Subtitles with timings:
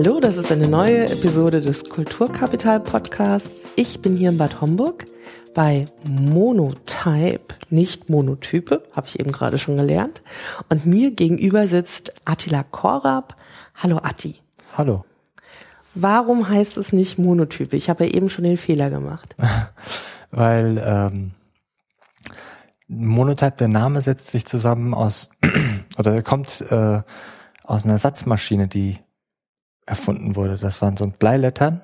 [0.00, 3.64] Hallo, das ist eine neue Episode des Kulturkapital Podcasts.
[3.74, 5.06] Ich bin hier in Bad Homburg
[5.54, 10.22] bei Monotype, nicht Monotype, habe ich eben gerade schon gelernt.
[10.68, 13.34] Und mir gegenüber sitzt Attila Korab.
[13.74, 14.36] Hallo Atti.
[14.76, 15.04] Hallo.
[15.96, 17.76] Warum heißt es nicht Monotype?
[17.76, 19.34] Ich habe ja eben schon den Fehler gemacht.
[20.30, 21.32] Weil ähm,
[22.86, 25.30] Monotype, der Name setzt sich zusammen aus,
[25.98, 27.02] oder kommt äh,
[27.64, 28.96] aus einer Satzmaschine, die
[29.88, 30.58] erfunden wurde.
[30.58, 31.80] Das waren so Bleilettern,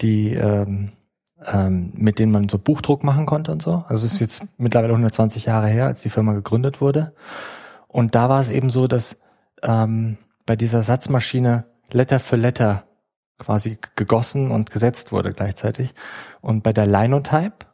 [0.00, 0.90] die ähm,
[1.44, 3.84] ähm, mit denen man so Buchdruck machen konnte und so.
[3.88, 7.14] Also es ist jetzt mittlerweile 120 Jahre her, als die Firma gegründet wurde.
[7.88, 9.20] Und da war es eben so, dass
[9.62, 12.84] ähm, bei dieser Satzmaschine Letter für Letter
[13.38, 15.94] quasi gegossen und gesetzt wurde gleichzeitig.
[16.40, 17.66] Und bei der Linotype,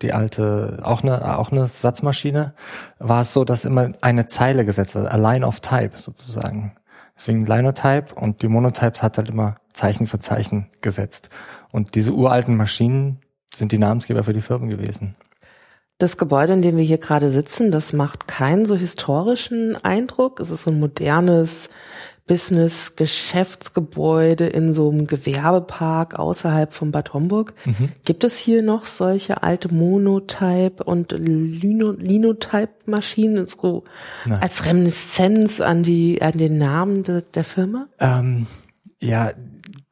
[0.00, 2.54] die alte, auch eine, auch eine Satzmaschine,
[2.98, 6.76] war es so, dass immer eine Zeile gesetzt wird, a line of type sozusagen.
[7.18, 11.30] Deswegen Linotype und die Monotypes hat halt immer Zeichen für Zeichen gesetzt.
[11.72, 13.20] Und diese uralten Maschinen
[13.52, 15.16] sind die Namensgeber für die Firmen gewesen.
[15.98, 20.38] Das Gebäude, in dem wir hier gerade sitzen, das macht keinen so historischen Eindruck.
[20.38, 21.70] Es ist so ein modernes
[22.28, 27.52] Business-Geschäftsgebäude in so einem Gewerbepark außerhalb von Bad Homburg.
[27.64, 27.90] Mhm.
[28.04, 33.82] Gibt es hier noch solche alte Monotype und Lino, Linotype-Maschinen so
[34.40, 37.88] als Reminiszenz an die an den Namen de, der Firma?
[37.98, 38.46] Ähm,
[39.00, 39.32] ja,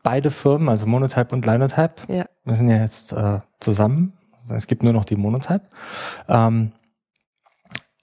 [0.02, 2.26] beide Firmen, also Monotype und Linotype, ja.
[2.44, 4.12] wir sind ja jetzt äh, zusammen.
[4.54, 5.62] Es gibt nur noch die Monotype.
[6.28, 6.70] Ähm,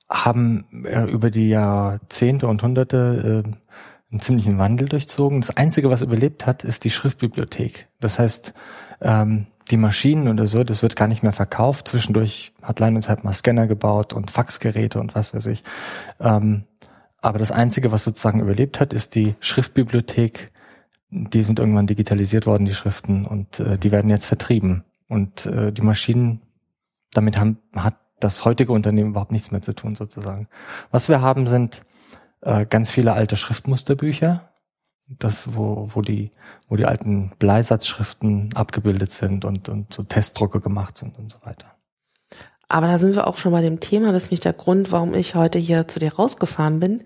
[0.09, 3.51] haben äh, über die Jahrzehnte und Hunderte äh,
[4.13, 5.41] einen ziemlichen Wandel durchzogen.
[5.41, 7.87] Das Einzige, was überlebt hat, ist die Schriftbibliothek.
[7.99, 8.53] Das heißt,
[9.01, 11.87] ähm, die Maschinen oder so, das wird gar nicht mehr verkauft.
[11.87, 15.63] Zwischendurch hat Linotype mal Scanner gebaut und Faxgeräte und was weiß ich.
[16.19, 16.65] Ähm,
[17.21, 20.51] aber das Einzige, was sozusagen überlebt hat, ist die Schriftbibliothek.
[21.09, 24.83] Die sind irgendwann digitalisiert worden, die Schriften, und äh, die werden jetzt vertrieben.
[25.07, 26.41] Und äh, die Maschinen,
[27.13, 30.47] damit haben, hat das heutige Unternehmen überhaupt nichts mehr zu tun, sozusagen.
[30.91, 31.83] Was wir haben, sind
[32.43, 34.49] äh, ganz viele alte Schriftmusterbücher,
[35.19, 36.31] das, wo, wo die,
[36.67, 41.67] wo die alten Bleisatzschriften abgebildet sind und, und so Testdrucke gemacht sind und so weiter.
[42.69, 45.13] Aber da sind wir auch schon bei dem Thema, das ist mich der Grund, warum
[45.13, 47.03] ich heute hier zu dir rausgefahren bin.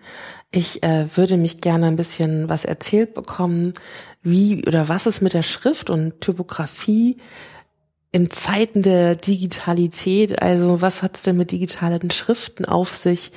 [0.50, 3.74] Ich äh, würde mich gerne ein bisschen was erzählt bekommen,
[4.22, 7.18] wie oder was es mit der Schrift und Typografie
[8.18, 13.32] in Zeiten der Digitalität, also was hat's denn mit digitalen Schriften auf sich?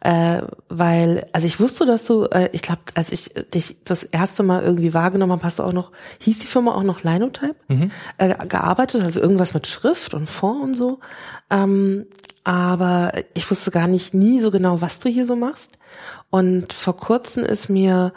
[0.00, 4.42] Äh, weil, also ich wusste, dass du, äh, ich glaube, als ich dich das erste
[4.42, 7.92] Mal irgendwie wahrgenommen habe, hast du auch noch, hieß die Firma auch noch Linotype, mhm.
[8.18, 10.98] äh, gearbeitet, also irgendwas mit Schrift und Fond und so.
[11.48, 12.06] Ähm,
[12.42, 15.78] aber ich wusste gar nicht nie so genau, was du hier so machst.
[16.30, 18.12] Und vor kurzem ist mir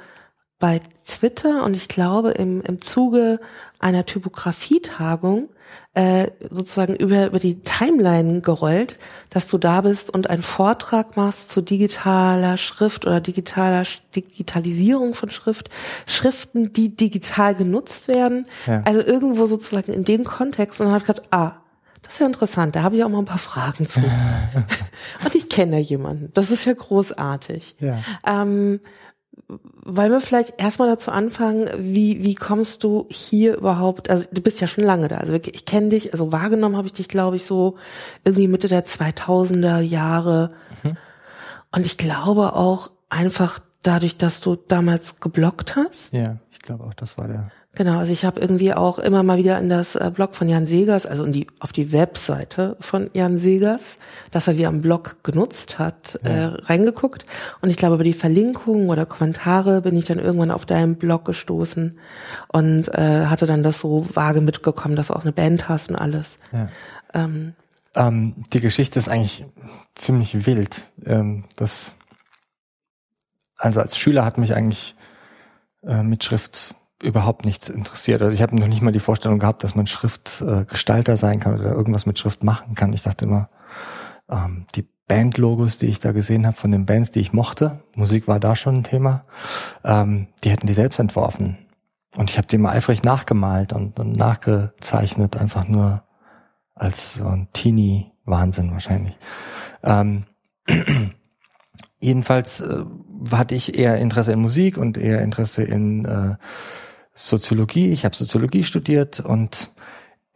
[0.58, 3.40] bei Twitter und ich glaube im, im Zuge
[3.78, 5.50] einer Typografietagung
[5.94, 11.52] äh, sozusagen über, über die Timeline gerollt, dass du da bist und einen Vortrag machst
[11.52, 13.84] zu digitaler Schrift oder digitaler
[14.16, 15.70] Digitalisierung von Schrift,
[16.06, 18.46] Schriften, die digital genutzt werden.
[18.66, 18.84] Ja.
[18.86, 21.54] Also irgendwo sozusagen in dem Kontext und dann ich gedacht, ah,
[22.04, 24.02] das ist ja interessant, da habe ich auch mal ein paar Fragen zu.
[25.26, 26.32] und ich kenne jemanden.
[26.34, 27.76] Das ist ja großartig.
[27.80, 28.00] Ja.
[28.26, 28.80] Ähm,
[29.50, 34.60] wollen wir vielleicht erstmal dazu anfangen, wie, wie kommst du hier überhaupt, also du bist
[34.60, 37.46] ja schon lange da, also ich kenne dich, also wahrgenommen habe ich dich, glaube ich,
[37.46, 37.78] so
[38.26, 40.52] irgendwie Mitte der 2000er Jahre.
[40.84, 40.98] Mhm.
[41.72, 46.14] Und ich glaube auch einfach dadurch, dass du damals geblockt hast.
[46.14, 49.38] Ja, ich glaube auch, das war der Genau, also ich habe irgendwie auch immer mal
[49.38, 53.12] wieder in das äh, Blog von Jan Segers, also in die, auf die Webseite von
[53.14, 54.00] Jan Segers,
[54.32, 56.30] dass er wie am Blog genutzt hat, ja.
[56.30, 57.28] äh, reingeguckt.
[57.62, 61.26] Und ich glaube, über die Verlinkungen oder Kommentare bin ich dann irgendwann auf deinem Blog
[61.26, 62.00] gestoßen
[62.48, 65.98] und äh, hatte dann das so vage mitgekommen, dass du auch eine Band hast und
[65.98, 66.40] alles.
[66.52, 66.70] Ja.
[67.14, 67.54] Ähm,
[67.94, 69.46] ähm, die Geschichte ist eigentlich
[69.94, 70.90] ziemlich wild.
[71.06, 71.94] Ähm, das,
[73.60, 74.96] also als Schüler hat mich eigentlich
[75.86, 78.22] äh, mit Schrift überhaupt nichts interessiert.
[78.22, 81.60] Also ich habe noch nicht mal die Vorstellung gehabt, dass man Schriftgestalter äh, sein kann
[81.60, 82.94] oder irgendwas mit Schrift machen kann.
[82.94, 83.50] Ich dachte immer,
[84.30, 88.28] ähm, die Bandlogos, die ich da gesehen habe von den Bands, die ich mochte, Musik
[88.28, 89.26] war da schon ein Thema,
[89.84, 91.58] ähm, die hätten die selbst entworfen.
[92.16, 96.04] Und ich habe die immer eifrig nachgemalt und, und nachgezeichnet, einfach nur
[96.74, 99.18] als so ein Teenie-Wahnsinn wahrscheinlich.
[99.84, 100.26] Ähm,
[102.00, 102.84] jedenfalls äh,
[103.32, 106.36] hatte ich eher Interesse in Musik und eher Interesse in äh,
[107.18, 109.72] Soziologie, ich habe Soziologie studiert und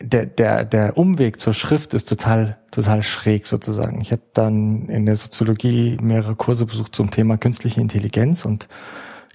[0.01, 4.01] der, der, der Umweg zur Schrift ist total, total schräg sozusagen.
[4.01, 8.67] Ich habe dann in der Soziologie mehrere Kurse besucht zum Thema künstliche Intelligenz und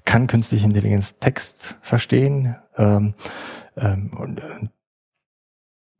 [0.05, 2.57] kann künstliche Intelligenz Text verstehen.
[2.77, 3.15] Ähm,
[3.77, 4.69] ähm, und, äh,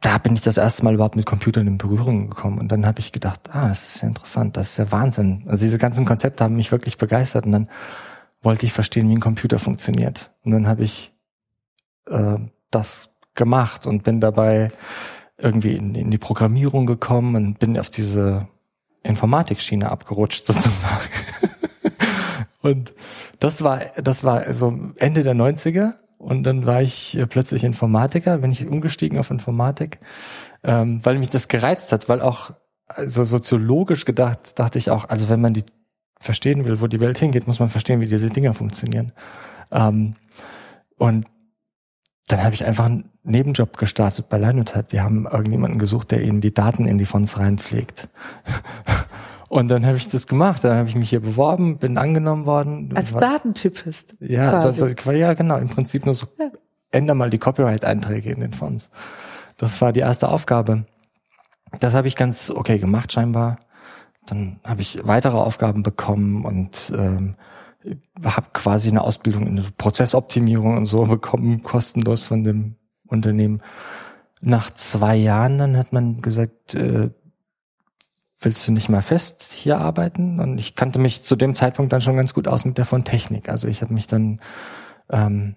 [0.01, 2.59] da bin ich das erste Mal überhaupt mit Computern in Berührung gekommen.
[2.59, 5.45] Und dann habe ich gedacht, ah, das ist ja interessant, das ist ja Wahnsinn.
[5.47, 7.47] Also diese ganzen Konzepte haben mich wirklich begeistert.
[7.47, 7.69] Und dann
[8.43, 10.33] wollte ich verstehen, wie ein Computer funktioniert.
[10.45, 11.16] Und dann habe ich
[12.09, 12.39] äh,
[12.71, 14.71] das gemacht und bin dabei
[15.39, 18.49] irgendwie in, in die Programmierung gekommen und bin auf diese
[19.03, 21.11] Informatikschiene abgerutscht sozusagen.
[22.63, 22.95] und
[23.39, 28.39] das war, das war so Ende der 90er und dann war ich äh, plötzlich Informatiker,
[28.39, 30.01] bin ich umgestiegen auf Informatik,
[30.65, 32.53] ähm, weil mich das gereizt hat, weil auch
[32.89, 35.65] also soziologisch gedacht, dachte ich auch, also wenn man die
[36.19, 39.13] verstehen will, wo die Welt hingeht, muss man verstehen, wie diese Dinger funktionieren.
[39.71, 40.17] Ähm,
[40.97, 41.27] und
[42.29, 44.89] dann habe ich einfach einen Nebenjob gestartet bei Linotype.
[44.91, 48.09] Die haben irgendjemanden gesucht, der ihnen die Daten in die Fonts reinpflegt.
[49.49, 50.65] Und dann habe ich das gemacht.
[50.65, 52.93] Dann habe ich mich hier beworben, bin angenommen worden.
[52.97, 54.17] Als Datentypist.
[54.19, 55.57] Ja, so, so, ja, genau.
[55.57, 56.51] Im Prinzip nur so, ja.
[56.91, 58.91] änder mal die Copyright-Einträge in den Fonts.
[59.57, 60.85] Das war die erste Aufgabe.
[61.79, 63.59] Das habe ich ganz okay gemacht scheinbar.
[64.27, 67.37] Dann habe ich weitere Aufgaben bekommen und ähm,
[68.25, 73.63] habe quasi eine Ausbildung in Prozessoptimierung und so bekommen, kostenlos von dem Unternehmen.
[74.41, 77.11] Nach zwei Jahren dann hat man gesagt, äh,
[78.41, 80.41] willst du nicht mal fest hier arbeiten?
[80.41, 83.05] Und ich kannte mich zu dem Zeitpunkt dann schon ganz gut aus mit der von
[83.05, 83.49] Technik.
[83.49, 84.41] Also ich habe mich dann,
[85.11, 85.57] ähm,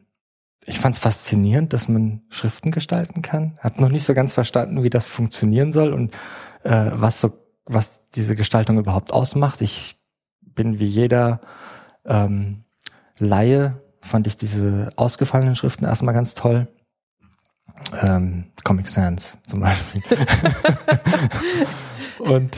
[0.65, 3.57] ich fand es faszinierend, dass man Schriften gestalten kann.
[3.61, 6.15] Hab noch nicht so ganz verstanden, wie das funktionieren soll und
[6.63, 7.33] äh, was so,
[7.65, 9.61] was diese Gestaltung überhaupt ausmacht.
[9.61, 9.97] Ich
[10.41, 11.41] bin wie jeder
[12.09, 12.65] ähm,
[13.19, 16.67] Laie, fand ich diese ausgefallenen Schriften erstmal ganz toll.
[18.01, 20.03] Ähm, Comic Sans zum Beispiel.
[22.19, 22.55] Und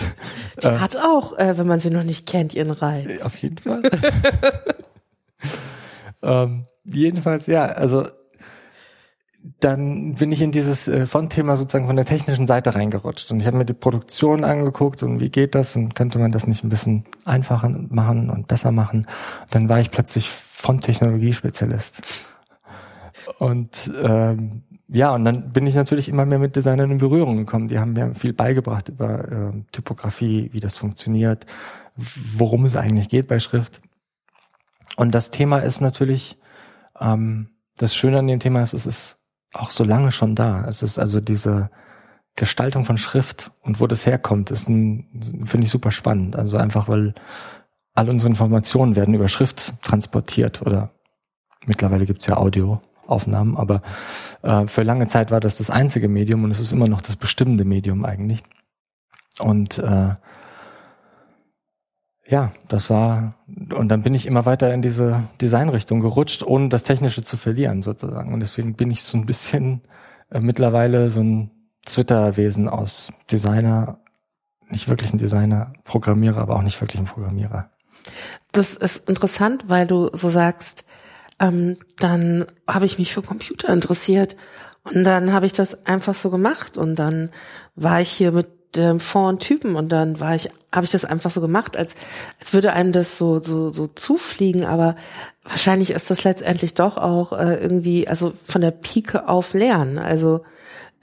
[0.61, 3.21] die äh, hat auch, äh, wenn man sie noch nicht kennt, ihren Reiz.
[3.21, 3.83] Auf jeden Fall.
[6.23, 8.07] ähm, jedenfalls, ja, also
[9.59, 13.47] dann bin ich in dieses äh, Font-Thema sozusagen von der technischen Seite reingerutscht und ich
[13.47, 16.69] habe mir die Produktion angeguckt und wie geht das und könnte man das nicht ein
[16.69, 19.07] bisschen einfacher machen und besser machen.
[19.41, 22.27] Und dann war ich plötzlich Font-Technologie-Spezialist.
[23.39, 27.67] Und ähm, ja, und dann bin ich natürlich immer mehr mit Designern in Berührung gekommen.
[27.67, 31.45] Die haben mir viel beigebracht über äh, Typografie, wie das funktioniert,
[31.95, 33.81] worum es eigentlich geht bei Schrift.
[34.97, 36.37] Und das Thema ist natürlich,
[36.99, 39.20] ähm, das Schöne an dem Thema ist, es ist
[39.53, 40.65] auch so lange schon da.
[40.67, 41.69] Es ist also diese
[42.35, 46.35] Gestaltung von Schrift und wo das herkommt, ist ein, finde ich super spannend.
[46.35, 47.13] Also einfach, weil
[47.93, 50.91] all unsere Informationen werden über Schrift transportiert oder
[51.65, 53.81] mittlerweile gibt's ja Audio Aufnahmen, aber
[54.41, 57.17] äh, für lange Zeit war das das einzige Medium und es ist immer noch das
[57.17, 58.41] bestimmende Medium eigentlich.
[59.39, 60.15] Und äh,
[62.31, 63.35] ja, das war,
[63.75, 67.83] und dann bin ich immer weiter in diese Designrichtung gerutscht, ohne das Technische zu verlieren
[67.83, 68.33] sozusagen.
[68.33, 69.81] Und deswegen bin ich so ein bisschen
[70.29, 71.51] äh, mittlerweile so ein
[71.85, 73.99] Twitter-Wesen aus Designer,
[74.69, 77.69] nicht wirklich ein Designer, Programmierer, aber auch nicht wirklich ein Programmierer.
[78.53, 80.85] Das ist interessant, weil du so sagst,
[81.37, 84.37] ähm, dann habe ich mich für Computer interessiert
[84.83, 87.29] und dann habe ich das einfach so gemacht und dann
[87.75, 91.41] war ich hier mit dem Fond-Typen und dann war ich, habe ich das einfach so
[91.41, 91.95] gemacht, als
[92.39, 94.95] als würde einem das so so so zufliegen, aber
[95.43, 99.97] wahrscheinlich ist das letztendlich doch auch äh, irgendwie, also von der Pike auf lernen.
[99.97, 100.41] Also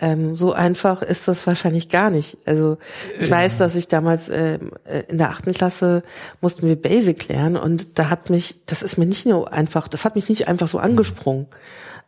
[0.00, 2.38] ähm, so einfach ist das wahrscheinlich gar nicht.
[2.46, 2.78] Also
[3.18, 6.04] ich weiß, dass ich damals ähm, äh, in der achten Klasse
[6.40, 10.04] mussten wir Basic lernen und da hat mich, das ist mir nicht nur einfach, das
[10.04, 11.46] hat mich nicht einfach so angesprungen,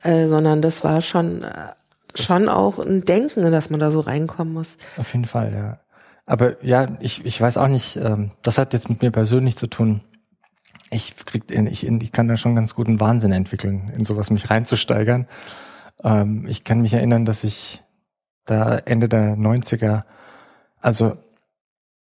[0.02, 1.72] äh, sondern das war schon äh,
[2.14, 4.76] schon auch ein Denken, dass man da so reinkommen muss.
[4.96, 5.80] Auf jeden Fall, ja.
[6.26, 9.66] Aber ja, ich, ich weiß auch nicht, ähm, das hat jetzt mit mir persönlich zu
[9.66, 10.00] tun.
[10.90, 15.26] Ich krieg, ich, ich kann da schon ganz guten Wahnsinn entwickeln, in sowas mich reinzusteigern.
[16.04, 17.82] Ähm, ich kann mich erinnern, dass ich
[18.44, 20.02] da Ende der 90er,
[20.80, 21.16] also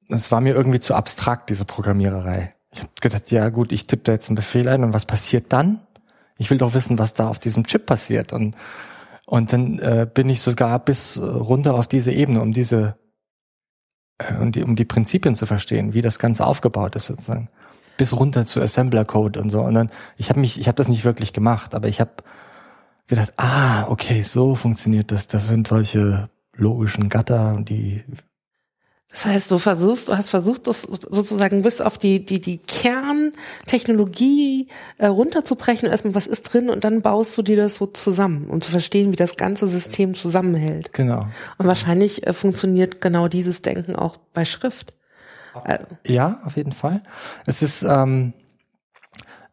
[0.10, 2.54] es war mir irgendwie zu abstrakt, diese Programmiererei.
[2.72, 5.52] Ich habe gedacht, ja gut, ich tippe da jetzt einen Befehl ein und was passiert
[5.52, 5.82] dann?
[6.38, 8.34] Ich will doch wissen, was da auf diesem Chip passiert.
[8.34, 8.56] Und,
[9.26, 12.98] und dann äh, bin ich sogar bis runter auf diese Ebene, um diese
[14.18, 17.50] äh, um, die, um die Prinzipien zu verstehen, wie das Ganze aufgebaut ist sozusagen.
[17.98, 19.62] Bis runter zu Assembler Code und so.
[19.62, 22.12] Und dann, ich habe mich, ich habe das nicht wirklich gemacht, aber ich habe
[23.08, 25.28] gedacht, ah, okay, so funktioniert das.
[25.28, 28.04] Das sind solche logischen Gatter, die
[29.16, 34.68] das heißt, du versuchst, du hast versucht, das sozusagen bis auf die, die, die Kerntechnologie
[34.98, 38.60] äh, runterzubrechen, erstmal, was ist drin, und dann baust du dir das so zusammen, um
[38.60, 40.92] zu verstehen, wie das ganze System zusammenhält.
[40.92, 41.28] Genau.
[41.58, 44.94] Und wahrscheinlich äh, funktioniert genau dieses Denken auch bei Schrift.
[46.06, 47.02] Ja, auf jeden Fall.
[47.46, 48.34] Es ist, ähm,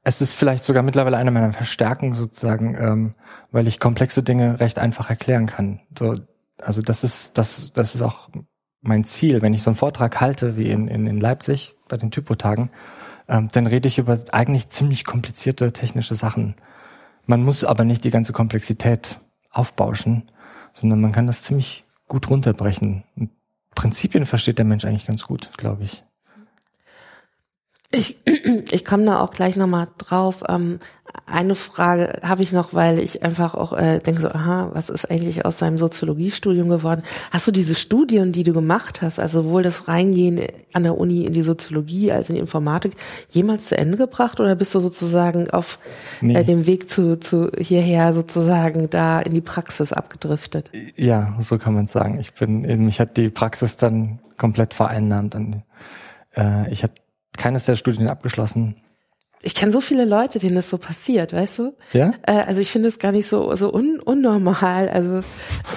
[0.02, 3.14] es ist vielleicht sogar mittlerweile eine meiner Verstärken sozusagen, ähm,
[3.52, 5.78] weil ich komplexe Dinge recht einfach erklären kann.
[5.96, 6.16] So,
[6.60, 8.28] also das ist das das ist auch
[8.82, 12.10] mein Ziel, wenn ich so einen Vortrag halte wie in in, in Leipzig bei den
[12.10, 12.70] Typotagen,
[13.28, 16.54] ähm, dann rede ich über eigentlich ziemlich komplizierte technische Sachen.
[17.26, 19.18] Man muss aber nicht die ganze Komplexität
[19.50, 20.30] aufbauschen,
[20.72, 23.04] sondern man kann das ziemlich gut runterbrechen.
[23.16, 23.30] Und
[23.74, 26.04] Prinzipien versteht der Mensch eigentlich ganz gut, glaube ich.
[27.92, 28.16] Ich,
[28.70, 30.42] ich komme da auch gleich nochmal drauf.
[30.48, 30.80] Ähm,
[31.26, 35.10] eine Frage habe ich noch, weil ich einfach auch äh, denke so, aha, was ist
[35.10, 37.02] eigentlich aus seinem Soziologiestudium geworden?
[37.30, 40.40] Hast du diese Studien, die du gemacht hast, also sowohl das Reingehen
[40.72, 42.94] an der Uni in die Soziologie als in die Informatik,
[43.28, 45.78] jemals zu Ende gebracht oder bist du sozusagen auf
[46.20, 46.34] nee.
[46.34, 50.70] äh, dem Weg zu, zu hierher sozusagen da in die Praxis abgedriftet?
[50.96, 52.18] Ja, so kann man sagen.
[52.18, 55.36] Ich bin, mich hat die Praxis dann komplett vereinnahmt.
[56.34, 56.94] Äh, ich habe
[57.36, 58.76] keines der Studien abgeschlossen.
[59.44, 61.76] Ich kenne so viele Leute, denen das so passiert, weißt du?
[61.92, 62.12] Ja.
[62.22, 64.88] Äh, also ich finde es gar nicht so so un unnormal.
[64.88, 65.22] Also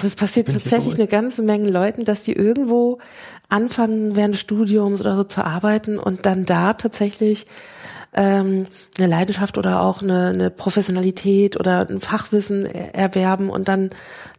[0.02, 2.98] das passiert tatsächlich eine ganze Menge Leuten, dass die irgendwo
[3.48, 7.46] anfangen während des Studiums oder so zu arbeiten und dann da tatsächlich
[8.14, 8.66] ähm,
[8.98, 13.90] eine Leidenschaft oder auch eine, eine Professionalität oder ein Fachwissen erwerben und dann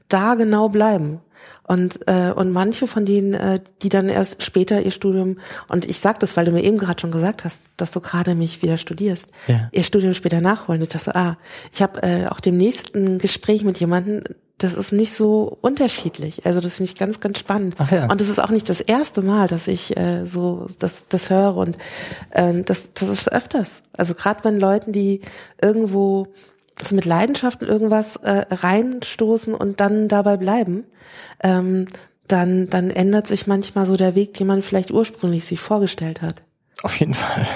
[0.08, 1.20] da genau bleiben.
[1.68, 6.00] Und, äh, und manche von denen, äh, die dann erst später ihr Studium, und ich
[6.00, 8.78] sag das, weil du mir eben gerade schon gesagt hast, dass du gerade mich wieder
[8.78, 9.68] studierst, ja.
[9.74, 10.82] ihr Studium später nachholen.
[10.82, 11.38] Ich dachte, ah,
[11.74, 14.24] ich habe äh, auch dem nächsten Gespräch mit jemandem,
[14.58, 16.46] das ist nicht so unterschiedlich.
[16.46, 17.76] Also das finde ich ganz, ganz spannend.
[17.78, 18.10] Ach ja.
[18.10, 21.58] Und das ist auch nicht das erste Mal, dass ich äh, so das, das höre.
[21.58, 21.78] Und
[22.32, 23.84] äh, das, das ist öfters.
[23.94, 25.22] Also gerade wenn Leuten, die
[25.62, 26.28] irgendwo
[26.84, 30.86] so mit Leidenschaft in irgendwas äh, reinstoßen und dann dabei bleiben,
[31.42, 31.88] ähm,
[32.28, 36.44] dann, dann ändert sich manchmal so der Weg, den man vielleicht ursprünglich sich vorgestellt hat.
[36.84, 37.48] Auf jeden Fall.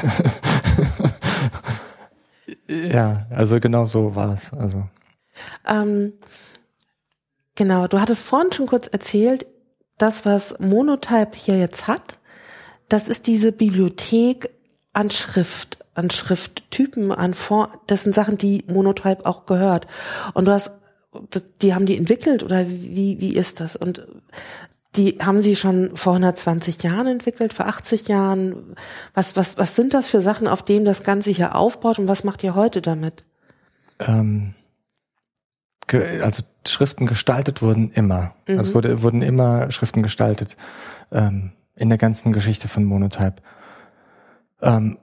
[2.67, 4.53] ja, also genau so war es.
[4.53, 4.87] Also.
[5.67, 6.13] Ähm,
[7.55, 9.45] genau, du hattest vorhin schon kurz erzählt,
[9.97, 12.19] das, was Monotype hier jetzt hat,
[12.89, 14.49] das ist diese Bibliothek
[14.93, 19.87] an Schrift an Schrifttypen, an Form, das sind Sachen, die Monotype auch gehört.
[20.33, 20.71] Und du hast,
[21.61, 23.75] die haben die entwickelt oder wie, wie ist das?
[23.75, 24.07] Und
[24.95, 28.75] die haben sie schon vor 120 Jahren entwickelt, vor 80 Jahren.
[29.13, 32.23] Was, was, was sind das für Sachen, auf denen das Ganze hier aufbaut und was
[32.23, 33.23] macht ihr heute damit?
[33.99, 34.53] Ähm,
[36.21, 38.35] also Schriften gestaltet wurden immer.
[38.47, 38.57] Mhm.
[38.57, 40.57] Also wurde, wurden immer Schriften gestaltet
[41.11, 43.41] ähm, in der ganzen Geschichte von Monotype.
[44.61, 44.97] Ähm,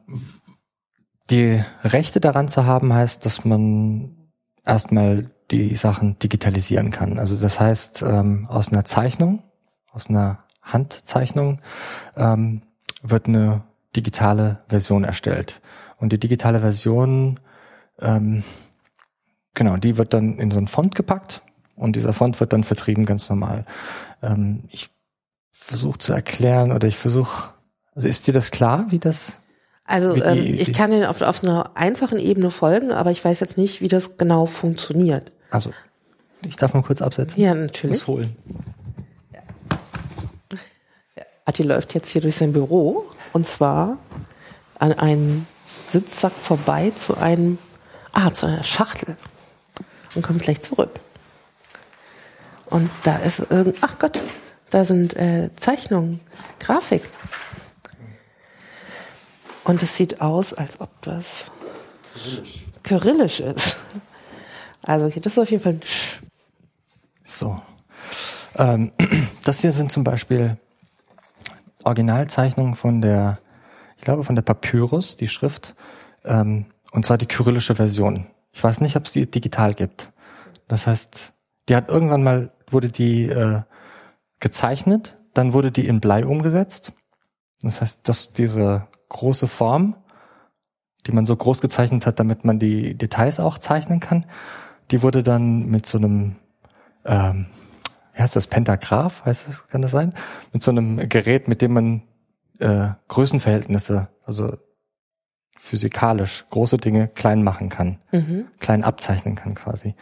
[1.30, 4.16] die Rechte daran zu haben heißt, dass man
[4.64, 7.18] erstmal die Sachen digitalisieren kann.
[7.18, 9.42] Also das heißt, ähm, aus einer Zeichnung,
[9.90, 11.60] aus einer Handzeichnung
[12.16, 12.62] ähm,
[13.02, 13.62] wird eine
[13.96, 15.60] digitale Version erstellt.
[15.96, 17.40] Und die digitale Version,
[18.00, 18.44] ähm,
[19.54, 21.42] genau, die wird dann in so einen Font gepackt
[21.76, 23.64] und dieser Font wird dann vertrieben ganz normal.
[24.22, 24.90] Ähm, ich
[25.50, 27.54] versuche zu erklären oder ich versuche,
[27.94, 29.40] also ist dir das klar, wie das
[29.88, 33.56] also ähm, ich kann den auf, auf einer einfachen Ebene folgen, aber ich weiß jetzt
[33.56, 35.32] nicht, wie das genau funktioniert.
[35.50, 35.70] Also,
[36.46, 37.42] ich darf mal kurz absetzen.
[37.42, 38.02] Ja, natürlich.
[38.02, 38.36] Ich muss holen.
[39.32, 39.40] Ja.
[41.46, 43.96] Atti läuft jetzt hier durch sein Büro und zwar
[44.78, 45.46] an einem
[45.90, 47.56] Sitzsack vorbei zu einem,
[48.12, 49.16] ah, zu einer Schachtel
[50.14, 51.00] und kommt gleich zurück.
[52.66, 54.20] Und da ist irgend, ach Gott,
[54.68, 56.20] da sind äh, Zeichnungen,
[56.60, 57.08] Grafik.
[59.68, 61.44] Und es sieht aus, als ob das
[62.14, 63.76] kyrillisch, kyrillisch ist.
[64.80, 66.22] Also das ist auf jeden Fall ein Sch.
[67.22, 67.60] So.
[68.56, 68.92] Ähm,
[69.44, 70.56] das hier sind zum Beispiel
[71.84, 73.40] Originalzeichnungen von der,
[73.98, 75.74] ich glaube von der Papyrus, die Schrift,
[76.24, 78.26] ähm, und zwar die kyrillische Version.
[78.52, 80.12] Ich weiß nicht, ob es die digital gibt.
[80.66, 81.34] Das heißt,
[81.68, 83.60] die hat irgendwann mal, wurde die äh,
[84.40, 86.94] gezeichnet, dann wurde die in Blei umgesetzt.
[87.60, 89.96] Das heißt, dass diese große Form,
[91.06, 94.26] die man so groß gezeichnet hat, damit man die Details auch zeichnen kann.
[94.90, 96.36] Die wurde dann mit so einem,
[97.04, 97.46] ähm,
[98.14, 100.14] wie heißt das, Pentagraph, heißt das, kann das sein?
[100.52, 102.02] Mit so einem Gerät, mit dem man
[102.58, 104.56] äh, Größenverhältnisse, also
[105.56, 108.46] physikalisch große Dinge klein machen kann, mhm.
[108.60, 109.94] klein abzeichnen kann quasi.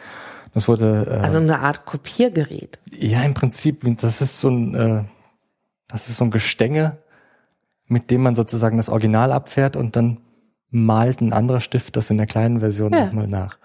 [0.53, 2.79] Das wurde äh, also eine Art Kopiergerät.
[2.91, 3.83] Ja, im Prinzip.
[4.01, 5.03] Das ist so ein, äh,
[5.87, 6.97] das ist so ein Gestänge
[7.87, 10.19] mit dem man sozusagen das Original abfährt und dann
[10.69, 13.05] malt ein anderer Stift das in der kleinen Version ja.
[13.05, 13.57] nochmal nach.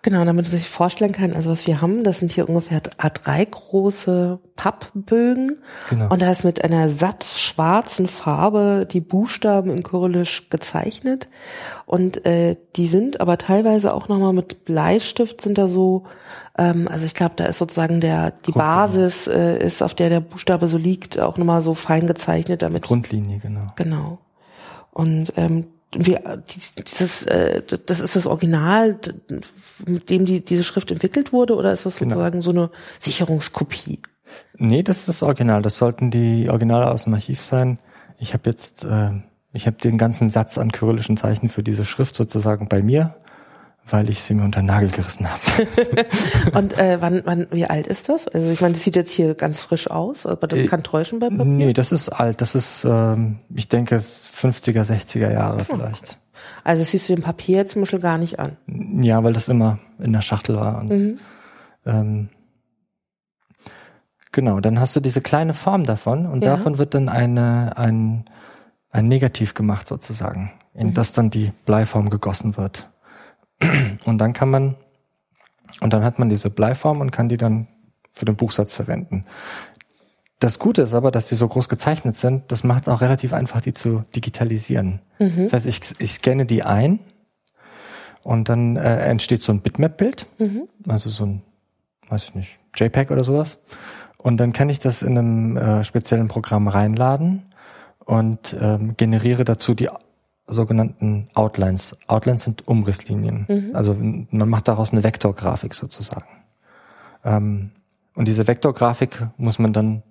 [0.00, 3.44] Genau, damit man sich vorstellen kann, also was wir haben, das sind hier ungefähr A3
[3.44, 5.58] große Pappbögen.
[5.90, 6.10] Genau.
[6.10, 11.28] Und da ist mit einer satt schwarzen Farbe die Buchstaben in Kyrillisch gezeichnet.
[11.84, 16.04] Und äh, die sind aber teilweise auch nochmal mit Bleistift sind da so,
[16.56, 20.20] ähm, also ich glaube, da ist sozusagen der, die Basis äh, ist, auf der der
[20.20, 22.84] Buchstabe so liegt, auch nochmal so fein gezeichnet damit.
[22.84, 23.72] Grundlinie, genau.
[23.76, 24.18] Genau.
[24.92, 28.98] Und ähm, wie, dieses, äh, das ist das Original,
[29.86, 32.16] mit dem die, diese Schrift entwickelt wurde, oder ist das genau.
[32.16, 34.00] sozusagen so eine Sicherungskopie?
[34.56, 35.62] Nee, das ist das Original.
[35.62, 37.78] Das sollten die Originale aus dem Archiv sein.
[38.18, 39.12] Ich habe jetzt, äh,
[39.52, 43.16] ich habe den ganzen Satz an kyrillischen Zeichen für diese Schrift sozusagen bei mir
[43.90, 45.66] weil ich sie mir unter den Nagel gerissen habe.
[46.58, 48.28] und äh, wann, wann, wie alt ist das?
[48.28, 51.18] Also ich meine, das sieht jetzt hier ganz frisch aus, aber das äh, kann täuschen
[51.18, 51.44] bei Papier.
[51.44, 52.40] Nee, das ist alt.
[52.40, 55.66] Das ist, ähm, ich denke, 50er, 60er Jahre hm.
[55.66, 56.18] vielleicht.
[56.64, 58.56] Also das siehst du dem Papier jetzt zum Beispiel gar nicht an.
[59.02, 60.78] Ja, weil das immer in der Schachtel war.
[60.80, 61.18] Und, mhm.
[61.86, 62.28] ähm,
[64.32, 66.50] genau, dann hast du diese kleine Form davon und ja.
[66.56, 68.24] davon wird dann eine, ein,
[68.90, 70.94] ein Negativ gemacht sozusagen, in mhm.
[70.94, 72.88] das dann die Bleiform gegossen wird.
[74.04, 74.76] Und dann kann man,
[75.80, 77.68] und dann hat man diese Bleiform und kann die dann
[78.12, 79.24] für den Buchsatz verwenden.
[80.40, 83.32] Das Gute ist aber, dass die so groß gezeichnet sind, das macht es auch relativ
[83.32, 85.00] einfach, die zu digitalisieren.
[85.18, 85.44] Mhm.
[85.44, 87.00] Das heißt, ich, ich scanne die ein
[88.22, 90.68] und dann äh, entsteht so ein Bitmap-Bild, mhm.
[90.86, 91.42] also so ein,
[92.08, 93.58] weiß ich nicht, JPEG oder sowas.
[94.16, 97.42] Und dann kann ich das in einem äh, speziellen Programm reinladen
[98.04, 99.90] und ähm, generiere dazu die
[100.48, 101.96] sogenannten Outlines.
[102.08, 103.46] Outlines sind Umrisslinien.
[103.48, 103.70] Mhm.
[103.74, 106.26] Also man macht daraus eine Vektorgrafik sozusagen.
[107.24, 107.70] Ähm,
[108.14, 110.02] und diese Vektorgrafik muss man dann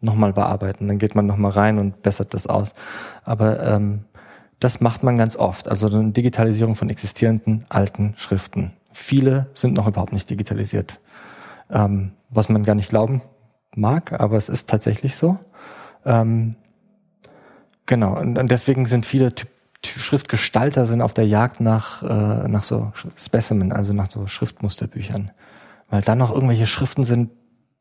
[0.00, 0.86] nochmal bearbeiten.
[0.86, 2.74] Dann geht man nochmal rein und bessert das aus.
[3.24, 4.04] Aber ähm,
[4.60, 5.68] das macht man ganz oft.
[5.68, 8.72] Also eine Digitalisierung von existierenden alten Schriften.
[8.92, 11.00] Viele sind noch überhaupt nicht digitalisiert.
[11.70, 13.22] Ähm, was man gar nicht glauben
[13.74, 15.38] mag, aber es ist tatsächlich so.
[16.04, 16.56] Ähm,
[17.86, 19.48] genau, und, und deswegen sind viele Typ
[19.84, 25.30] Schriftgestalter sind auf der Jagd nach, äh, nach so Specimen, also nach so Schriftmusterbüchern.
[25.88, 27.30] Weil da noch irgendwelche Schriften sind,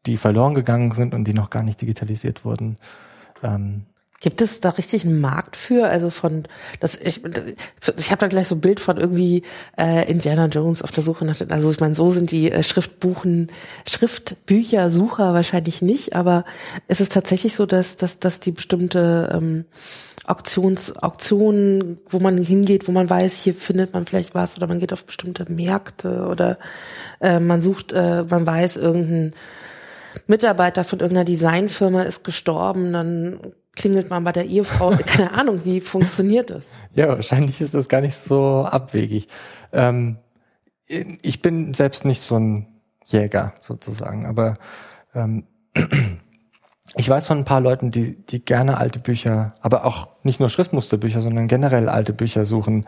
[0.05, 2.77] die verloren gegangen sind und die noch gar nicht digitalisiert wurden.
[3.43, 3.85] Ähm,
[4.19, 5.87] Gibt es da richtig einen Markt für?
[5.87, 6.43] Also von
[6.79, 9.43] das ich ich habe da gleich so ein Bild von irgendwie
[9.79, 12.63] äh, Indiana Jones auf der Suche nach den, also ich meine so sind die äh,
[12.63, 13.51] Schriftbuchen
[13.87, 16.45] Schriftbücher Sucher wahrscheinlich nicht, aber
[16.87, 19.65] ist es tatsächlich so, dass dass dass die bestimmte ähm,
[20.27, 24.79] Auktions Auktionen, wo man hingeht, wo man weiß, hier findet man vielleicht was oder man
[24.79, 26.57] geht auf bestimmte Märkte oder
[27.21, 29.33] äh, man sucht, äh, man weiß irgendein
[30.27, 33.39] Mitarbeiter von irgendeiner Designfirma ist gestorben, dann
[33.73, 34.97] klingelt man bei der Ehefrau.
[35.05, 36.65] Keine Ahnung, wie funktioniert das?
[36.93, 39.27] Ja, wahrscheinlich ist das gar nicht so abwegig.
[39.71, 40.17] Ähm,
[40.87, 42.67] ich bin selbst nicht so ein
[43.05, 44.57] Jäger sozusagen, aber
[45.13, 45.45] ähm,
[46.97, 50.49] ich weiß von ein paar Leuten, die, die gerne alte Bücher, aber auch nicht nur
[50.49, 52.85] Schriftmusterbücher, sondern generell alte Bücher suchen,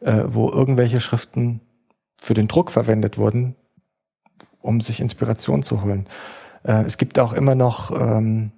[0.00, 1.60] äh, wo irgendwelche Schriften
[2.16, 3.56] für den Druck verwendet wurden,
[4.60, 6.06] um sich Inspiration zu holen.
[6.64, 8.52] Äh, es gibt auch immer noch ähm,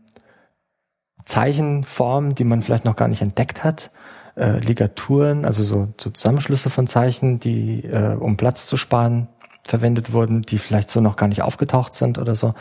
[1.25, 3.91] Zeichenformen, die man vielleicht noch gar nicht entdeckt hat,
[4.37, 9.29] äh, Ligaturen, also so, so Zusammenschlüsse von Zeichen, die äh, um Platz zu sparen
[9.65, 12.55] verwendet wurden, die vielleicht so noch gar nicht aufgetaucht sind oder so.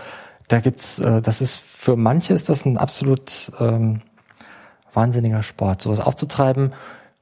[0.52, 4.02] Da gibt's, äh, das ist für manche ist das ein absolut ähm,
[4.94, 6.74] wahnsinniger Sport, sowas aufzutreiben.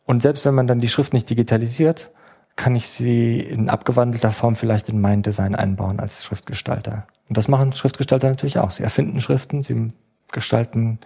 [0.05, 2.09] Und selbst wenn man dann die Schrift nicht digitalisiert,
[2.55, 7.05] kann ich sie in abgewandelter Form vielleicht in mein Design einbauen als Schriftgestalter.
[7.27, 8.71] Und das machen Schriftgestalter natürlich auch.
[8.71, 9.93] Sie erfinden Schriften, sie
[10.31, 10.99] gestalten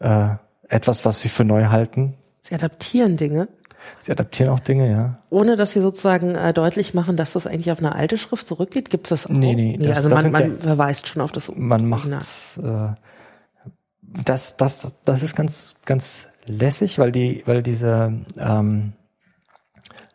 [0.00, 0.30] äh,
[0.68, 2.14] etwas, was sie für neu halten.
[2.40, 3.46] Sie adaptieren Dinge.
[4.00, 5.18] Sie adaptieren auch Dinge, ja.
[5.30, 8.90] Ohne dass sie sozusagen äh, deutlich machen, dass das eigentlich auf eine alte Schrift zurückgeht,
[8.90, 9.34] gibt es das auch?
[9.34, 9.76] Nee, nee.
[9.78, 12.88] nee das, also das man, man ja, verweist schon auf das Man macht äh,
[14.24, 18.92] das, das, das ist ganz, ganz lässig, weil die, weil diese ähm,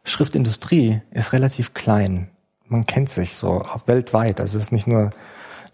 [0.04, 2.30] Schriftindustrie ist relativ klein.
[2.66, 4.42] Man kennt sich so auch weltweit.
[4.42, 5.12] Also es ist nicht nur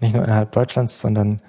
[0.04, 1.42] nicht nur innerhalb Deutschlands, sondern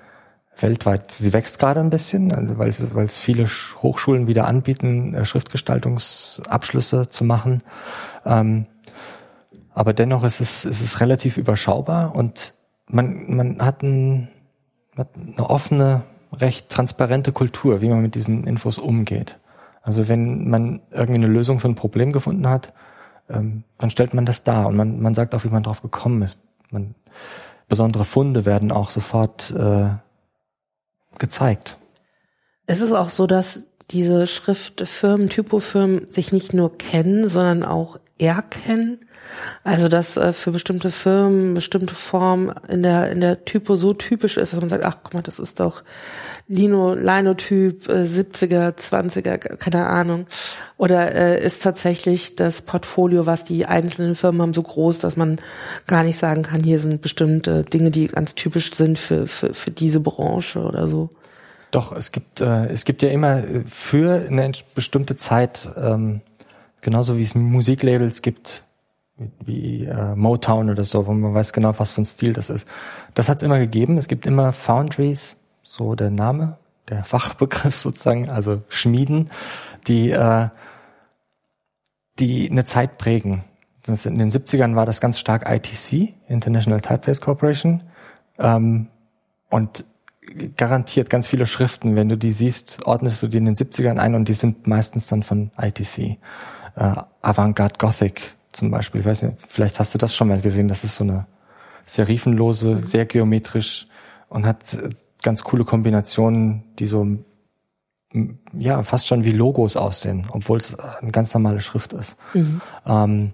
[0.59, 1.11] weltweit.
[1.11, 7.09] Sie wächst gerade ein bisschen, also weil, weil es viele Hochschulen wieder anbieten, äh, Schriftgestaltungsabschlüsse
[7.09, 7.63] zu machen.
[8.25, 8.67] Ähm,
[9.73, 12.55] aber dennoch ist es, ist es relativ überschaubar und
[12.87, 14.29] man, man hat, ein,
[14.97, 19.39] hat eine offene, recht transparente Kultur, wie man mit diesen Infos umgeht.
[19.83, 22.73] Also wenn man irgendwie eine Lösung für ein Problem gefunden hat,
[23.29, 26.23] ähm, dann stellt man das dar und man, man sagt auch, wie man drauf gekommen
[26.23, 26.39] ist.
[26.71, 26.95] Man,
[27.69, 29.91] besondere Funde werden auch sofort äh,
[31.19, 31.79] gezeigt.
[32.67, 38.99] Es ist auch so, dass diese Schriftfirmen, Typofirmen sich nicht nur kennen, sondern auch erkennen.
[39.65, 44.37] Also dass äh, für bestimmte Firmen bestimmte Form in der in der Typo so typisch
[44.37, 45.83] ist, dass man sagt, ach guck mal, das ist doch
[46.47, 50.27] Lino Linotyp äh, 70er, 20er, keine Ahnung.
[50.77, 55.41] Oder äh, ist tatsächlich das Portfolio, was die einzelnen Firmen haben, so groß, dass man
[55.89, 59.73] gar nicht sagen kann, hier sind bestimmte Dinge, die ganz typisch sind für für, für
[59.73, 61.11] diese Branche oder so.
[61.75, 66.21] Doch, es gibt, äh, es gibt ja immer für eine bestimmte Zeit, ähm,
[66.85, 68.65] genauso wie es Musiklabels gibt,
[69.45, 72.69] wie, äh, Motown oder so, wo man weiß genau, was für ein Stil das ist.
[73.15, 73.99] Das hat es immer gegeben.
[73.99, 79.31] Es gibt immer Foundries, so der Name, der Fachbegriff sozusagen, also Schmieden,
[79.87, 80.49] die, äh,
[82.19, 83.45] die eine Zeit prägen.
[83.87, 87.83] in den 70ern war das ganz stark ITC, International Typeface Corporation.
[88.39, 88.89] Ähm,
[89.51, 89.85] und
[90.57, 91.97] garantiert ganz viele Schriften.
[91.97, 95.07] Wenn du die siehst, ordnest du die in den 70ern ein und die sind meistens
[95.07, 96.19] dann von ITC.
[96.77, 99.01] Äh, Avantgarde Gothic zum Beispiel.
[99.01, 100.69] Ich weiß nicht, vielleicht hast du das schon mal gesehen.
[100.69, 101.27] Das ist so eine
[101.87, 102.87] serifenlose, mhm.
[102.87, 103.87] sehr geometrisch
[104.29, 104.77] und hat
[105.23, 107.07] ganz coole Kombinationen, die so
[108.53, 112.17] ja fast schon wie Logos aussehen, obwohl es eine ganz normale Schrift ist.
[112.33, 112.61] Mhm.
[112.87, 113.33] Ähm,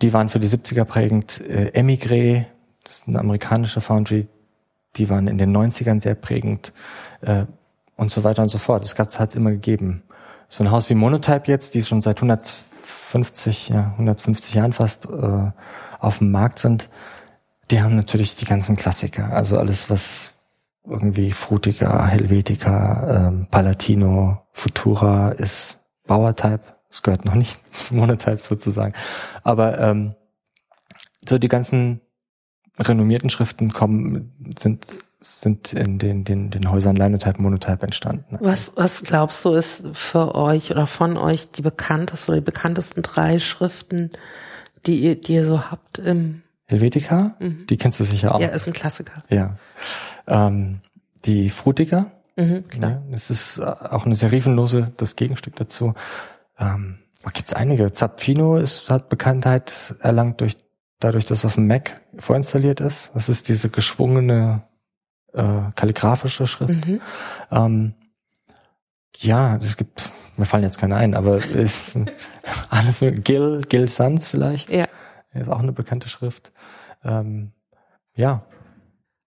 [0.00, 1.40] die waren für die 70er prägend.
[1.40, 2.46] Äh, Emigre,
[2.82, 4.26] das ist eine amerikanische Foundry,
[4.96, 6.72] die waren in den 90ern sehr prägend
[7.20, 7.44] äh,
[7.96, 8.82] und so weiter und so fort.
[8.82, 10.02] Es hat es immer gegeben.
[10.54, 15.50] So ein Haus wie Monotype jetzt, die schon seit 150, ja, 150 Jahren fast äh,
[15.98, 16.90] auf dem Markt sind,
[17.72, 19.32] die haben natürlich die ganzen Klassiker.
[19.32, 20.30] Also alles, was
[20.88, 26.62] irgendwie Frutica, Helvetica, ähm, Palatino, Futura ist Bauertype.
[26.88, 28.94] Es gehört noch nicht zum Monotype sozusagen.
[29.42, 30.14] Aber ähm,
[31.28, 32.00] so die ganzen
[32.78, 34.86] renommierten Schriften kommen, sind
[35.24, 38.36] sind in den, den, den Häusern Linotype, Monotype entstanden.
[38.40, 43.02] Was, was glaubst du ist für euch oder von euch die bekanntesten oder die bekanntesten
[43.02, 44.10] drei Schriften,
[44.86, 47.36] die ihr, die ihr so habt im Helvetica?
[47.40, 47.66] Mhm.
[47.68, 48.40] Die kennst du sicher auch.
[48.40, 49.22] Ja, ist ein Klassiker.
[49.28, 49.56] Ja.
[50.26, 50.80] Ähm,
[51.24, 52.10] die Frutiger.
[52.36, 52.90] Mhm, klar.
[52.90, 55.94] Ja, das ist auch eine serifenlose, das Gegenstück dazu.
[56.58, 57.92] Ähm, da gibt's einige.
[57.92, 60.58] Zapfino ist, hat Bekanntheit erlangt durch
[61.00, 63.10] dadurch, dass auf dem Mac vorinstalliert ist.
[63.14, 64.62] Das ist diese geschwungene
[65.34, 66.86] äh, kalligraphische Schrift.
[66.86, 67.00] Mhm.
[67.50, 67.94] Ähm,
[69.18, 71.96] ja, es gibt, mir fallen jetzt keine ein, aber ist,
[72.70, 74.70] alles mit Gil, Gil Sans vielleicht.
[74.70, 74.86] Ja.
[75.32, 76.52] Ist auch eine bekannte Schrift.
[77.04, 77.52] Ähm,
[78.14, 78.44] ja.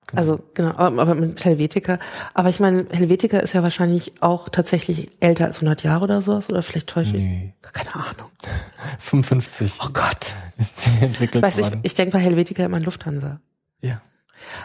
[0.08, 0.22] Genau.
[0.22, 2.00] Also genau, aber, mit Helvetica.
[2.34, 6.50] Aber ich meine, Helvetica ist ja wahrscheinlich auch tatsächlich älter als 100 Jahre oder sowas,
[6.50, 7.54] oder vielleicht täusche nee.
[7.62, 7.72] ich?
[7.74, 8.32] Keine Ahnung.
[9.00, 9.80] 55.
[9.84, 10.34] Oh Gott.
[10.58, 11.82] Ist die entwickelt weißt, worden.
[11.84, 13.42] Ich, ich denke bei Helvetica immer an Lufthansa.
[13.82, 14.02] Ja.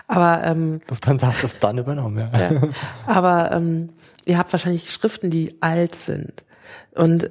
[0.07, 2.51] Aber ähm, Lufthansa hat das dann übernommen, ja.
[2.51, 2.63] ja.
[3.07, 3.91] Aber ähm,
[4.25, 6.45] ihr habt wahrscheinlich Schriften, die alt sind.
[6.95, 7.31] Und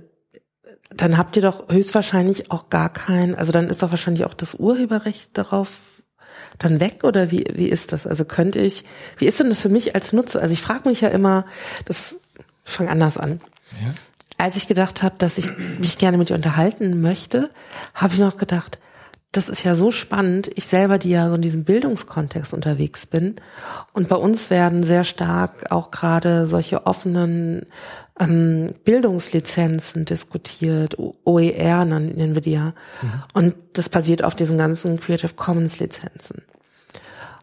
[0.89, 4.55] dann habt ihr doch höchstwahrscheinlich auch gar kein, also dann ist doch wahrscheinlich auch das
[4.55, 5.69] Urheberrecht darauf
[6.59, 8.05] dann weg oder wie, wie ist das?
[8.05, 8.83] Also könnte ich,
[9.17, 10.41] wie ist denn das für mich als Nutzer?
[10.41, 11.45] Also ich frage mich ja immer,
[11.85, 12.17] das
[12.63, 13.41] fang anders an.
[13.81, 13.93] Ja.
[14.37, 17.49] Als ich gedacht habe, dass ich mich gerne mit dir unterhalten möchte,
[17.93, 18.79] habe ich noch gedacht,
[19.31, 20.51] das ist ja so spannend.
[20.55, 23.35] Ich selber, die ja so in diesem Bildungskontext unterwegs bin.
[23.93, 27.65] Und bei uns werden sehr stark auch gerade solche offenen
[28.19, 32.73] ähm, Bildungslizenzen diskutiert, OER nennen wir die ja.
[33.01, 33.23] Mhm.
[33.33, 36.43] Und das basiert auf diesen ganzen Creative Commons Lizenzen.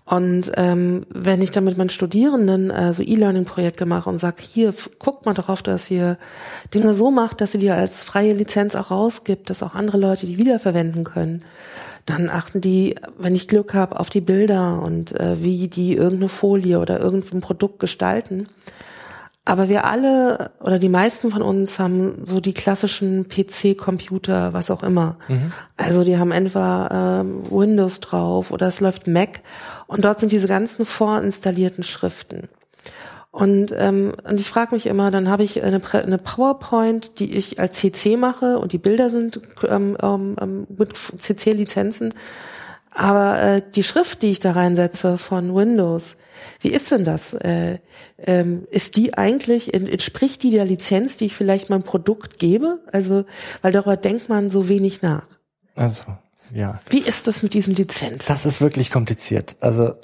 [0.09, 4.73] Und ähm, wenn ich dann mit meinen Studierenden äh, so E-Learning-Projekte mache und sage, hier,
[4.99, 6.17] guckt mal darauf, dass ihr
[6.73, 10.25] Dinge so macht, dass ihr die als freie Lizenz auch rausgibt, dass auch andere Leute
[10.25, 11.45] die wiederverwenden können,
[12.07, 16.31] dann achten die, wenn ich Glück habe, auf die Bilder und äh, wie die irgendeine
[16.31, 18.49] Folie oder irgendein Produkt gestalten.
[19.49, 24.83] Aber wir alle oder die meisten von uns haben so die klassischen PC-Computer, was auch
[24.83, 25.17] immer.
[25.27, 25.53] Mhm.
[25.79, 29.41] Also die haben entweder ähm, Windows drauf oder es läuft Mac
[29.87, 32.51] und dort sind diese ganzen vorinstallierten Schriften.
[33.31, 37.59] Und, ähm, und ich frage mich immer, dann habe ich eine, eine PowerPoint, die ich
[37.59, 42.13] als CC mache und die Bilder sind ähm, ähm mit CC-Lizenzen.
[42.99, 46.17] Aber äh, die Schrift, die ich da reinsetze von Windows,
[46.61, 47.33] wie ist denn das?
[47.33, 47.79] Äh,
[48.19, 52.81] ähm, ist die eigentlich, entspricht die der Lizenz, die ich vielleicht meinem Produkt gebe?
[52.91, 53.25] Also,
[53.63, 55.29] weil darüber denkt man so wenig nach.
[55.77, 56.03] Also,
[56.53, 56.81] ja.
[56.89, 58.25] Wie ist das mit diesen Lizenzen?
[58.27, 59.57] Das ist wirklich kompliziert.
[59.61, 59.95] Also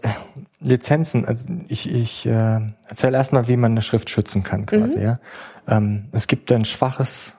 [0.60, 4.98] Lizenzen, also ich, ich äh, erzähle erstmal, wie man eine Schrift schützen kann quasi.
[4.98, 5.04] Mhm.
[5.04, 5.20] Ja.
[5.66, 7.34] Ähm, es gibt ein schwaches,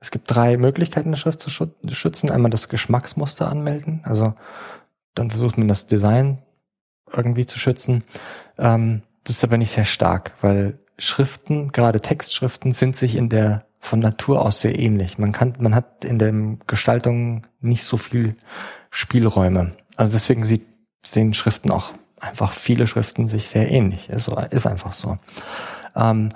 [0.00, 2.30] es gibt drei Möglichkeiten, eine Schrift zu schützen.
[2.30, 4.34] Einmal das Geschmacksmuster anmelden, also
[5.14, 6.42] dann versucht man das Design
[7.12, 8.04] irgendwie zu schützen.
[8.58, 13.66] Ähm, das ist aber nicht sehr stark, weil Schriften, gerade Textschriften, sind sich in der
[13.80, 15.18] von Natur aus sehr ähnlich.
[15.18, 16.32] Man kann, man hat in der
[16.66, 18.36] Gestaltung nicht so viel
[18.90, 19.76] Spielräume.
[19.96, 20.66] Also deswegen sieht,
[21.04, 24.10] sehen Schriften auch einfach viele Schriften sich sehr ähnlich.
[24.10, 25.18] Ist, ist einfach so.
[25.94, 26.30] Ähm,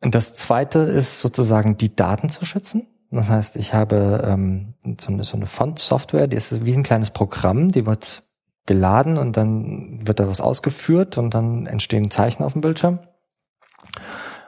[0.00, 2.86] das zweite ist sozusagen die Daten zu schützen.
[3.10, 7.10] Das heißt, ich habe ähm, so eine, so eine Font-Software, die ist wie ein kleines
[7.10, 8.22] Programm, die wird
[8.66, 13.00] geladen und dann wird da was ausgeführt und dann entstehen Zeichen auf dem Bildschirm.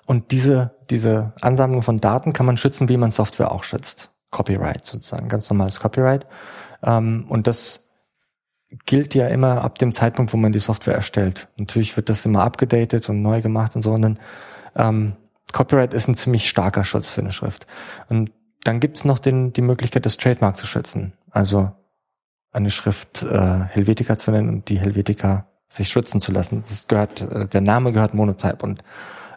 [0.06, 4.12] Und diese, diese Ansammlung von Daten kann man schützen, wie man Software auch schützt.
[4.30, 6.26] Copyright sozusagen, ganz normales Copyright.
[6.82, 7.88] Ähm, und das
[8.86, 11.48] gilt ja immer ab dem Zeitpunkt, wo man die Software erstellt.
[11.56, 13.92] Natürlich wird das immer abgedatet und neu gemacht und so.
[13.92, 14.18] Und dann,
[14.76, 15.12] ähm,
[15.52, 17.66] Copyright ist ein ziemlich starker Schutz für eine Schrift.
[18.08, 18.30] Und
[18.64, 21.12] dann gibt's noch den, die Möglichkeit, das Trademark zu schützen.
[21.30, 21.72] Also
[22.52, 26.62] eine Schrift äh, Helvetica zu nennen und die Helvetica sich schützen zu lassen.
[26.62, 28.84] Das gehört, äh, der Name gehört Monotype und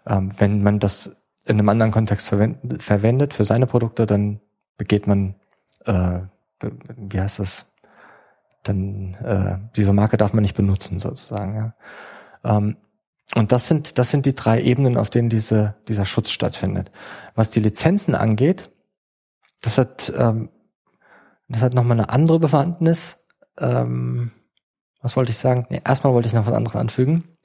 [0.06, 4.42] ähm, wenn man das in einem anderen Kontext verwendet, verwendet für seine Produkte, dann
[4.78, 5.36] begeht man,
[5.86, 6.20] äh,
[6.62, 7.68] wie heißt das?
[8.64, 11.56] Dann äh, diese Marke darf man nicht benutzen sozusagen.
[11.56, 11.74] Ja.
[12.44, 12.78] Ähm,
[13.36, 16.92] und das sind das sind die drei Ebenen, auf denen diese dieser Schutz stattfindet.
[17.36, 18.72] Was die Lizenzen angeht,
[19.62, 20.50] das hat ähm,
[21.48, 23.26] das hat nochmal eine andere Bewandtnis.
[23.60, 24.32] Ähm,
[25.02, 25.68] was wollte ich sagen?
[25.70, 27.38] Nee, erstmal wollte ich noch was anderes anfügen.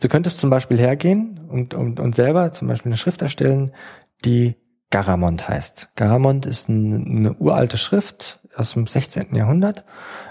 [0.00, 3.72] Du könntest zum Beispiel hergehen und, und, und selber zum Beispiel eine Schrift erstellen,
[4.24, 4.56] die
[4.90, 5.90] Garamond heißt.
[5.96, 9.34] Garamond ist ein, eine uralte Schrift aus dem 16.
[9.34, 9.84] Jahrhundert.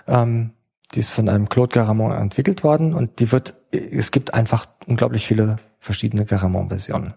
[0.07, 0.51] Ähm,
[0.93, 5.25] die ist von einem Claude Garamond entwickelt worden und die wird, es gibt einfach unglaublich
[5.25, 7.13] viele verschiedene Garamond-Versionen.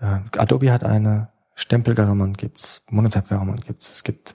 [0.00, 4.32] Äh, Adobe hat eine, Stempel Garamond gibt's, Monotype Garamond gibt's, es gibt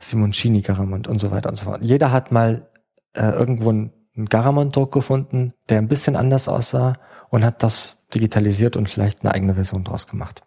[0.00, 1.80] Simoncini Garamond und so weiter und so fort.
[1.82, 2.68] Jeder hat mal
[3.14, 6.92] äh, irgendwo einen, Garamond-Druck gefunden, der ein bisschen anders aussah
[7.30, 10.44] und hat das digitalisiert und vielleicht eine eigene Version draus gemacht.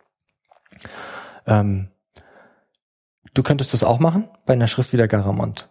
[1.45, 1.89] Ähm,
[3.33, 5.69] du könntest das auch machen bei einer Schrift wie der Garamond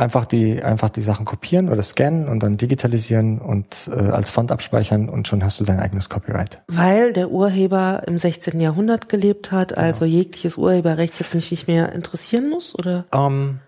[0.00, 4.50] einfach die einfach die Sachen kopieren oder scannen und dann digitalisieren und äh, als Font
[4.52, 6.62] abspeichern und schon hast du dein eigenes Copyright.
[6.68, 8.60] Weil der Urheber im 16.
[8.60, 9.80] Jahrhundert gelebt hat, genau.
[9.80, 13.04] also jegliches Urheberrecht jetzt mich nicht mehr interessieren muss, oder?
[13.12, 13.60] Ähm,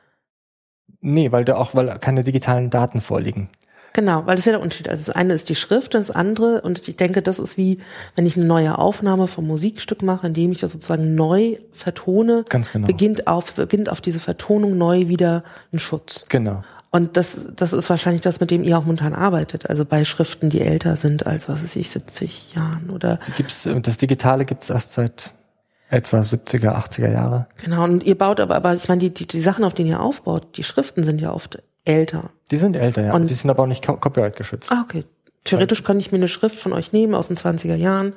[1.01, 3.49] nee, weil da auch weil keine digitalen Daten vorliegen.
[3.92, 4.88] Genau, weil das ist ja der Unterschied.
[4.88, 7.78] Also das eine ist die Schrift, das andere, und ich denke, das ist wie,
[8.16, 12.72] wenn ich eine neue Aufnahme vom Musikstück mache, indem ich das sozusagen neu vertone, Ganz
[12.72, 12.87] genau.
[12.87, 16.26] beginnt auf, beginnt auf diese Vertonung neu wieder ein Schutz.
[16.28, 16.62] Genau.
[16.90, 19.70] Und das, das ist wahrscheinlich das, mit dem ihr auch momentan arbeitet.
[19.70, 23.18] Also bei Schriften, die älter sind als, was weiß ich, 70 Jahren oder.
[23.37, 25.33] Gibt's, das Digitale gibt's erst seit
[25.88, 27.46] etwa 70er, 80er Jahre.
[27.62, 27.85] Genau.
[27.85, 30.57] Und ihr baut aber, aber ich meine, die, die, die Sachen, auf denen ihr aufbaut,
[30.57, 32.31] die Schriften sind ja oft älter.
[32.51, 33.14] Die sind älter, ja.
[33.14, 34.71] Und die sind aber auch nicht copyright geschützt.
[34.71, 35.05] Ah, okay.
[35.45, 38.12] Theoretisch könnte ich mir eine Schrift von euch nehmen aus den 20er Jahren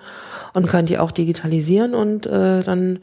[0.53, 2.99] und könnt die auch digitalisieren und äh, dann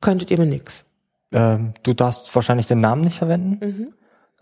[0.00, 0.84] könntet ihr mir nix.
[1.32, 3.94] Ähm, du darfst wahrscheinlich den Namen nicht verwenden, mhm.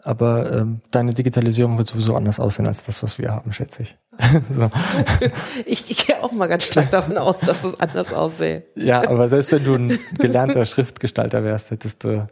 [0.02, 3.96] aber ähm, deine Digitalisierung wird sowieso anders aussehen als das, was wir haben, schätze ich.
[4.50, 4.70] so.
[5.66, 8.64] ich, ich gehe auch mal ganz stark davon aus, dass es anders aussähe.
[8.74, 12.26] ja, aber selbst wenn du ein gelernter Schriftgestalter wärst, hättest du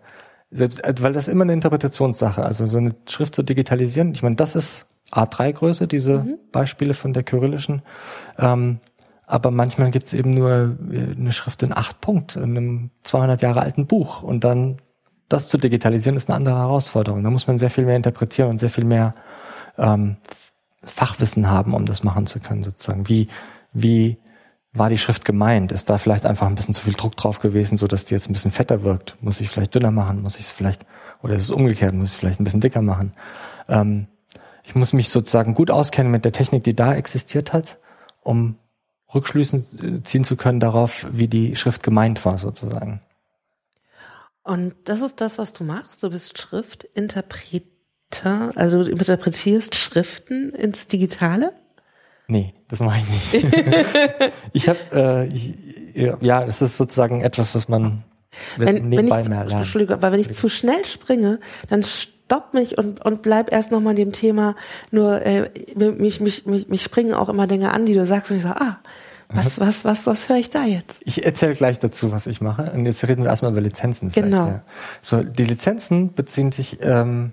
[0.55, 4.13] selbst, äh, weil das immer eine Interpretationssache, also so eine Schrift zu digitalisieren.
[4.13, 6.39] Ich meine, das ist A3-Größe, diese mhm.
[6.53, 7.83] Beispiele von der kyrillischen.
[8.39, 8.79] Ähm,
[9.27, 13.61] aber manchmal gibt's eben nur äh, eine Schrift in acht Punkt in einem 200 Jahre
[13.61, 14.79] alten Buch und dann
[15.29, 17.25] das zu digitalisieren ist eine andere Herausforderung.
[17.25, 19.15] Da muss man sehr viel mehr interpretieren und sehr viel mehr
[19.79, 20.17] ähm,
[20.83, 23.09] Fachwissen haben, um das machen zu können, sozusagen.
[23.09, 23.29] Wie,
[23.73, 24.19] wie
[24.75, 25.73] war die Schrift gemeint?
[25.73, 28.29] Ist da vielleicht einfach ein bisschen zu viel Druck drauf gewesen, so dass die jetzt
[28.29, 29.17] ein bisschen fetter wirkt?
[29.21, 30.21] Muss ich vielleicht dünner machen?
[30.21, 30.85] Muss ich es vielleicht,
[31.23, 31.95] oder ist es umgekehrt?
[31.95, 33.15] Muss ich vielleicht ein bisschen dicker machen?
[33.69, 34.09] Ähm,
[34.65, 37.79] ich muss mich sozusagen gut auskennen mit der Technik, die da existiert hat,
[38.23, 38.57] um
[39.15, 43.01] Rückschlüssen ziehen zu können darauf, wie die Schrift gemeint war, sozusagen.
[44.43, 46.03] Und das ist das, was du machst.
[46.03, 51.53] Du bist Schriftinterpreter, also du interpretierst Schriften ins Digitale?
[52.27, 53.55] Nee, das mache ich nicht.
[54.53, 55.55] ich habe, äh, ich,
[55.95, 58.03] ja, es ist sozusagen etwas, was man
[58.57, 59.53] wenn, nebenbei wenn ich, mehr lernt.
[59.53, 63.95] Entschuldigung, aber wenn ich zu schnell springe, dann stopp mich und, und bleib erst nochmal
[63.95, 64.57] dem Thema.
[64.91, 68.39] Nur äh, mich, mich, mich, mich springen auch immer Dinge an, die du sagst und
[68.39, 68.79] ich sage, ah,
[69.29, 71.01] was, was, was, was höre ich da jetzt?
[71.05, 72.71] Ich erzähle gleich dazu, was ich mache.
[72.73, 74.13] Und jetzt reden wir erstmal über Lizenzen.
[74.13, 74.47] Genau.
[74.47, 74.63] Ja.
[75.03, 77.33] So, die Lizenzen beziehen sich ähm,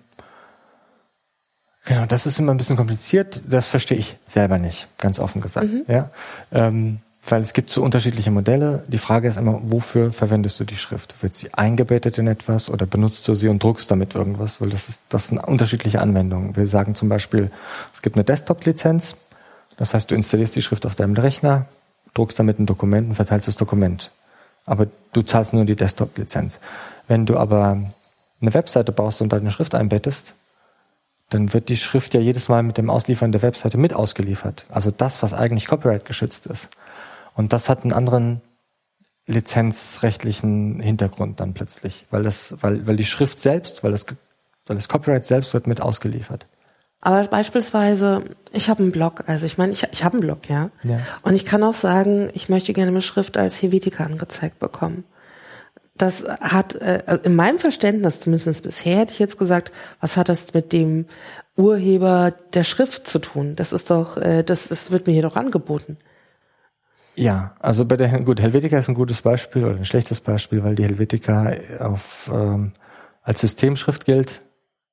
[1.86, 3.41] Genau, das ist immer ein bisschen kompliziert.
[3.48, 5.67] Das verstehe ich selber nicht, ganz offen gesagt.
[5.67, 5.84] Mhm.
[5.88, 6.10] Ja,
[6.52, 8.84] ähm, weil es gibt so unterschiedliche Modelle.
[8.88, 11.15] Die Frage ist immer, wofür verwendest du die Schrift?
[11.22, 14.60] Wird sie eingebettet in etwas oder benutzt du sie und druckst damit irgendwas?
[14.60, 16.56] Weil das ist, das sind unterschiedliche Anwendungen.
[16.56, 17.52] Wir sagen zum Beispiel,
[17.94, 19.15] es gibt eine Desktop-Lizenz.
[19.78, 21.65] Das heißt, du installierst die Schrift auf deinem Rechner,
[22.13, 24.12] druckst damit ein Dokument und verteilst das Dokument.
[24.65, 26.60] Aber du zahlst nur die Desktop-Lizenz.
[27.08, 27.84] Wenn du aber
[28.41, 30.34] eine Webseite baust und deine Schrift einbettest,
[31.32, 34.65] dann wird die Schrift ja jedes Mal mit dem Ausliefern der Webseite mit ausgeliefert.
[34.70, 36.70] Also das, was eigentlich Copyright geschützt ist.
[37.36, 38.41] Und das hat einen anderen
[39.28, 44.06] lizenzrechtlichen Hintergrund dann plötzlich, weil das, weil, weil die Schrift selbst, weil das,
[44.67, 46.48] weil das Copyright selbst wird mit ausgeliefert.
[47.00, 50.70] Aber beispielsweise, ich habe einen Blog, also ich meine, ich, ich habe einen Blog, ja?
[50.84, 51.00] ja.
[51.24, 55.06] Und ich kann auch sagen, ich möchte gerne eine Schrift als Helvetica angezeigt bekommen.
[55.97, 60.54] Das hat, äh, in meinem Verständnis, zumindest bisher, hätte ich jetzt gesagt, was hat das
[60.54, 61.06] mit dem
[61.58, 63.56] Urheber der Schrift zu tun?
[63.56, 65.97] Das ist doch, äh, das, das wird mir hier doch angeboten.
[67.15, 70.75] Ja, also bei der, gut, Helvetica ist ein gutes Beispiel oder ein schlechtes Beispiel, weil
[70.75, 72.71] die Helvetica auf, ähm,
[73.21, 74.41] als Systemschrift gilt,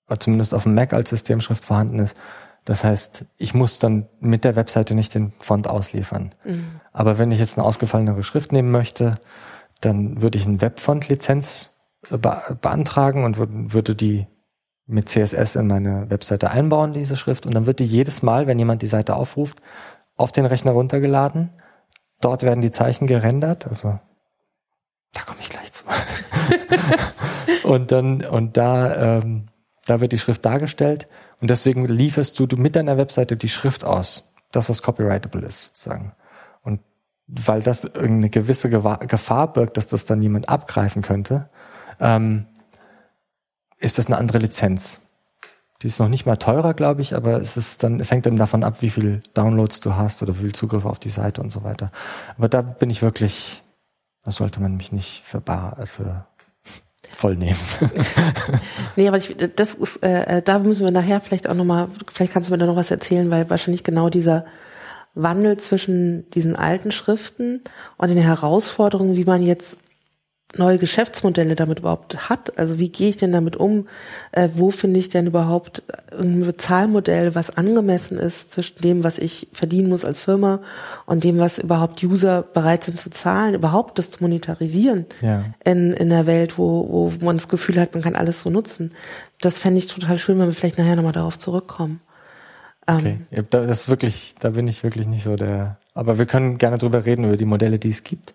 [0.09, 2.17] oder zumindest auf dem Mac als Systemschrift vorhanden ist.
[2.65, 6.33] Das heißt, ich muss dann mit der Webseite nicht den Font ausliefern.
[6.45, 6.81] Mhm.
[6.93, 9.15] Aber wenn ich jetzt eine ausgefallenere Schrift nehmen möchte,
[9.81, 11.73] dann würde ich eine Webfont-Lizenz
[12.11, 14.27] be beantragen und würde die
[14.87, 17.45] mit CSS in meine Webseite einbauen, diese Schrift.
[17.45, 19.61] Und dann wird die jedes Mal, wenn jemand die Seite aufruft,
[20.17, 21.51] auf den Rechner runtergeladen.
[22.21, 23.67] Dort werden die Zeichen gerendert.
[23.67, 23.99] Also
[25.13, 25.85] da komme ich gleich zu.
[27.69, 29.47] und dann und da ähm,
[29.89, 31.09] da wird die Schrift dargestellt
[31.41, 34.35] und deswegen lieferst du mit deiner Webseite die Schrift aus.
[34.51, 36.13] Das, was copyrightable ist, sozusagen.
[37.29, 41.51] Weil das irgendeine gewisse Gefahr birgt, dass das dann jemand abgreifen könnte,
[42.01, 42.47] ähm,
[43.79, 45.03] ist das eine andere Lizenz.
[45.83, 48.37] Die ist noch nicht mal teurer, glaube ich, aber es ist dann, es hängt dann
[48.37, 51.51] davon ab, wie viel Downloads du hast oder wie viel Zugriff auf die Seite und
[51.51, 51.93] so weiter.
[52.37, 53.63] Aber da bin ich wirklich,
[54.25, 56.27] da sollte man mich nicht für bar, für
[57.15, 57.59] voll nehmen.
[58.97, 62.49] nee, aber ich, das ist, äh, da müssen wir nachher vielleicht auch nochmal, vielleicht kannst
[62.49, 64.45] du mir da noch was erzählen, weil wahrscheinlich genau dieser
[65.15, 67.63] Wandel zwischen diesen alten Schriften
[67.97, 69.79] und den Herausforderungen, wie man jetzt
[70.57, 72.59] neue Geschäftsmodelle damit überhaupt hat.
[72.59, 73.87] Also wie gehe ich denn damit um?
[74.33, 75.83] Äh, wo finde ich denn überhaupt
[76.19, 80.61] ein Bezahlmodell, was angemessen ist zwischen dem, was ich verdienen muss als Firma
[81.05, 85.45] und dem, was überhaupt User bereit sind zu zahlen, überhaupt das zu monetarisieren ja.
[85.65, 88.93] in, in der Welt, wo, wo man das Gefühl hat, man kann alles so nutzen.
[89.43, 92.01] Das fände ich total schön, wenn wir vielleicht nachher nochmal darauf zurückkommen.
[92.89, 96.59] Ähm, okay, das ist wirklich, da bin ich wirklich nicht so der, aber wir können
[96.59, 98.35] gerne drüber reden, über die Modelle, die es gibt.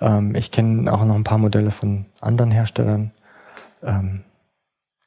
[0.00, 3.12] Ähm, ich kenne auch noch ein paar Modelle von anderen Herstellern.
[3.82, 4.22] Ähm,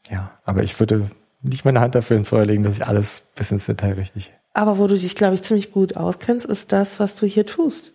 [0.10, 1.10] ja, aber ich würde
[1.42, 4.34] nicht meine Hand dafür ins Feuer legen, dass ich alles bis ins Detail richtig.
[4.54, 7.94] Aber wo du dich, glaube ich, ziemlich gut auskennst, ist das, was du hier tust.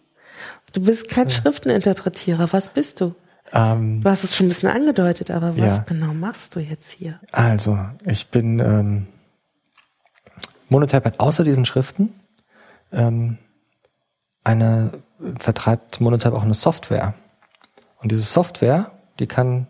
[0.72, 1.34] Du bist kein ja.
[1.34, 2.52] Schrifteninterpretierer.
[2.52, 3.14] Was bist du?
[3.52, 5.84] Ähm, du hast es schon ein bisschen angedeutet, aber was ja.
[5.86, 7.20] genau machst du jetzt hier?
[7.32, 9.06] Also, ich bin ähm,
[10.68, 12.14] Monotype hat außer diesen Schriften
[12.92, 13.38] ähm,
[14.42, 14.92] eine
[15.38, 17.14] vertreibt Monotype auch eine Software.
[18.02, 19.66] Und diese Software, die kann,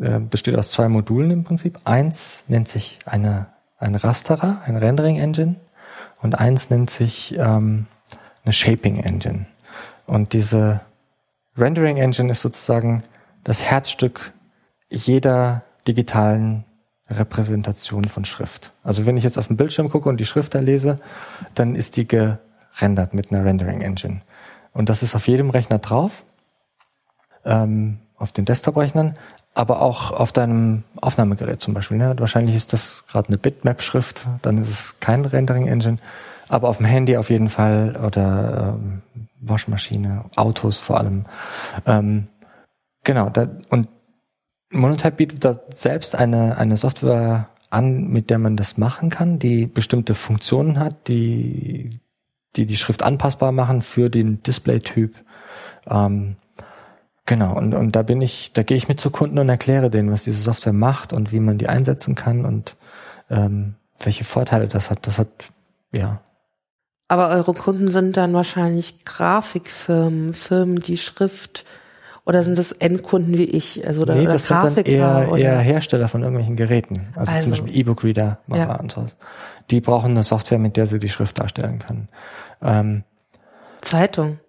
[0.00, 1.80] äh, besteht aus zwei Modulen im Prinzip.
[1.84, 3.46] Eins nennt sich eine,
[3.78, 5.56] ein Rasterer, ein Rendering Engine,
[6.20, 7.86] und eins nennt sich ähm,
[8.44, 9.46] eine Shaping Engine.
[10.06, 10.80] Und diese
[11.56, 13.04] Rendering Engine ist sozusagen
[13.44, 14.32] das Herzstück
[14.90, 16.64] jeder digitalen
[17.10, 18.72] Repräsentation von Schrift.
[18.82, 20.96] Also wenn ich jetzt auf den Bildschirm gucke und die Schrift da lese,
[21.54, 24.20] dann ist die gerendert mit einer Rendering Engine.
[24.72, 26.24] Und das ist auf jedem Rechner drauf,
[27.44, 29.14] ähm, auf den Desktop-Rechnern,
[29.54, 31.96] aber auch auf deinem Aufnahmegerät zum Beispiel.
[31.96, 32.14] Ne?
[32.18, 35.96] Wahrscheinlich ist das gerade eine Bitmap-Schrift, dann ist es kein Rendering-Engine,
[36.48, 39.02] aber auf dem Handy auf jeden Fall oder ähm,
[39.40, 41.24] Waschmaschine, Autos vor allem.
[41.86, 42.24] Ähm,
[43.04, 43.88] genau, da, und
[44.70, 49.66] Monotype bietet da selbst eine, eine Software an, mit der man das machen kann, die
[49.66, 51.90] bestimmte Funktionen hat, die
[52.56, 55.14] die die Schrift anpassbar machen für den Display-Typ.
[55.88, 56.36] Ähm,
[57.26, 60.10] genau, und, und da bin ich, da gehe ich mit zu Kunden und erkläre denen,
[60.10, 62.76] was diese Software macht und wie man die einsetzen kann und
[63.30, 65.06] ähm, welche Vorteile das hat.
[65.06, 65.28] Das hat,
[65.92, 66.20] ja.
[67.08, 71.64] Aber eure Kunden sind dann wahrscheinlich Grafikfirmen, Firmen, die Schrift
[72.28, 73.86] oder sind das Endkunden wie ich?
[73.86, 75.38] Also oder, nee, das sind dann eher, oder?
[75.38, 77.08] eher Hersteller von irgendwelchen Geräten.
[77.16, 78.76] Also, also zum Beispiel E-Book-Reader ja.
[78.78, 79.06] und so.
[79.70, 82.08] Die brauchen eine Software, mit der sie die Schrift darstellen können.
[82.60, 83.04] Ähm,
[83.80, 84.40] Zeitung.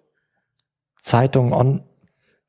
[1.00, 1.82] Zeitung on,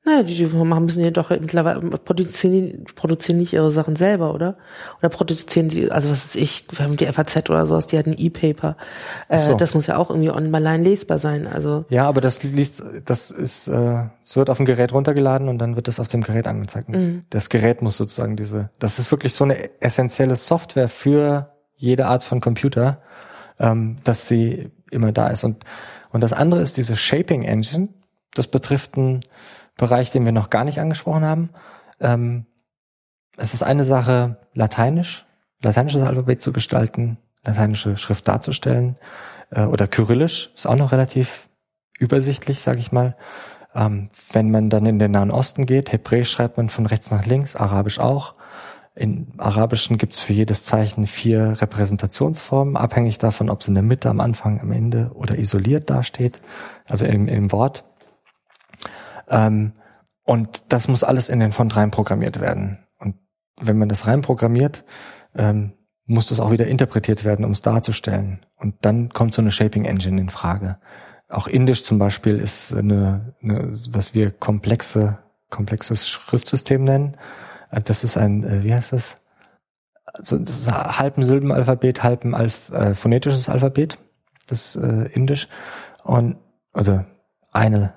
[0.04, 4.58] naja, die, die müssen ja doch mittlerweile produzieren, produzieren nicht ihre Sachen selber, oder?
[4.97, 8.08] Oder produzieren die, also was ist ich, wir haben die FAZ oder sowas, die hat
[8.08, 8.78] ein E-Paper.
[9.28, 9.56] Äh, so.
[9.56, 11.45] Das muss ja auch irgendwie online lesbar sein.
[11.45, 15.60] Also ja, aber das liest, das ist, äh, es wird auf dem Gerät runtergeladen und
[15.60, 16.89] dann wird das auf dem Gerät angezeigt.
[16.89, 17.26] Mhm.
[17.30, 22.24] Das Gerät muss sozusagen diese, das ist wirklich so eine essentielle Software für jede Art
[22.24, 23.04] von Computer,
[23.60, 25.43] ähm, dass sie immer da ist.
[25.43, 25.64] Und,
[26.10, 27.89] und das andere ist diese Shaping Engine.
[28.34, 29.22] Das betrifft einen
[29.82, 31.49] Bereich, den wir noch gar nicht angesprochen haben.
[31.99, 32.45] Ähm,
[33.36, 35.25] es ist eine Sache, Lateinisch,
[35.61, 38.95] lateinisches Alphabet zu gestalten, lateinische Schrift darzustellen,
[39.49, 41.49] äh, oder Kyrillisch ist auch noch relativ
[41.97, 43.15] übersichtlich, sage ich mal.
[43.73, 47.25] Ähm, wenn man dann in den Nahen Osten geht, Hebräisch schreibt man von rechts nach
[47.25, 48.36] links, Arabisch auch.
[48.93, 54.09] In Arabischen gibt's für jedes Zeichen vier Repräsentationsformen, abhängig davon, ob es in der Mitte,
[54.09, 56.41] am Anfang, am Ende oder isoliert dasteht,
[56.88, 57.84] also im, im Wort.
[59.32, 59.73] Ähm,
[60.23, 62.86] und das muss alles in den Font rein programmiert werden.
[62.99, 63.15] Und
[63.59, 64.86] wenn man das rein programmiert,
[65.36, 65.73] ähm,
[66.05, 68.45] muss das auch wieder interpretiert werden, um es darzustellen.
[68.57, 70.77] Und dann kommt so eine Shaping Engine in Frage.
[71.29, 75.19] Auch Indisch zum Beispiel ist eine, eine was wir komplexe,
[75.49, 77.17] komplexes Schriftsystem nennen.
[77.71, 79.17] Das ist ein, äh, wie heißt das?
[80.05, 83.97] Also das ist halb ein Silbenalphabet, halb ein Alph äh, phonetisches Alphabet,
[84.47, 85.47] das äh, Indisch.
[86.03, 86.38] Und
[86.73, 87.05] also
[87.51, 87.93] eine,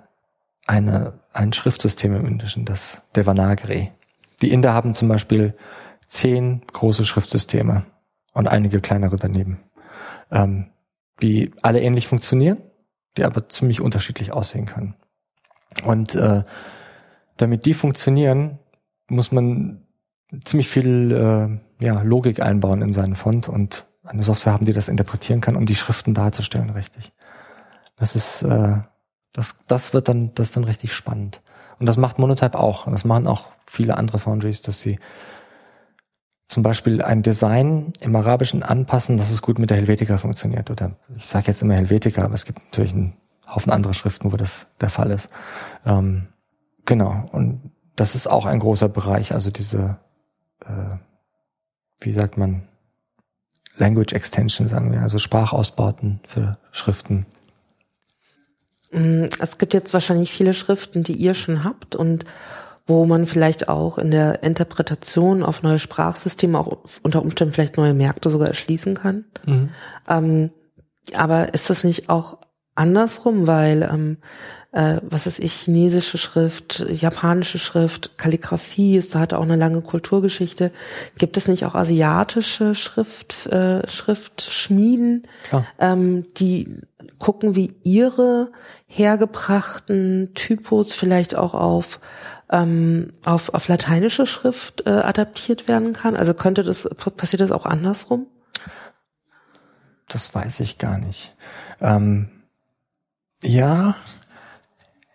[0.67, 3.93] eine, ein Schriftsystem im Indischen, das Devanagari.
[4.41, 5.55] Die Inder haben zum Beispiel
[6.07, 7.85] zehn große Schriftsysteme
[8.33, 9.61] und einige kleinere daneben,
[10.31, 10.71] ähm,
[11.21, 12.61] die alle ähnlich funktionieren,
[13.17, 14.95] die aber ziemlich unterschiedlich aussehen können.
[15.85, 16.45] Und äh,
[17.37, 18.59] damit die funktionieren,
[19.09, 19.87] muss man
[20.45, 24.89] ziemlich viel äh, ja, Logik einbauen in seinen Font und eine Software haben, die das
[24.89, 27.13] interpretieren kann, um die Schriften darzustellen, richtig.
[27.97, 28.79] Das ist, äh,
[29.35, 31.43] das, das wird dann, das ist dann richtig spannend.
[31.79, 32.87] Und das macht Monotype auch.
[32.87, 34.99] Und das machen auch viele andere Foundries, dass sie
[36.49, 40.71] zum Beispiel ein Design im Arabischen anpassen, dass es gut mit der Helvetica funktioniert.
[40.71, 43.15] Oder ich sage jetzt immer Helvetica, aber es gibt natürlich einen
[43.47, 45.31] Haufen andere Schriften, wo das der Fall ist.
[45.85, 46.29] Ähm,
[46.85, 47.25] genau.
[47.33, 49.99] Und das ist auch ein großer Bereich, also diese,
[50.65, 50.97] äh,
[52.01, 52.69] wie sagt man,
[53.77, 57.27] Language Extension, sagen wir, also Sprachausbauten für Schriften.
[58.95, 62.25] Mm, es gibt jetzt wahrscheinlich viele Schriften, die ihr schon habt und
[62.87, 67.95] wo man vielleicht auch in der Interpretation auf neue Sprachsysteme auch unter Umständen vielleicht neue
[67.95, 69.25] Märkte sogar erschließen kann.
[69.47, 69.71] Mhm.
[70.09, 70.51] Ähm,
[71.15, 72.39] aber ist das nicht auch
[72.75, 74.19] andersrum, weil ähm,
[74.73, 79.81] äh, was ist ich, chinesische Schrift, japanische Schrift, Kalligrafie ist, da hat auch eine lange
[79.81, 80.73] Kulturgeschichte.
[81.17, 85.27] Gibt es nicht auch asiatische Schrift, äh, Schriftschmieden,
[85.79, 86.81] ähm, die
[87.19, 88.53] gucken, wie ihre
[88.87, 92.01] hergebrachten Typos vielleicht auch auf
[92.51, 96.17] ähm, auf, auf lateinische Schrift äh, adaptiert werden kann?
[96.17, 98.27] Also könnte das, passiert das auch andersrum?
[100.09, 101.35] Das weiß ich gar nicht.
[101.81, 102.29] Ähm,
[103.43, 103.97] ja,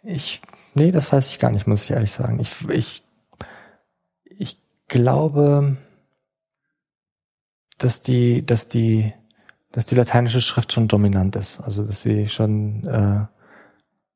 [0.04, 0.42] ich,
[0.74, 2.40] nee, das weiß ich gar nicht, muss ich ehrlich sagen.
[2.40, 3.04] Ich, ich,
[4.26, 5.78] ich glaube,
[7.78, 9.14] dass die, dass die,
[9.72, 11.60] dass die lateinische Schrift schon dominant ist.
[11.60, 13.26] Also, dass sie schon, äh,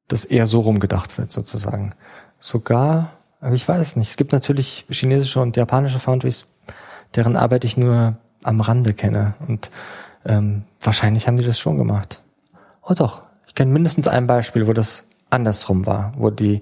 [0.08, 1.94] dass eher so rumgedacht wird, sozusagen
[2.40, 3.12] sogar,
[3.44, 4.10] aber ich weiß es nicht.
[4.10, 6.46] Es gibt natürlich chinesische und japanische Foundries,
[7.14, 9.36] deren Arbeit ich nur am Rande kenne.
[9.48, 9.70] Und
[10.26, 12.22] ähm, wahrscheinlich haben die das schon gemacht.
[12.82, 16.62] Oh doch, ich kenne mindestens ein Beispiel, wo das andersrum war, wo die,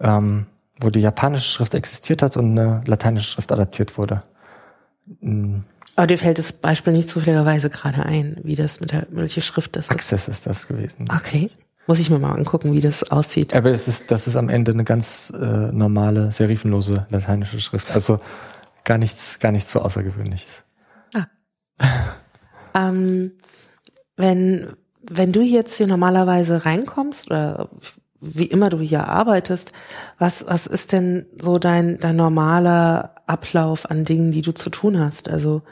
[0.00, 0.46] ähm,
[0.80, 4.22] wo die japanische Schrift existiert hat und eine lateinische Schrift adaptiert wurde.
[5.20, 5.64] Mhm.
[5.96, 9.76] Aber dir fällt das Beispiel nicht zufälligerweise gerade ein, wie das mit der, welche Schrift
[9.76, 9.90] das ist?
[9.90, 11.08] Access ist das gewesen.
[11.10, 11.50] Okay.
[11.86, 13.54] Muss ich mir mal angucken, wie das aussieht.
[13.54, 17.92] Aber es ist, das ist am Ende eine ganz äh, normale, serifenlose lateinische Schrift.
[17.92, 18.18] Also
[18.84, 20.64] gar nichts, gar nichts so Außergewöhnliches.
[21.14, 21.26] Ah.
[22.88, 23.32] ähm,
[24.16, 27.70] wenn, wenn du jetzt hier normalerweise reinkommst oder
[28.20, 29.72] wie immer du hier arbeitest,
[30.18, 34.98] was, was ist denn so dein, dein normaler Ablauf an Dingen, die du zu tun
[34.98, 35.28] hast?
[35.28, 35.62] Also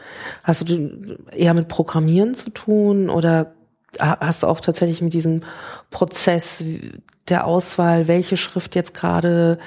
[0.43, 3.55] hast du eher mit Programmieren zu tun oder
[3.99, 5.43] hast du auch tatsächlich mit diesem
[5.91, 6.65] Prozess
[7.29, 9.59] der Auswahl, welche Schrift jetzt gerade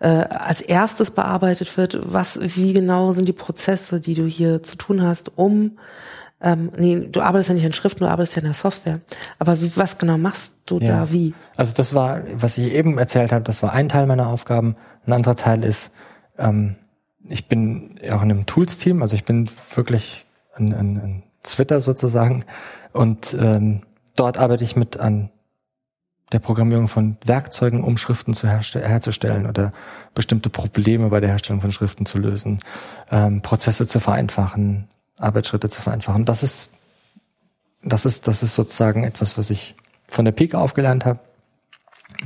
[0.00, 4.76] äh, als erstes bearbeitet wird, was, wie genau sind die Prozesse, die du hier zu
[4.76, 5.78] tun hast, um
[6.42, 9.00] ähm, nee, du arbeitest ja nicht in Schriften, du arbeitest ja in der Software.
[9.38, 11.00] Aber wie, was genau machst du ja.
[11.00, 11.34] da wie?
[11.56, 14.76] Also das war, was ich eben erzählt habe, das war ein Teil meiner Aufgaben.
[15.06, 15.92] Ein anderer Teil ist,
[16.38, 16.76] ähm,
[17.28, 22.44] ich bin auch in einem Tools-Team, also ich bin wirklich ein, ein, ein Twitter sozusagen
[22.92, 23.82] und ähm,
[24.16, 25.30] dort arbeite ich mit an
[26.32, 29.72] der Programmierung von Werkzeugen, um Schriften zu herzustellen oder
[30.14, 32.60] bestimmte Probleme bei der Herstellung von Schriften zu lösen,
[33.10, 34.86] ähm, Prozesse zu vereinfachen,
[35.18, 36.24] Arbeitsschritte zu vereinfachen.
[36.24, 36.70] Das ist,
[37.82, 39.74] das ist, das ist sozusagen etwas, was ich
[40.08, 41.18] von der Peak aufgelernt habe.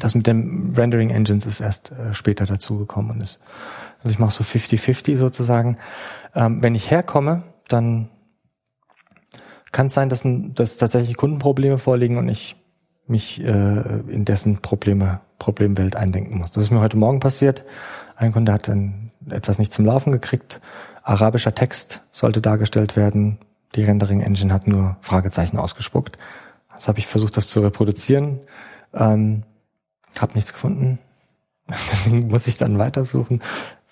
[0.01, 3.41] Das mit dem Rendering Engines ist erst äh, später dazugekommen und ist,
[4.05, 5.79] also ich mache so 50-50 sozusagen.
[6.35, 8.11] Ähm, wenn ich herkomme, dann
[9.73, 12.57] kann es sein, dass, ein, dass tatsächlich Kundenprobleme vorliegen und ich
[13.07, 16.53] mich äh, in dessen Probleme, Problemwelt eindenken muss.
[16.53, 17.65] Das ist mir heute Morgen passiert.
[18.17, 20.61] Ein Kunde hat dann etwas nicht zum Laufen gekriegt.
[21.03, 23.39] Arabischer Text sollte dargestellt werden.
[23.75, 26.19] Die Rendering Engine hat nur Fragezeichen ausgespuckt.
[26.69, 28.41] Also habe ich versucht, das zu reproduzieren.
[28.93, 29.43] Ähm,
[30.19, 30.99] habe nichts gefunden.
[31.69, 33.41] Deswegen muss ich dann weitersuchen.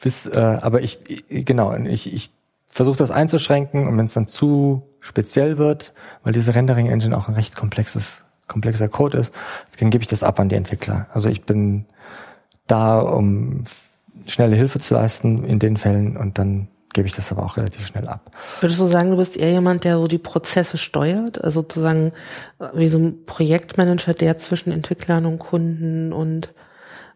[0.02, 0.98] Bis, äh, aber ich,
[1.28, 2.30] genau, ich, ich
[2.68, 5.94] versuche das einzuschränken und wenn es dann zu speziell wird,
[6.24, 9.32] weil diese Rendering Engine auch ein recht komplexes, komplexer Code ist,
[9.78, 11.06] dann gebe ich das ab an die Entwickler.
[11.12, 11.86] Also ich bin
[12.66, 13.62] da, um
[14.26, 17.86] schnelle Hilfe zu leisten in den Fällen und dann gebe ich das aber auch relativ
[17.86, 18.32] schnell ab.
[18.60, 21.42] Würdest du sagen, du bist eher jemand, der so die Prozesse steuert?
[21.42, 22.12] Also sozusagen
[22.74, 26.52] wie so ein Projektmanager, der zwischen Entwicklern und Kunden und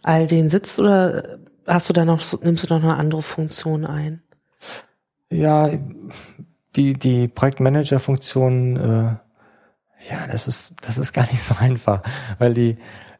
[0.03, 3.85] all denen sitzt oder hast du da noch, nimmst du da noch eine andere Funktion
[3.85, 4.23] ein?
[5.31, 5.71] Ja,
[6.77, 12.03] die, die Projektmanager-Funktion, äh, ja, das ist, das ist gar nicht so einfach,
[12.39, 12.77] weil die,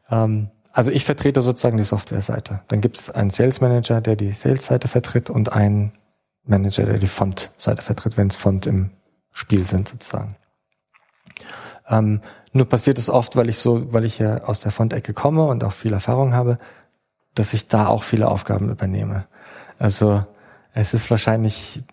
[0.09, 2.61] ähm, also ich vertrete sozusagen die Software-Seite.
[2.67, 5.93] Dann gibt es einen Sales Manager, der die Sales-Seite vertritt und einen
[6.43, 8.91] Manager, der die Font-Seite vertritt, wenn es Font im
[9.33, 10.35] Spiel sind sozusagen.
[11.89, 12.21] Ähm,
[12.53, 15.63] nur passiert es oft, weil ich so, weil ich ja aus der Font-Ecke komme und
[15.63, 16.57] auch viel Erfahrung habe,
[17.39, 19.25] dass ich da auch viele Aufgaben übernehme.
[19.79, 20.23] Also
[20.73, 21.83] es ist wahrscheinlich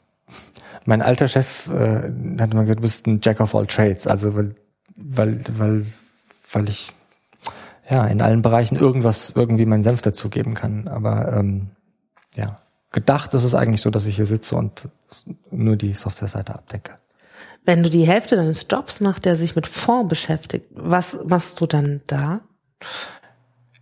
[0.85, 4.35] mein alter Chef äh, hat immer gesagt, du bist ein Jack of all Trades, also
[4.35, 4.55] weil
[4.97, 5.87] weil weil
[6.53, 6.93] weil ich
[7.89, 11.71] ja in allen Bereichen irgendwas irgendwie meinen Senf dazugeben kann, aber ähm,
[12.35, 12.57] ja
[12.93, 14.89] gedacht ist es eigentlich so, dass ich hier sitze und
[15.51, 16.93] nur die Softwareseite abdecke.
[17.65, 21.67] Wenn du die Hälfte deines Jobs machst, der sich mit Fonds beschäftigt, was machst du
[21.67, 22.43] dann da?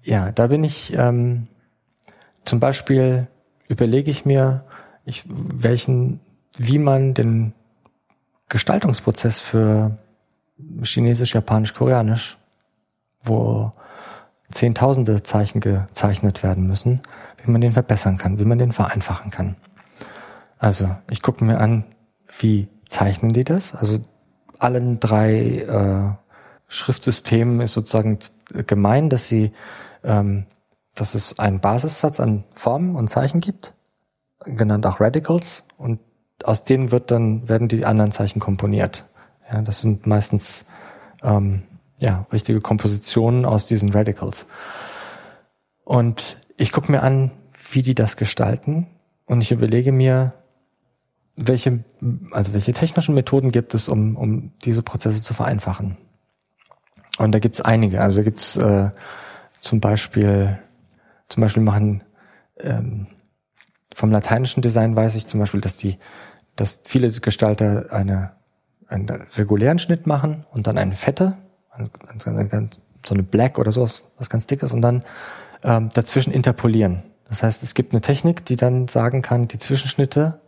[0.02, 1.48] Ja, da bin ich ähm,
[2.45, 3.26] zum Beispiel
[3.68, 4.64] überlege ich mir,
[5.05, 6.20] ich, welchen,
[6.57, 7.55] wie man den
[8.49, 9.97] Gestaltungsprozess für
[10.82, 12.36] Chinesisch, Japanisch, Koreanisch,
[13.22, 13.72] wo
[14.51, 17.01] zehntausende Zeichen gezeichnet werden müssen,
[17.43, 19.57] wie man den verbessern kann, wie man den vereinfachen kann.
[20.59, 21.84] Also ich gucke mir an,
[22.38, 23.74] wie zeichnen die das?
[23.74, 23.99] Also
[24.59, 26.11] allen drei äh,
[26.68, 28.18] Schriftsystemen ist sozusagen
[28.66, 29.53] gemein, dass sie,
[30.05, 30.47] ähm,
[30.95, 33.74] dass es einen Basissatz an Formen und Zeichen gibt,
[34.45, 36.01] genannt auch Radicals, und
[36.45, 39.05] aus denen wird dann werden die anderen Zeichen komponiert.
[39.51, 40.64] Ja, das sind meistens
[41.22, 41.62] ähm,
[41.99, 44.47] ja richtige Kompositionen aus diesen Radicals.
[45.84, 47.30] Und ich gucke mir an,
[47.70, 48.86] wie die das gestalten,
[49.24, 50.34] und ich überlege mir,
[51.38, 51.84] welche,
[52.32, 55.97] also welche technischen Methoden gibt es, um, um diese Prozesse zu vereinfachen?
[57.18, 58.01] Und da gibt es einige.
[58.01, 58.90] Also da gibt es äh,
[59.61, 60.59] zum Beispiel,
[61.33, 62.05] zum Beispiel machen
[62.59, 63.07] ähm,
[63.95, 65.99] vom lateinischen Design weiß ich zum Beispiel, dass die,
[66.57, 68.33] dass viele Gestalter eine,
[68.89, 71.37] einen regulären Schnitt machen und dann eine fette,
[73.05, 75.03] so eine Black oder sowas, was ganz dick ist, und dann
[75.62, 77.03] ähm, dazwischen interpolieren.
[77.28, 80.41] Das heißt, es gibt eine Technik, die dann sagen kann, die Zwischenschnitte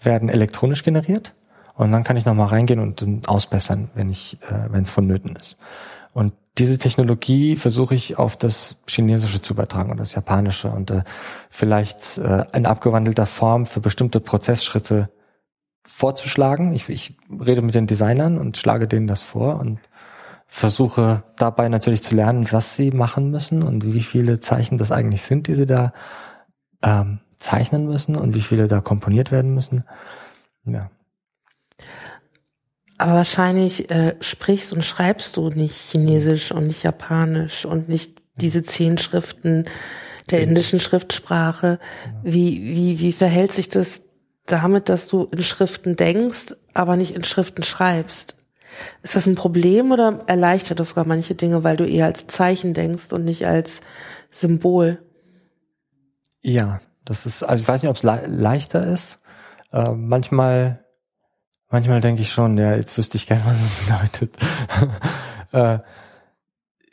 [0.00, 1.34] werden elektronisch generiert
[1.74, 5.58] und dann kann ich nochmal reingehen und ausbessern, wenn ich, äh, wenn es vonnöten ist.
[6.12, 11.02] Und diese Technologie versuche ich auf das Chinesische zu übertragen und das Japanische und äh,
[11.48, 15.10] vielleicht äh, in abgewandelter Form für bestimmte Prozessschritte
[15.84, 16.72] vorzuschlagen.
[16.74, 19.80] Ich, ich rede mit den Designern und schlage denen das vor und
[20.46, 25.22] versuche dabei natürlich zu lernen, was sie machen müssen und wie viele Zeichen das eigentlich
[25.22, 25.94] sind, die sie da
[26.82, 29.84] ähm, zeichnen müssen und wie viele da komponiert werden müssen.
[30.64, 30.90] Ja.
[33.02, 38.62] Aber wahrscheinlich äh, sprichst und schreibst du nicht Chinesisch und nicht Japanisch und nicht diese
[38.62, 39.64] zehn Schriften
[40.30, 41.80] der indischen Schriftsprache.
[42.22, 44.02] Wie, wie, wie verhält sich das
[44.46, 48.36] damit, dass du in Schriften denkst, aber nicht in Schriften schreibst?
[49.02, 52.72] Ist das ein Problem oder erleichtert das sogar manche Dinge, weil du eher als Zeichen
[52.72, 53.80] denkst und nicht als
[54.30, 55.02] Symbol?
[56.40, 59.18] Ja, das ist, also ich weiß nicht, ob es le leichter ist.
[59.72, 60.81] Äh, manchmal,
[61.72, 64.36] manchmal denke ich schon, ja, jetzt wüsste ich gerne, was es bedeutet.
[65.52, 65.78] äh,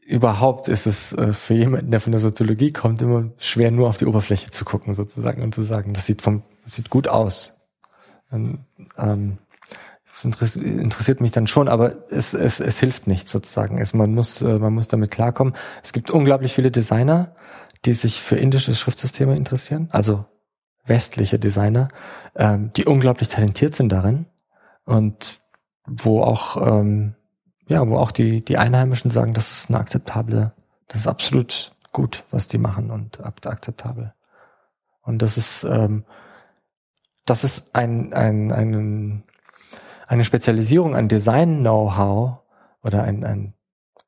[0.08, 3.98] überhaupt ist es äh, für jemanden, der von der Soziologie kommt, immer schwer, nur auf
[3.98, 7.58] die Oberfläche zu gucken, sozusagen, und zu sagen, das sieht vom, sieht gut aus.
[8.32, 8.66] Und,
[8.98, 9.38] ähm,
[10.06, 13.80] das interessiert mich dann schon, aber es, es, es hilft nicht sozusagen.
[13.80, 15.54] Es, man muss, äh, man muss damit klarkommen.
[15.84, 17.34] Es gibt unglaublich viele Designer,
[17.86, 20.26] die sich für indische Schriftsysteme interessieren, also
[20.86, 21.90] westliche Designer,
[22.36, 24.26] ähm, die unglaublich talentiert sind darin
[24.90, 25.40] und
[25.86, 27.16] wo auch ähm,
[27.68, 30.52] ja, wo auch die die Einheimischen sagen, das ist eine akzeptable,
[30.88, 34.14] das ist absolut gut, was die machen und akzeptabel.
[35.02, 36.06] Und das ist ähm,
[37.26, 39.24] das ist ein ein ein
[40.08, 42.40] eine Spezialisierung an Design-Know-how
[42.82, 43.54] oder ein, ein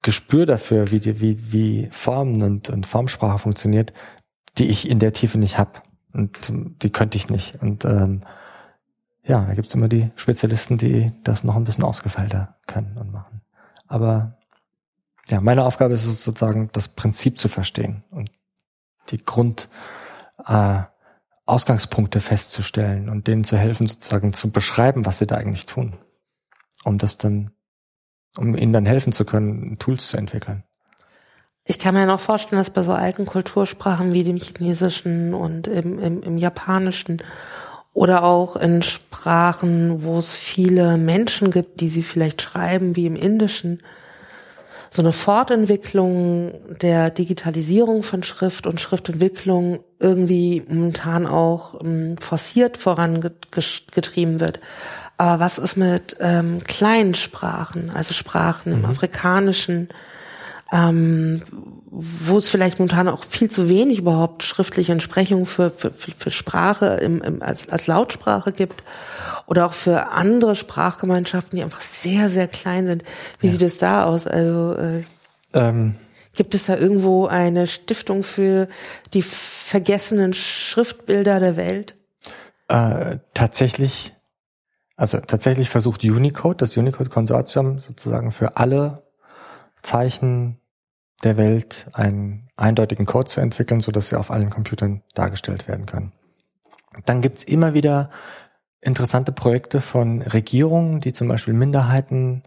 [0.02, 3.94] Gespür dafür, wie, die, wie, wie Formen und, und Formsprache funktioniert,
[4.58, 5.84] die ich in der Tiefe nicht habe.
[6.12, 6.52] Und
[6.82, 7.62] die könnte ich nicht.
[7.62, 8.24] Und ähm,
[9.24, 13.42] ja, da gibt's immer die Spezialisten, die das noch ein bisschen ausgefeilter können und machen.
[13.88, 14.38] Aber
[15.28, 18.32] ja, meine Aufgabe ist es sozusagen, das Prinzip zu verstehen und
[19.10, 19.70] die Grund
[20.48, 20.80] äh,
[21.46, 25.98] Ausgangspunkte festzustellen und denen zu helfen, sozusagen zu beschreiben, was sie da eigentlich tun,
[26.84, 27.52] um das dann,
[28.38, 30.64] um ihnen dann helfen zu können, Tools zu entwickeln.
[31.64, 36.00] Ich kann mir noch vorstellen, dass bei so alten Kultursprachen wie dem Chinesischen und im,
[36.00, 37.22] im, im Japanischen
[37.94, 43.16] oder auch in Sprachen, wo es viele Menschen gibt, die sie vielleicht schreiben, wie im
[43.16, 43.80] Indischen,
[44.94, 54.42] so eine Fortentwicklung der Digitalisierung von Schrift und Schriftentwicklung irgendwie momentan auch ähm, forciert vorangetrieben
[54.42, 54.60] wird.
[55.18, 58.80] Aber was ist mit ähm, kleinen Sprachen, also Sprachen mhm.
[58.80, 59.90] im Afrikanischen,
[60.74, 61.42] ähm,
[61.94, 66.86] wo es vielleicht momentan auch viel zu wenig überhaupt schriftliche Entsprechungen für, für, für Sprache
[67.02, 68.86] im, im, als, als Lautsprache gibt
[69.46, 73.04] oder auch für andere Sprachgemeinschaften, die einfach sehr, sehr klein sind.
[73.42, 73.54] Wie ja.
[73.54, 74.26] sieht es da aus?
[74.26, 75.04] Also äh,
[75.54, 75.96] ähm.
[76.34, 78.70] gibt es da irgendwo eine Stiftung für
[79.14, 81.96] die vergessenen Schriftbilder der Welt?
[82.70, 84.14] Äh, tatsächlich,
[84.96, 89.04] also tatsächlich versucht Unicode, das Unicode-Konsortium sozusagen für alle
[89.82, 90.61] Zeichen
[91.24, 95.86] der Welt einen eindeutigen Code zu entwickeln, so dass sie auf allen Computern dargestellt werden
[95.86, 96.12] können.
[97.06, 98.10] Dann gibt's immer wieder
[98.82, 102.44] interessante Projekte von Regierungen, die zum Beispiel Minderheiten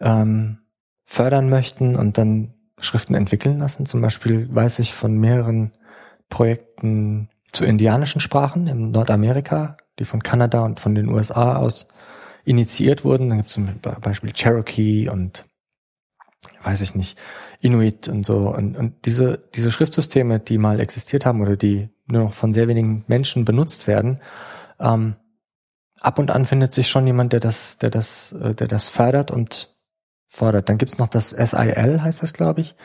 [0.00, 0.58] ähm,
[1.04, 3.86] fördern möchten und dann Schriften entwickeln lassen.
[3.86, 5.72] Zum Beispiel weiß ich von mehreren
[6.28, 11.88] Projekten zu indianischen Sprachen in Nordamerika, die von Kanada und von den USA aus
[12.44, 13.28] initiiert wurden.
[13.28, 13.68] Dann gibt es zum
[14.00, 15.47] Beispiel Cherokee und
[16.62, 17.18] weiß ich nicht,
[17.60, 18.48] Inuit und so.
[18.48, 22.68] Und, und diese, diese Schriftsysteme, die mal existiert haben oder die nur noch von sehr
[22.68, 24.20] wenigen Menschen benutzt werden,
[24.80, 25.16] ähm,
[26.00, 29.30] ab und an findet sich schon jemand, der das, der das, äh, der das fördert
[29.30, 29.74] und
[30.26, 30.68] fordert.
[30.68, 32.76] Dann gibt's noch das SIL, heißt das, glaube ich.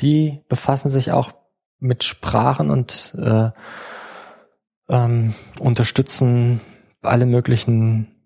[0.00, 1.32] Die befassen sich auch
[1.78, 3.50] mit Sprachen und äh,
[4.88, 6.60] ähm, unterstützen
[7.02, 8.17] alle möglichen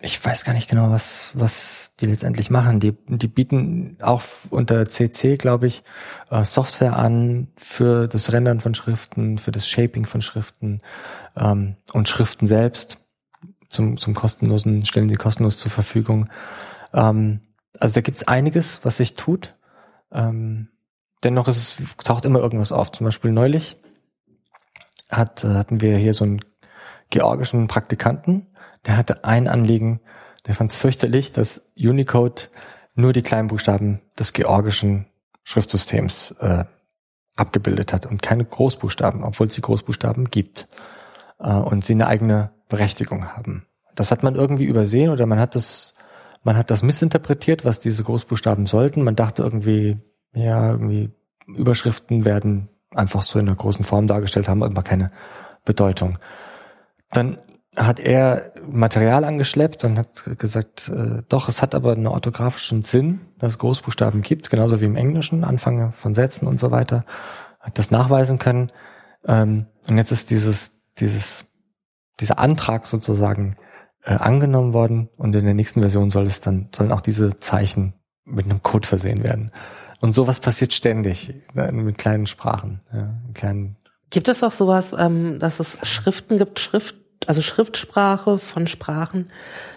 [0.00, 2.80] ich weiß gar nicht genau, was, was die letztendlich machen.
[2.80, 5.82] Die, die bieten auch unter CC, glaube ich,
[6.30, 10.82] äh, Software an für das Rendern von Schriften, für das Shaping von Schriften
[11.34, 12.98] ähm, und Schriften selbst
[13.68, 16.28] zum, zum kostenlosen, stellen die kostenlos zur Verfügung.
[16.92, 17.40] Ähm,
[17.80, 19.54] also da gibt's einiges, was sich tut.
[20.12, 20.68] Ähm,
[21.24, 22.92] dennoch ist es, taucht immer irgendwas auf.
[22.92, 23.78] Zum Beispiel neulich
[25.10, 26.40] hat, äh, hatten wir hier so einen
[27.10, 28.46] georgischen Praktikanten,
[28.86, 30.00] der hatte ein Anliegen,
[30.46, 32.48] der fand es fürchterlich, dass Unicode
[32.94, 35.06] nur die Kleinbuchstaben des georgischen
[35.44, 36.64] Schriftsystems äh,
[37.36, 40.66] abgebildet hat und keine Großbuchstaben, obwohl es die Großbuchstaben gibt
[41.38, 43.66] äh, und sie eine eigene Berechtigung haben.
[43.94, 45.94] Das hat man irgendwie übersehen oder man hat das,
[46.42, 49.02] man hat das missinterpretiert, was diese Großbuchstaben sollten.
[49.02, 49.98] Man dachte irgendwie,
[50.34, 51.10] ja, irgendwie
[51.46, 55.10] Überschriften werden einfach so in einer großen Form dargestellt, haben aber keine
[55.64, 56.18] Bedeutung.
[57.10, 57.38] Dann
[57.76, 63.20] hat er Material angeschleppt und hat gesagt, äh, doch, es hat aber einen orthografischen Sinn,
[63.38, 67.04] dass es Großbuchstaben gibt, genauso wie im Englischen, Anfänge von Sätzen und so weiter,
[67.60, 68.72] hat das nachweisen können.
[69.26, 71.46] Ähm, und jetzt ist dieses, dieses,
[72.18, 73.56] dieser Antrag sozusagen
[74.02, 77.94] äh, angenommen worden und in der nächsten Version soll es dann, sollen auch diese Zeichen
[78.24, 79.52] mit einem Code versehen werden.
[80.00, 83.76] Und sowas passiert ständig ne, mit kleinen Sprachen, ja, kleinen
[84.10, 86.94] Gibt es auch sowas, ähm, dass es Schriften gibt, Schrift,
[87.26, 89.30] also Schriftsprache von Sprachen,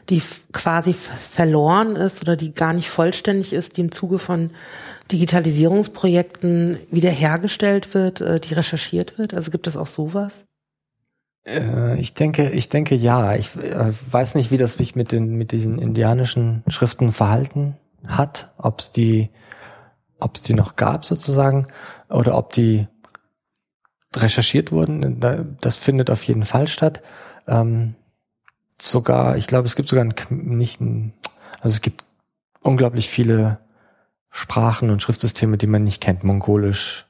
[0.09, 0.21] die
[0.51, 4.51] quasi verloren ist oder die gar nicht vollständig ist, die im Zuge von
[5.11, 9.33] Digitalisierungsprojekten wiederhergestellt wird, äh, die recherchiert wird?
[9.33, 10.45] Also gibt es auch sowas?
[11.45, 13.35] Äh, ich denke, ich denke ja.
[13.35, 17.77] Ich äh, weiß nicht, wie das sich mit den mit diesen indianischen Schriften verhalten
[18.07, 19.29] hat, ob es die,
[20.19, 21.67] ob es die noch gab sozusagen
[22.09, 22.87] oder ob die
[24.15, 25.57] recherchiert wurden.
[25.61, 27.01] Das findet auf jeden Fall statt.
[27.49, 27.95] Ähm,
[28.79, 31.13] sogar, ich glaube, es gibt sogar ein, nicht ein,
[31.61, 32.05] also es gibt
[32.61, 33.59] unglaublich viele
[34.31, 36.23] Sprachen und Schriftsysteme, die man nicht kennt.
[36.23, 37.05] Mongolisch,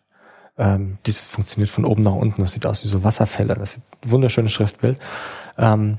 [0.58, 2.42] ähm, dies funktioniert von oben nach unten.
[2.42, 3.56] Das sieht aus wie so Wasserfälle.
[3.56, 5.00] Das ist ein wunderschönes Schriftbild.
[5.58, 5.98] Ähm,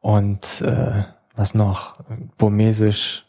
[0.00, 1.02] und äh,
[1.34, 1.98] was noch?
[2.38, 3.26] Burmesisch.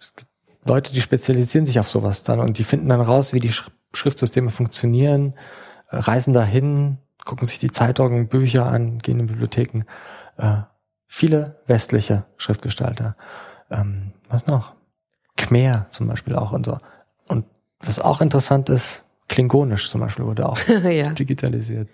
[0.64, 3.70] Leute, die spezialisieren sich auf sowas dann und die finden dann raus, wie die Sch
[3.94, 5.34] Schriftsysteme funktionieren,
[5.90, 9.86] reisen dahin, gucken sich die Zeitungen, Bücher an, gehen in Bibliotheken.
[10.38, 10.62] Äh,
[11.08, 13.16] viele westliche Schriftgestalter.
[13.70, 14.74] ähm, was noch?
[15.36, 16.78] Khmer zum Beispiel auch und so.
[17.28, 17.46] Und
[17.80, 21.10] was auch interessant ist, Klingonisch zum Beispiel wurde auch ja.
[21.10, 21.90] digitalisiert.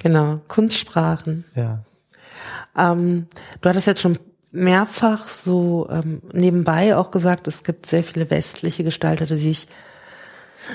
[0.00, 1.44] Genau, Kunstsprachen.
[1.54, 1.82] Ja.
[2.76, 3.26] Ähm,
[3.60, 4.18] du hattest jetzt schon
[4.50, 9.68] mehrfach so ähm, nebenbei auch gesagt, es gibt sehr viele westliche Gestalter, die sich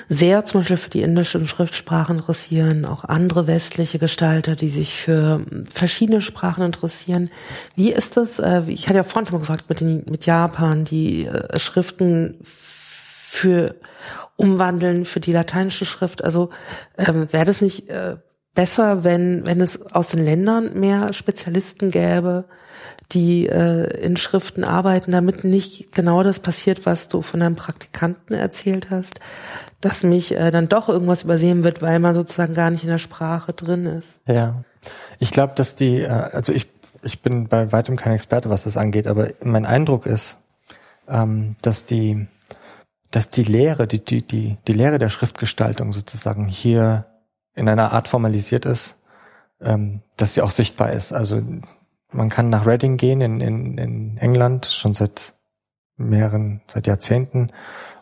[0.10, 5.46] sehr zum Beispiel für die indischen Schriftsprachen interessieren, auch andere westliche Gestalter, die sich für
[5.70, 7.30] verschiedene Sprachen interessieren.
[7.76, 8.40] Wie ist das?
[8.40, 12.38] Äh, ich hatte ja vorhin schon mal gefragt mit, den, mit Japan, die äh, Schriften
[12.44, 13.76] für
[14.36, 16.24] umwandeln für die lateinische Schrift.
[16.24, 16.50] Also
[16.98, 18.18] ähm, wäre das nicht äh,
[18.54, 22.46] besser, wenn, wenn es aus den Ländern mehr Spezialisten gäbe,
[23.12, 28.34] die äh, in Schriften arbeiten, damit nicht genau das passiert, was du von deinem Praktikanten
[28.36, 29.20] erzählt hast,
[29.84, 33.00] dass mich äh, dann doch irgendwas übersehen wird, weil man sozusagen gar nicht in der
[33.00, 34.22] Sprache drin ist.
[34.26, 34.64] Ja,
[35.20, 36.70] ich glaube, dass die, äh, also ich,
[37.02, 40.38] ich bin bei weitem kein Experte, was das angeht, aber mein Eindruck ist,
[41.10, 42.28] ähm, dass die,
[43.12, 47.06] dass die Lehre, die, die, die, die Lehre der Schriftgestaltung sozusagen hier
[47.54, 48.98] in einer Art formalisiert ist,
[49.60, 51.12] ähm, dass sie auch sichtbar ist.
[51.12, 51.42] Also
[52.10, 55.34] man kann nach Reading gehen in, in, in England schon seit
[55.98, 57.52] mehreren, seit Jahrzehnten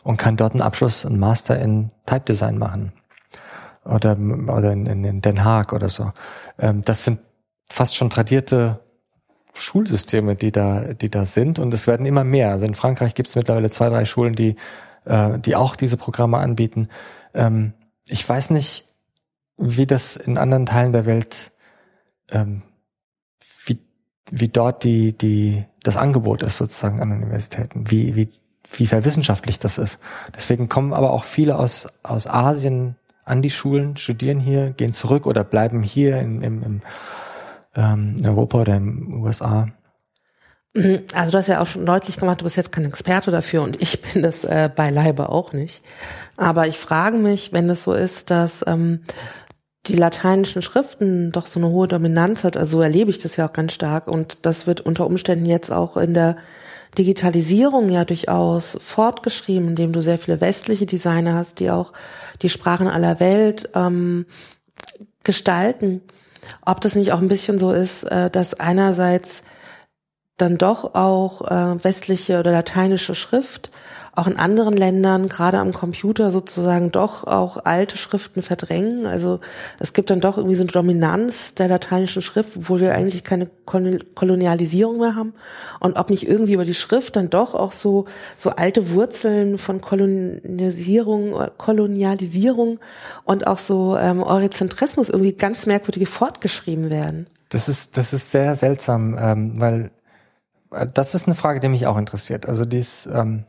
[0.02, 2.92] und kann dort einen Abschluss, einen Master in Type Design machen.
[3.84, 6.12] Oder, oder in, in Den Haag oder so.
[6.58, 7.20] Ähm, das sind
[7.68, 8.80] fast schon tradierte
[9.54, 12.50] Schulsysteme, die da, die da sind und es werden immer mehr.
[12.50, 14.56] Also in Frankreich gibt es mittlerweile zwei, drei Schulen, die,
[15.04, 16.88] äh, die auch diese Programme anbieten.
[17.34, 17.74] Ähm,
[18.06, 18.88] ich weiß nicht,
[19.56, 21.52] wie das in anderen Teilen der Welt,
[22.30, 22.62] ähm,
[23.66, 23.78] wie,
[24.30, 28.32] wie dort die, die, das Angebot ist sozusagen an Universitäten, wie, wie,
[28.78, 29.98] wie verwissenschaftlich das ist.
[30.34, 35.26] Deswegen kommen aber auch viele aus, aus Asien an die Schulen, studieren hier, gehen zurück
[35.26, 36.80] oder bleiben hier in, im, im
[37.74, 39.68] ähm, in Europa oder in USA.
[41.14, 43.80] Also du hast ja auch schon deutlich gemacht, du bist jetzt kein Experte dafür und
[43.82, 45.82] ich bin das äh, beileibe auch nicht.
[46.36, 49.00] Aber ich frage mich, wenn es so ist, dass ähm,
[49.86, 53.48] die lateinischen Schriften doch so eine hohe Dominanz hat, also so erlebe ich das ja
[53.48, 56.36] auch ganz stark und das wird unter Umständen jetzt auch in der
[56.98, 61.92] Digitalisierung ja durchaus fortgeschrieben, indem du sehr viele westliche Designer hast, die auch
[62.42, 64.26] die Sprachen aller Welt ähm,
[65.24, 66.02] gestalten.
[66.64, 69.42] Ob das nicht auch ein bisschen so ist, äh, dass einerseits
[70.36, 73.70] dann doch auch äh, westliche oder lateinische Schrift
[74.14, 79.06] auch in anderen Ländern, gerade am Computer sozusagen doch auch alte Schriften verdrängen.
[79.06, 79.40] Also
[79.78, 83.48] es gibt dann doch irgendwie so eine Dominanz der lateinischen Schrift, wo wir eigentlich keine
[83.64, 85.32] Kolonialisierung mehr haben.
[85.80, 88.04] Und ob nicht irgendwie über die Schrift dann doch auch so,
[88.36, 92.80] so alte Wurzeln von Kolonisierung, Kolonialisierung
[93.24, 97.28] und auch so ähm, Eurozentrismus irgendwie ganz merkwürdig fortgeschrieben werden.
[97.48, 99.90] Das ist, das ist sehr seltsam, ähm, weil
[100.70, 102.46] äh, das ist eine Frage, die mich auch interessiert.
[102.46, 103.44] Also dies, ähm,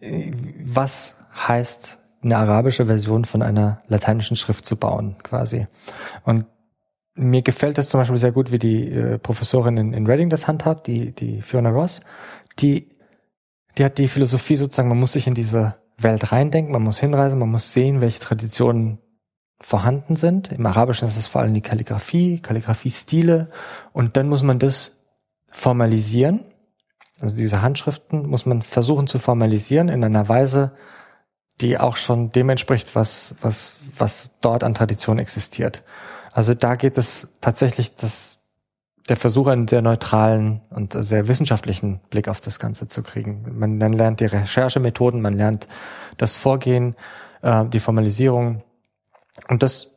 [0.00, 5.66] was heißt eine arabische Version von einer lateinischen Schrift zu bauen, quasi.
[6.24, 6.46] Und
[7.14, 10.46] mir gefällt das zum Beispiel sehr gut, wie die äh, Professorin in, in Reading das
[10.46, 12.00] handhabt, die, die Fiona Ross,
[12.58, 12.88] die,
[13.78, 17.38] die hat die Philosophie sozusagen, man muss sich in diese Welt reindenken, man muss hinreisen,
[17.38, 18.98] man muss sehen, welche Traditionen
[19.58, 20.52] vorhanden sind.
[20.52, 23.48] Im Arabischen ist es vor allem die Kalligrafie, Kalligrafie-Stile
[23.92, 25.00] und dann muss man das
[25.46, 26.40] formalisieren
[27.20, 30.72] also diese Handschriften muss man versuchen zu formalisieren in einer Weise,
[31.60, 35.82] die auch schon dem entspricht, was, was, was dort an Tradition existiert.
[36.32, 38.42] Also da geht es tatsächlich das,
[39.08, 43.46] der Versuch, einen sehr neutralen und sehr wissenschaftlichen Blick auf das Ganze zu kriegen.
[43.58, 45.66] Man, man lernt die Recherchemethoden, man lernt
[46.18, 46.94] das Vorgehen,
[47.40, 48.62] äh, die Formalisierung.
[49.48, 49.92] Und das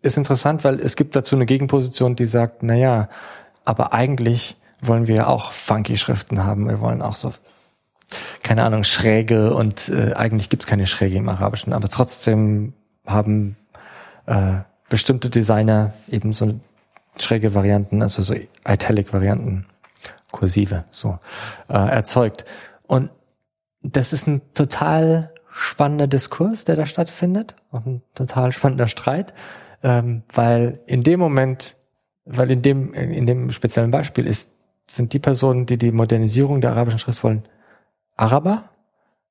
[0.00, 3.08] ist interessant, weil es gibt dazu eine Gegenposition, die sagt, na ja,
[3.66, 6.68] aber eigentlich wollen wir auch funky Schriften haben.
[6.68, 7.32] Wir wollen auch so,
[8.42, 12.74] keine Ahnung, schräge und äh, eigentlich gibt's keine Schräge im Arabischen, aber trotzdem
[13.06, 13.56] haben
[14.26, 14.58] äh,
[14.88, 16.60] bestimmte Designer eben so
[17.16, 18.34] schräge Varianten, also so
[18.66, 19.66] Italic-Varianten,
[20.30, 21.18] kursive, so
[21.68, 22.44] äh, erzeugt.
[22.86, 23.10] Und
[23.82, 29.34] das ist ein total spannender Diskurs, der da stattfindet, und ein total spannender Streit,
[29.82, 31.76] ähm, weil in dem Moment,
[32.24, 34.52] weil in dem in dem speziellen Beispiel ist
[34.86, 37.48] sind die Personen, die die Modernisierung der arabischen Schrift wollen,
[38.16, 38.70] Araber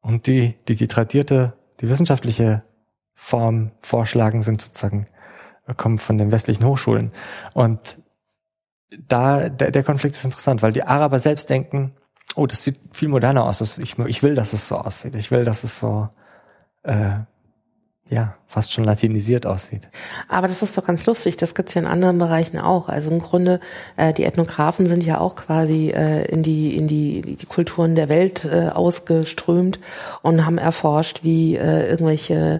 [0.02, 2.64] und die, die die tradierte, die wissenschaftliche
[3.14, 5.06] Form vorschlagen, sind sozusagen
[5.78, 7.12] kommen von den westlichen Hochschulen.
[7.54, 7.98] Und
[9.08, 11.94] da der, der Konflikt ist interessant, weil die Araber selbst denken,
[12.36, 13.60] oh, das sieht viel moderner aus.
[13.60, 15.16] Das, ich, ich will, dass es so aussieht.
[15.16, 16.10] Ich will, dass es so
[16.84, 17.20] äh,
[18.12, 19.88] ja, fast schon latinisiert aussieht.
[20.28, 22.90] Aber das ist doch ganz lustig, das gibt's ja in anderen Bereichen auch.
[22.90, 23.62] Also im Grunde,
[23.96, 28.10] äh, die Ethnographen sind ja auch quasi äh, in, die, in die, die Kulturen der
[28.10, 29.80] Welt äh, ausgeströmt
[30.24, 32.60] und haben erforscht, wie äh, irgendwelche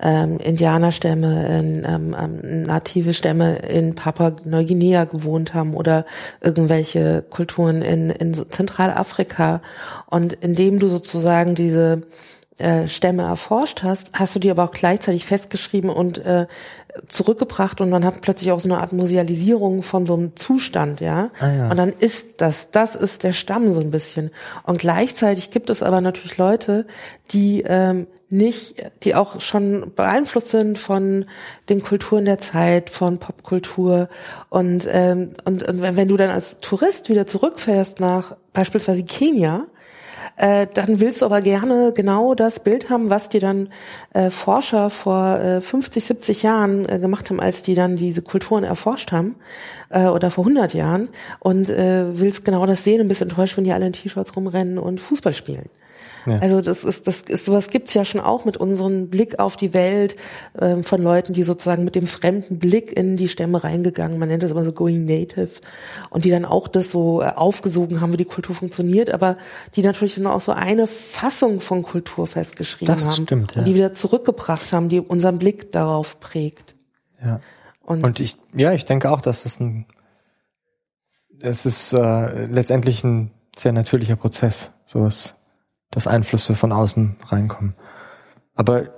[0.00, 6.04] ähm, Indianerstämme, ähm, ähm, native Stämme in Papua-Neuguinea gewohnt haben oder
[6.42, 9.62] irgendwelche Kulturen in, in Zentralafrika.
[10.10, 12.02] Und indem du sozusagen diese
[12.60, 16.46] äh, Stämme erforscht hast, hast du die aber auch gleichzeitig festgeschrieben und äh,
[17.08, 21.30] zurückgebracht und man hat plötzlich auch so eine Art Musealisierung von so einem Zustand, ja?
[21.40, 21.70] Ah, ja.
[21.70, 24.30] Und dann ist das, das ist der Stamm so ein bisschen.
[24.64, 26.86] Und gleichzeitig gibt es aber natürlich Leute,
[27.30, 31.26] die ähm, nicht, die auch schon beeinflusst sind von
[31.68, 34.08] den Kulturen der Zeit, von Popkultur
[34.48, 39.66] und ähm, und, und wenn du dann als Tourist wieder zurückfährst nach beispielsweise Kenia,
[40.40, 43.68] äh, dann willst du aber gerne genau das Bild haben, was dir dann
[44.14, 48.64] äh, Forscher vor äh, 50, 70 Jahren äh, gemacht haben, als die dann diese Kulturen
[48.64, 49.36] erforscht haben
[49.90, 51.10] äh, oder vor 100 Jahren
[51.40, 54.78] und äh, willst genau das sehen und bist enttäuscht, wenn die alle in T-Shirts rumrennen
[54.78, 55.68] und Fußball spielen.
[56.26, 56.38] Ja.
[56.40, 59.72] Also das ist, das ist, sowas gibt's ja schon auch mit unserem Blick auf die
[59.72, 60.16] Welt
[60.60, 64.42] ähm, von Leuten, die sozusagen mit dem fremden Blick in die Stämme reingegangen, man nennt
[64.42, 65.60] das immer so going native,
[66.10, 69.36] und die dann auch das so äh, aufgesogen haben, wie die Kultur funktioniert, aber
[69.76, 73.60] die natürlich dann auch so eine Fassung von Kultur festgeschrieben das haben stimmt, ja.
[73.60, 76.74] und die wieder zurückgebracht haben, die unseren Blick darauf prägt.
[77.24, 77.40] Ja.
[77.80, 79.86] Und, und ich, ja, ich denke auch, dass das ein,
[81.40, 85.39] es ist äh, letztendlich ein sehr natürlicher Prozess, sowas
[85.90, 87.74] dass Einflüsse von außen reinkommen.
[88.54, 88.90] Aber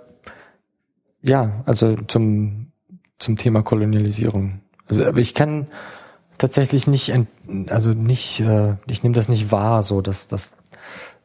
[1.23, 2.73] ja, also zum,
[3.19, 4.61] zum Thema Kolonialisierung.
[4.89, 5.69] Also, aber ich kann
[6.39, 7.13] tatsächlich nicht,
[7.69, 10.57] also nicht, äh, ich nehme das nicht wahr, so dass, dass,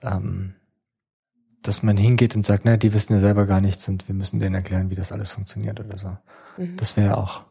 [0.03, 0.53] ähm,
[1.63, 4.39] dass man hingeht und sagt, na, die wissen ja selber gar nichts und wir müssen
[4.39, 6.15] denen erklären, wie das alles funktioniert oder so.
[6.57, 6.77] Mhm.
[6.77, 7.43] Das wäre auch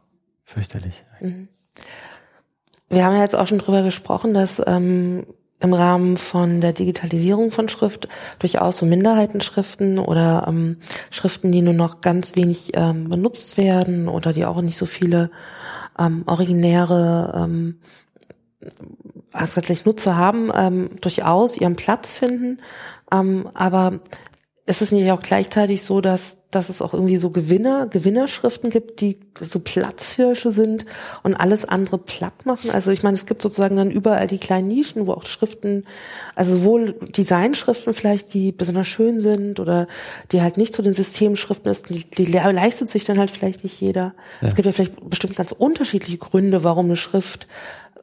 [0.45, 1.05] fürchterlich.
[1.21, 1.49] Mhm.
[2.89, 5.27] Wir haben ja jetzt auch schon drüber gesprochen, dass ähm,
[5.61, 10.77] im Rahmen von der Digitalisierung von Schrift durchaus so Minderheitenschriften oder ähm,
[11.11, 15.31] Schriften, die nur noch ganz wenig ähm, benutzt werden oder die auch nicht so viele
[15.99, 17.81] ähm, originäre ähm,
[19.85, 22.59] Nutzer haben, ähm, durchaus ihren Platz finden.
[23.13, 24.01] Ähm, aber
[24.69, 29.01] ist es nicht auch gleichzeitig so, dass, dass es auch irgendwie so Gewinner, Gewinnerschriften gibt,
[29.01, 30.87] die so Platzhirsche sind
[31.23, 32.71] und alles andere platt machen?
[32.71, 35.85] Also ich meine, es gibt sozusagen dann überall die kleinen Nischen, wo auch Schriften,
[36.35, 39.87] also sowohl Designschriften vielleicht, die besonders schön sind oder
[40.33, 43.81] die halt nicht zu den Systemschriften ist, die, die leistet sich dann halt vielleicht nicht
[43.81, 44.14] jeder.
[44.41, 44.49] Ja.
[44.49, 47.47] Es gibt ja vielleicht bestimmt ganz unterschiedliche Gründe, warum eine Schrift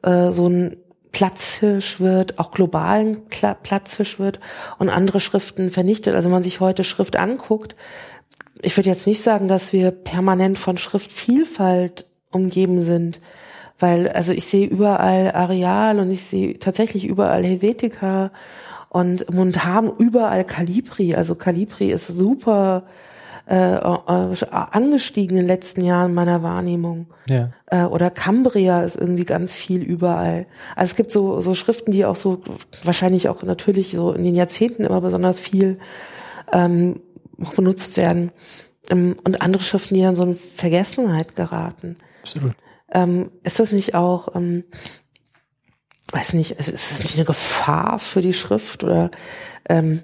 [0.02, 0.76] äh, so ein
[1.14, 4.40] Platzhirsch wird, auch globalen Platzhirsch wird
[4.78, 6.14] und andere Schriften vernichtet.
[6.14, 7.76] Also wenn man sich heute Schrift anguckt,
[8.60, 13.20] ich würde jetzt nicht sagen, dass wir permanent von Schriftvielfalt umgeben sind,
[13.78, 18.32] weil also ich sehe überall Areal und ich sehe tatsächlich überall Helvetica
[18.88, 21.14] und, und haben überall Calibri.
[21.14, 22.84] Also Calibri ist super
[23.46, 27.08] äh, äh, angestiegen in den letzten Jahren meiner Wahrnehmung.
[27.28, 27.50] Ja.
[27.66, 30.46] Äh, oder Cambria ist irgendwie ganz viel überall.
[30.76, 32.42] Also es gibt so, so Schriften, die auch so
[32.84, 35.78] wahrscheinlich auch natürlich so in den Jahrzehnten immer besonders viel
[36.52, 37.00] ähm,
[37.54, 38.32] benutzt werden.
[38.88, 41.96] Ähm, und andere Schriften, die dann so in Vergessenheit geraten.
[42.22, 42.52] Absolut.
[42.92, 44.64] Ähm, ist das nicht auch, ähm,
[46.12, 49.10] weiß nicht, ist es nicht eine Gefahr für die Schrift oder
[49.68, 50.02] ähm,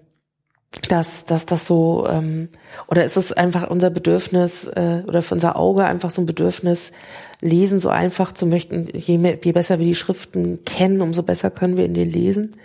[0.88, 2.48] dass, dass das so ähm,
[2.86, 6.92] oder ist es einfach unser Bedürfnis äh, oder für unser Auge einfach so ein Bedürfnis,
[7.40, 11.50] lesen so einfach zu möchten, je, mehr, je besser wir die Schriften kennen, umso besser
[11.50, 12.56] können wir in denen lesen?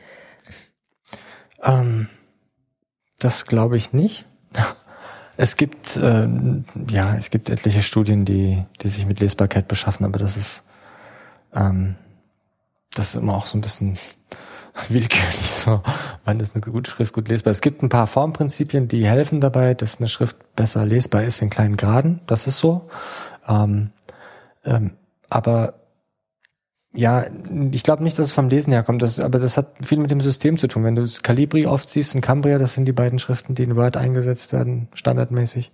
[1.64, 2.08] Ähm,
[3.20, 4.26] das glaube ich nicht.
[5.38, 6.30] Es gibt äh,
[6.90, 10.64] ja, es gibt etliche Studien, die die sich mit Lesbarkeit beschaffen, aber das ist
[11.54, 11.98] ähm,
[12.94, 13.98] das ist immer auch so ein bisschen
[14.90, 15.82] willkürlich so,
[16.26, 17.52] wann ist eine gute Schrift gut lesbar.
[17.52, 21.50] Es gibt ein paar Formprinzipien, die helfen dabei, dass eine Schrift besser lesbar ist in
[21.50, 22.22] kleinen Graden.
[22.28, 22.90] Das ist so.
[23.48, 23.92] Ähm,
[24.66, 24.92] ähm,
[25.30, 25.76] aber
[26.94, 27.26] ja,
[27.72, 30.22] ich glaube nicht, dass es vom Lesen herkommt, das, aber das hat viel mit dem
[30.22, 30.84] System zu tun.
[30.84, 33.98] Wenn du Calibri oft siehst und Cambria, das sind die beiden Schriften, die in Word
[33.98, 35.72] eingesetzt werden, standardmäßig.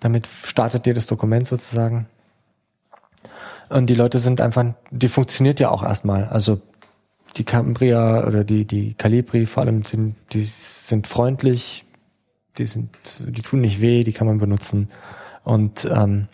[0.00, 2.06] Damit startet dir das Dokument sozusagen.
[3.68, 6.24] Und die Leute sind einfach, die funktioniert ja auch erstmal.
[6.26, 6.60] Also
[7.36, 11.84] die Cambria oder die, die Calibri vor allem sind, die sind freundlich,
[12.58, 14.88] die sind, die tun nicht weh, die kann man benutzen.
[15.44, 16.28] Und ähm,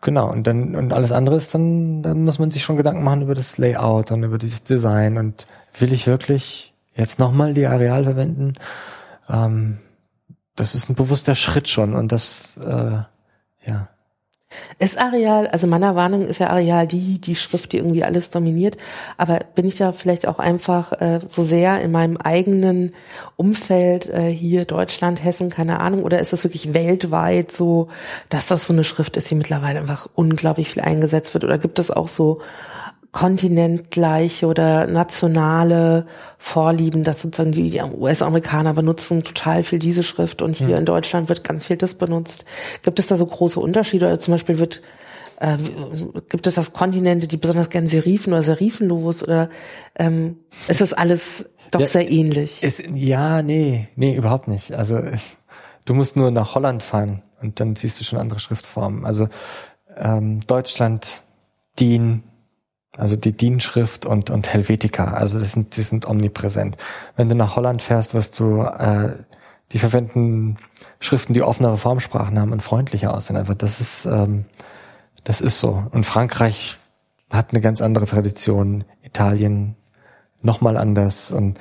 [0.00, 3.22] genau, und dann, und alles andere ist dann, dann muss man sich schon Gedanken machen
[3.22, 5.46] über das Layout und über dieses Design und
[5.78, 8.54] will ich wirklich jetzt nochmal die Areal verwenden?
[9.28, 9.78] Ähm,
[10.54, 13.02] das ist ein bewusster Schritt schon und das, äh,
[13.66, 13.88] ja.
[14.78, 18.76] Ist Areal, also meiner Warnung ist ja Areal die, die Schrift, die irgendwie alles dominiert.
[19.16, 22.94] Aber bin ich da vielleicht auch einfach äh, so sehr in meinem eigenen
[23.36, 27.88] Umfeld, äh, hier Deutschland, Hessen, keine Ahnung, oder ist es wirklich weltweit so,
[28.28, 31.44] dass das so eine Schrift ist, die mittlerweile einfach unglaublich viel eingesetzt wird?
[31.44, 32.40] Oder gibt es auch so
[33.12, 36.06] kontinentgleiche oder nationale
[36.38, 40.76] Vorlieben, dass sozusagen die, US-Amerikaner benutzen total viel diese Schrift und hier mhm.
[40.76, 42.46] in Deutschland wird ganz viel das benutzt.
[42.82, 44.06] Gibt es da so große Unterschiede?
[44.06, 44.82] Oder zum Beispiel wird
[45.40, 45.58] äh,
[46.30, 49.50] gibt es das Kontinente, die besonders gern Serifen oder Serifenlos oder
[49.94, 50.38] ähm,
[50.68, 52.62] ist das alles doch ja, sehr ähnlich?
[52.62, 54.72] Ist, ja, nee, nee, überhaupt nicht.
[54.72, 55.00] Also
[55.84, 59.04] du musst nur nach Holland fahren und dann siehst du schon andere Schriftformen.
[59.04, 59.28] Also
[59.96, 61.22] ähm, Deutschland,
[61.78, 62.22] DIN,
[62.96, 66.76] also die DIN-Schrift und, und Helvetica, also das sind, die sind omnipräsent.
[67.16, 69.16] Wenn du nach Holland fährst, wirst du, äh,
[69.72, 70.58] die verwenden
[71.00, 73.36] Schriften, die offenere Formsprachen haben und freundlicher aussehen.
[73.36, 74.44] Einfach, das ist, ähm,
[75.24, 75.86] das ist so.
[75.92, 76.78] Und Frankreich
[77.30, 79.76] hat eine ganz andere Tradition, Italien
[80.42, 81.58] nochmal anders und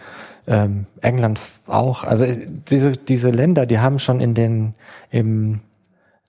[0.47, 2.03] ähm, England auch.
[2.03, 4.75] Also äh, diese, diese Länder, die haben schon in den,
[5.09, 5.61] im,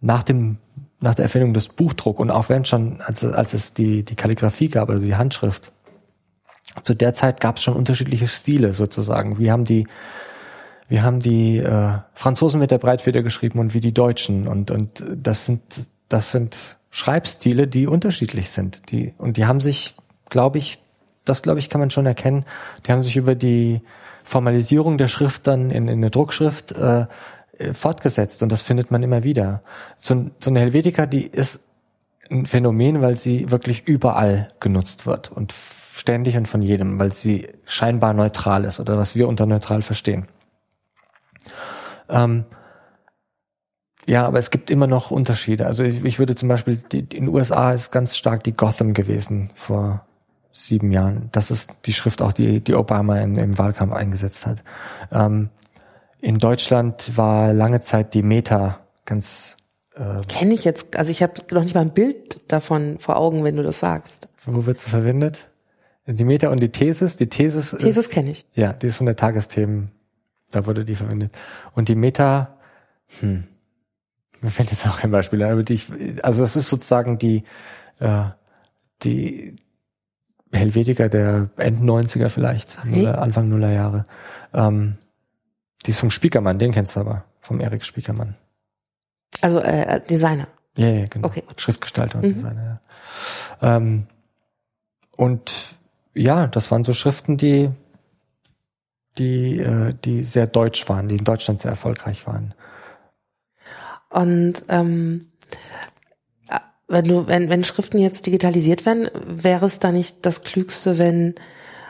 [0.00, 0.59] nach dem
[1.03, 4.68] nach der Erfindung des Buchdruck und auch wenn schon, als, als es die, die Kalligrafie
[4.68, 5.72] gab, also die Handschrift,
[6.82, 9.38] zu der Zeit gab es schon unterschiedliche Stile sozusagen.
[9.38, 9.86] Wir haben die,
[10.88, 15.05] wir haben die äh, Franzosen mit der Breitfeder geschrieben und wie die Deutschen und und
[15.14, 15.62] das sind
[16.09, 18.90] das sind Schreibstile, die unterschiedlich sind.
[18.90, 19.96] Die und die haben sich,
[20.28, 20.82] glaube ich,
[21.24, 22.44] das glaube ich kann man schon erkennen.
[22.86, 23.82] Die haben sich über die
[24.24, 27.07] Formalisierung der Schrift dann in, in eine Druckschrift äh,
[27.72, 29.62] fortgesetzt und das findet man immer wieder.
[29.98, 31.64] So, so eine Helvetica, die ist
[32.30, 35.55] ein Phänomen, weil sie wirklich überall genutzt wird und
[35.94, 40.26] ständig und von jedem, weil sie scheinbar neutral ist oder was wir unter neutral verstehen.
[42.09, 42.44] Ähm,
[44.07, 45.66] ja, aber es gibt immer noch Unterschiede.
[45.66, 48.94] Also ich, ich würde zum Beispiel, die, in den USA ist ganz stark die Gotham
[48.94, 50.07] gewesen vor
[50.50, 51.28] sieben Jahren.
[51.32, 54.64] Das ist die Schrift auch, die, die Obama in, im Wahlkampf eingesetzt hat.
[55.12, 55.50] Ähm,
[56.23, 59.59] in Deutschland war lange Zeit die Meta ganz.
[59.95, 63.45] Äh, Kenne ich jetzt, also ich habe noch nicht mal ein Bild davon vor Augen,
[63.45, 64.29] wenn du das sagst.
[64.45, 65.51] Wo wird sie verwendet?
[66.07, 67.16] Die Meta und die Thesis.
[67.16, 67.77] Die Thesis.
[67.79, 68.47] Thesis kenne ich.
[68.55, 69.91] Ja, die ist von der Tagesthemen.
[70.53, 71.33] Da wurde die verwendet.
[71.75, 72.57] Und die Meta,
[73.20, 73.45] hm,
[74.41, 75.91] mir fällt jetzt auch ein Beispiel ein, aber die ich,
[76.23, 77.43] also das ist sozusagen die,
[77.99, 78.25] äh,
[79.03, 79.57] die
[80.53, 83.03] Helvetica der End 90er vielleicht, okay.
[83.03, 84.05] oder Anfang Nuller Jahre.
[84.53, 84.99] Ähm,
[85.83, 88.35] die ist vom Spiekermann, den kennst du aber, vom Erik Spiekermann.
[89.41, 90.49] Also äh, Designer.
[90.76, 91.28] Ja, ja, genau.
[91.28, 91.43] Okay.
[91.57, 92.35] Schriftgestalter und mhm.
[92.35, 92.80] Designer,
[93.61, 93.76] ja.
[93.76, 94.07] Ähm,
[95.16, 95.76] und
[96.14, 97.70] ja, das waren so Schriften, die,
[99.18, 102.55] die, äh, die sehr deutsch waren, die in Deutschland sehr erfolgreich waren.
[104.09, 105.33] Und ähm,
[106.89, 111.35] wenn du, wenn, wenn Schriften jetzt digitalisiert werden, wäre es da nicht das Klügste, wenn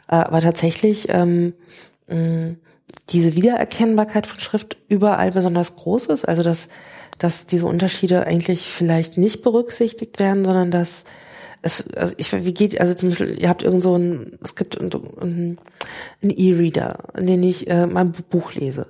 [0.09, 1.55] äh, aber tatsächlich ähm,
[2.07, 2.57] mh,
[3.11, 6.68] diese Wiedererkennbarkeit von Schrift überall besonders groß ist, also dass,
[7.18, 11.05] dass diese Unterschiede eigentlich vielleicht nicht berücksichtigt werden, sondern dass
[11.62, 14.78] es, also ich, wie geht, also zum Beispiel, ihr habt irgend so ein, es gibt
[14.80, 15.59] einen
[16.20, 18.89] E-Reader, in den ich äh, mein Buch lese.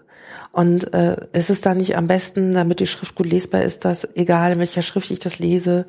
[0.52, 4.08] Und äh, ist es da nicht am besten, damit die Schrift gut lesbar ist, dass
[4.16, 5.86] egal in welcher Schrift ich das lese,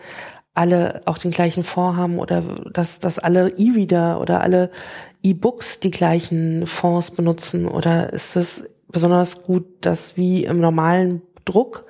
[0.54, 4.70] alle auch den gleichen Vorhaben oder dass, dass alle E-Reader oder alle
[5.24, 11.86] E-Books die gleichen Fonds benutzen oder ist es besonders gut, dass wie im normalen Druck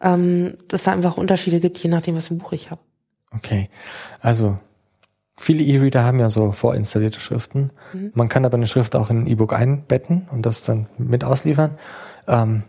[0.00, 2.80] ähm, dass da einfach Unterschiede gibt, je nachdem, was für ein Buch ich habe.
[3.32, 3.68] Okay,
[4.20, 4.58] also
[5.36, 7.70] viele E-Reader haben ja so vorinstallierte Schriften.
[7.92, 8.12] Mhm.
[8.14, 11.78] Man kann aber eine Schrift auch in ein E-Book einbetten und das dann mit ausliefern.
[12.26, 12.62] Ähm,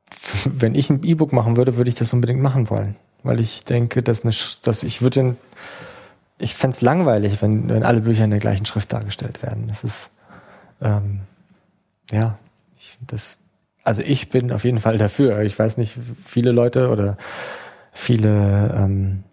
[0.44, 4.02] wenn ich ein E-Book machen würde, würde ich das unbedingt machen wollen weil ich denke,
[4.02, 5.36] dass, eine, dass ich würde,
[6.38, 9.66] ich fände es langweilig, wenn, wenn alle Bücher in der gleichen Schrift dargestellt werden.
[9.68, 10.10] Das ist,
[10.80, 11.20] ähm,
[12.10, 12.38] ja,
[12.76, 13.40] ich, das,
[13.84, 15.40] also ich bin auf jeden Fall dafür.
[15.40, 17.16] Ich weiß nicht, viele Leute oder
[17.92, 19.24] viele ähm,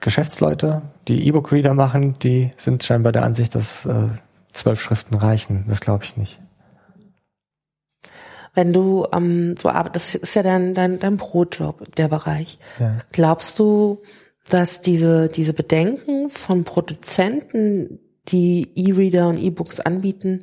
[0.00, 4.08] Geschäftsleute, die E-Book-Reader machen, die sind scheinbar der Ansicht, dass äh,
[4.52, 5.64] zwölf Schriften reichen.
[5.68, 6.40] Das glaube ich nicht
[8.54, 12.58] wenn du ähm, so arbeitest, das ist ja dein, dein, dein Brotjob, der Bereich.
[12.78, 12.98] Ja.
[13.12, 14.02] Glaubst du,
[14.48, 17.98] dass diese, diese Bedenken von Produzenten,
[18.28, 20.42] die E-Reader und E-Books anbieten,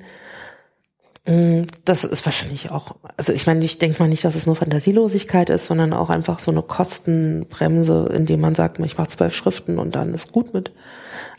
[1.27, 4.55] mm, das ist wahrscheinlich auch, also ich meine, ich denke mal nicht, dass es nur
[4.55, 9.77] Fantasielosigkeit ist, sondern auch einfach so eine Kostenbremse, indem man sagt, ich mache zwölf Schriften
[9.77, 10.71] und dann ist gut mit.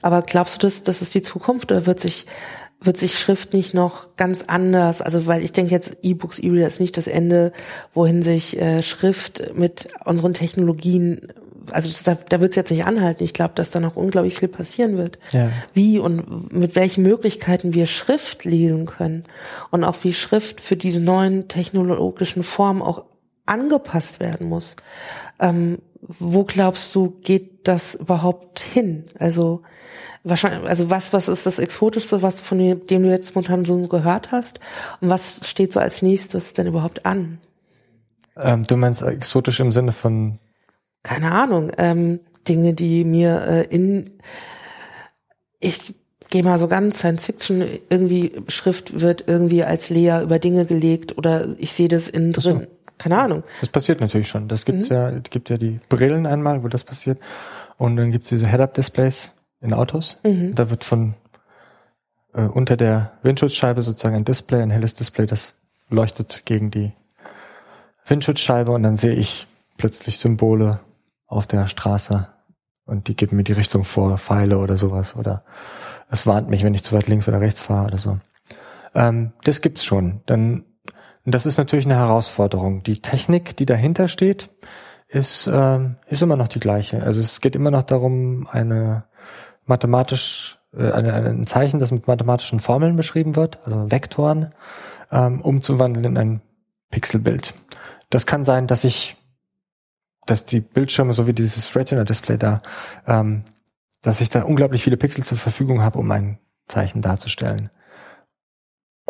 [0.03, 2.27] Aber glaubst du, dass das ist die Zukunft oder wird sich
[2.83, 6.81] wird sich Schrift nicht noch ganz anders, also weil ich denke jetzt E-Books, E-Reader ist
[6.81, 7.53] nicht das Ende,
[7.93, 11.29] wohin sich äh, Schrift mit unseren Technologien,
[11.73, 13.23] also da, da wird es jetzt nicht anhalten.
[13.23, 15.19] Ich glaube, dass da noch unglaublich viel passieren wird.
[15.33, 15.51] Ja.
[15.75, 19.25] Wie und mit welchen Möglichkeiten wir Schrift lesen können
[19.71, 23.05] und auch wie Schrift für diese neuen technologischen Formen auch
[23.45, 24.77] angepasst werden muss.
[25.39, 29.05] Ähm, wo glaubst du, geht das überhaupt hin?
[29.19, 29.63] Also
[30.25, 33.87] wahrscheinlich, also was, was ist das Exotischste, was von dem, dem du jetzt momentan so
[33.87, 34.61] gehört hast?
[35.01, 37.39] Und was steht so als nächstes denn überhaupt an?
[38.37, 40.39] Ähm, du meinst exotisch im Sinne von?
[41.03, 44.19] Keine Ahnung, ähm, Dinge, die mir äh, in,
[45.59, 45.95] ich
[46.31, 51.19] gehe mal so ganz Science Fiction, irgendwie Schrift wird irgendwie als Lea über Dinge gelegt
[51.19, 52.69] oder ich sehe das innen drin.
[53.01, 53.45] Keine Ahnung.
[53.61, 54.47] Das passiert natürlich schon.
[54.47, 54.97] Das gibt's mhm.
[54.97, 57.19] ja, gibt ja die Brillen einmal, wo das passiert.
[57.79, 59.33] Und dann gibt's diese Head-Up-Displays
[59.63, 60.21] in Autos.
[60.23, 60.55] Mhm.
[60.55, 61.15] Da wird von
[62.35, 65.55] äh, unter der Windschutzscheibe sozusagen ein Display, ein helles Display, das
[65.89, 66.93] leuchtet gegen die
[68.07, 69.47] Windschutzscheibe und dann sehe ich
[69.79, 70.81] plötzlich Symbole
[71.27, 72.29] auf der Straße
[72.85, 75.43] und die geben mir die Richtung vor, Pfeile oder sowas oder
[76.11, 78.19] es warnt mich, wenn ich zu weit links oder rechts fahre oder so.
[78.95, 80.21] Ähm, das gibt's schon.
[80.27, 80.65] Dann
[81.25, 82.83] das ist natürlich eine Herausforderung.
[82.83, 84.51] Die Technik, die dahinter steht,
[85.09, 87.03] ist ähm, ist immer noch die gleiche.
[87.03, 89.05] Also es geht immer noch darum, eine
[89.67, 94.55] mathematisch äh, eine, ein Zeichen, das mit mathematischen Formeln beschrieben wird, also Vektoren,
[95.11, 96.41] ähm, umzuwandeln in ein
[96.91, 97.55] Pixelbild.
[98.09, 99.17] Das kann sein, dass ich,
[100.27, 102.63] dass die Bildschirme, so wie dieses Retina-Display da,
[103.07, 103.45] ähm,
[104.03, 107.71] dass ich da unglaublich viele Pixel zur Verfügung habe, um ein Zeichen darzustellen.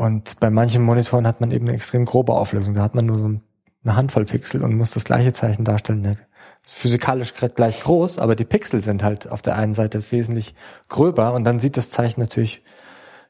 [0.01, 2.73] Und bei manchen Monitoren hat man eben eine extrem grobe Auflösung.
[2.73, 6.17] Da hat man nur so eine Handvoll Pixel und muss das gleiche Zeichen darstellen
[6.65, 10.55] ist physikalisch gleich groß, aber die Pixel sind halt auf der einen Seite wesentlich
[10.89, 12.63] gröber und dann sieht das Zeichen natürlich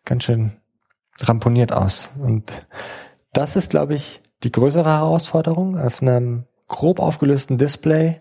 [0.05, 0.53] ganz schön
[1.21, 2.11] ramponiert aus.
[2.21, 2.53] Und
[3.33, 8.21] das ist, glaube ich, die größere Herausforderung, auf einem grob aufgelösten Display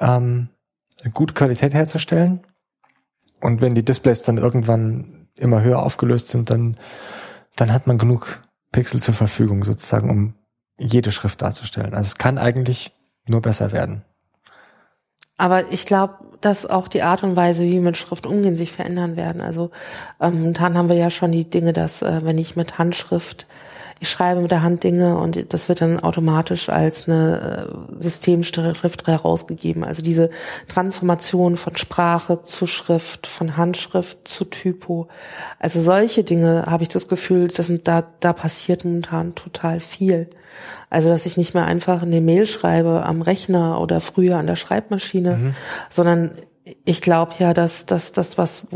[0.00, 0.48] ähm,
[1.12, 2.40] gute Qualität herzustellen.
[3.42, 6.76] Und wenn die Displays dann irgendwann immer höher aufgelöst sind, dann,
[7.56, 8.40] dann hat man genug
[8.72, 10.34] Pixel zur Verfügung sozusagen, um
[10.78, 11.94] jede Schrift darzustellen.
[11.94, 12.92] Also es kann eigentlich
[13.26, 14.02] nur besser werden.
[15.38, 18.72] Aber ich glaube, dass auch die Art und Weise, wie wir mit Schrift umgehen, sich
[18.72, 19.40] verändern werden.
[19.40, 19.70] Also
[20.20, 23.46] ähm, momentan haben wir ja schon die Dinge, dass äh, wenn ich mit Handschrift
[23.98, 27.68] ich schreibe mit der Hand Dinge und das wird dann automatisch als eine
[27.98, 29.84] äh, Systemschrift herausgegeben.
[29.84, 30.28] Also diese
[30.68, 35.08] Transformation von Sprache zu Schrift, von Handschrift zu Typo.
[35.58, 40.28] Also solche Dinge habe ich das Gefühl, das sind, da, da passiert momentan total viel.
[40.90, 44.56] Also dass ich nicht mehr einfach eine Mail schreibe am Rechner oder früher an der
[44.56, 45.54] Schreibmaschine, mhm.
[45.88, 46.32] sondern
[46.84, 48.66] ich glaube ja, dass dass das was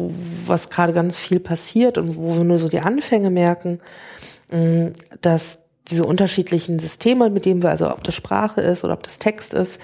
[0.46, 3.80] was gerade ganz viel passiert und wo wir nur so die Anfänge merken,
[5.20, 9.18] dass diese unterschiedlichen Systeme, mit denen wir, also ob das Sprache ist oder ob das
[9.18, 9.80] Text ist,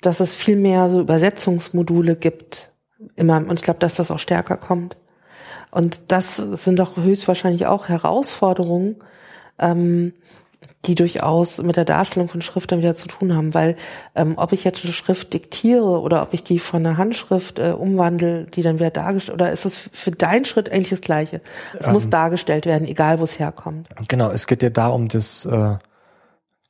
[0.00, 2.72] dass es viel mehr so Übersetzungsmodule gibt.
[3.16, 4.96] Immer, und ich glaube, dass das auch stärker kommt.
[5.70, 8.96] Und das sind doch höchstwahrscheinlich auch Herausforderungen,
[9.58, 10.12] ähm,
[10.84, 13.76] die durchaus mit der Darstellung von Schrift dann wieder zu tun haben, weil
[14.14, 17.70] ähm, ob ich jetzt eine Schrift diktiere oder ob ich die von einer Handschrift äh,
[17.70, 21.40] umwandle, die dann wieder dargestellt, oder ist es für deinen Schritt eigentlich das Gleiche?
[21.78, 23.88] Es ähm, muss dargestellt werden, egal wo es herkommt.
[24.08, 25.76] Genau, es geht ja da um das, äh,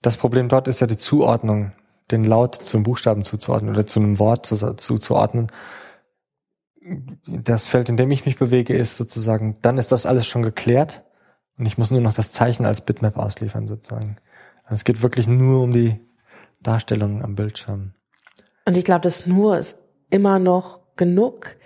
[0.02, 1.72] das Problem dort ist ja die Zuordnung,
[2.10, 5.46] den Laut zum Buchstaben zuzuordnen oder zu einem Wort zuzuordnen.
[7.26, 11.04] Das Feld, in dem ich mich bewege, ist sozusagen, dann ist das alles schon geklärt
[11.58, 14.16] und ich muss nur noch das Zeichen als Bitmap ausliefern sozusagen.
[14.64, 16.00] Also es geht wirklich nur um die
[16.60, 17.94] Darstellung am Bildschirm.
[18.64, 19.76] Und ich glaube, das nur ist
[20.10, 21.56] immer noch genug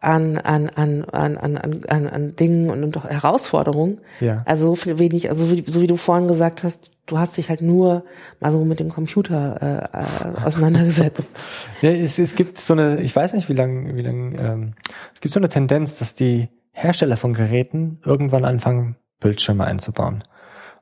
[0.00, 4.00] an, an, an, an, an, an, an Dingen und, und Herausforderungen.
[4.20, 4.42] Ja.
[4.46, 7.36] Also so viel wenig, also so wie, so wie du vorhin gesagt hast, du hast
[7.36, 8.04] dich halt nur
[8.40, 11.30] mal so mit dem Computer äh, äh, auseinandergesetzt.
[11.82, 14.74] ja, es, es gibt so eine, ich weiß nicht, wie lange, wie lang, ähm,
[15.14, 20.24] es gibt so eine Tendenz, dass die Hersteller von Geräten irgendwann anfangen, Bildschirme einzubauen.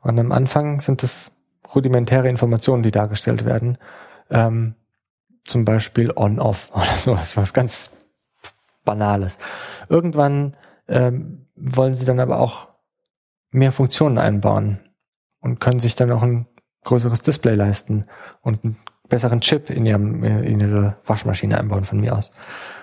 [0.00, 1.32] Und am Anfang sind es
[1.74, 3.78] rudimentäre Informationen, die dargestellt werden.
[4.30, 4.74] Ähm,
[5.44, 7.90] zum Beispiel on-off oder sowas, was ganz
[8.84, 9.38] Banales.
[9.88, 10.56] Irgendwann
[10.86, 12.68] ähm, wollen sie dann aber auch
[13.50, 14.78] mehr Funktionen einbauen
[15.40, 16.46] und können sich dann auch ein
[16.84, 18.04] größeres Display leisten
[18.40, 18.76] und einen
[19.08, 22.32] besseren Chip in, ihrem, in ihre Waschmaschine einbauen von mir aus.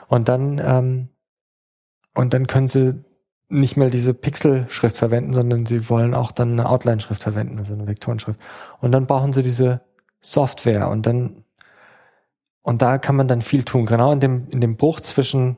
[0.07, 1.09] Und dann ähm,
[2.15, 3.04] und dann können sie
[3.47, 7.87] nicht mehr diese Pixelschrift verwenden, sondern sie wollen auch dann eine Outline-Schrift verwenden, also eine
[7.87, 8.39] Vektorenschrift.
[8.79, 9.81] Und dann brauchen sie diese
[10.21, 11.43] Software und dann
[12.63, 13.85] und da kann man dann viel tun.
[13.85, 15.57] Genau in dem in dem Bruch zwischen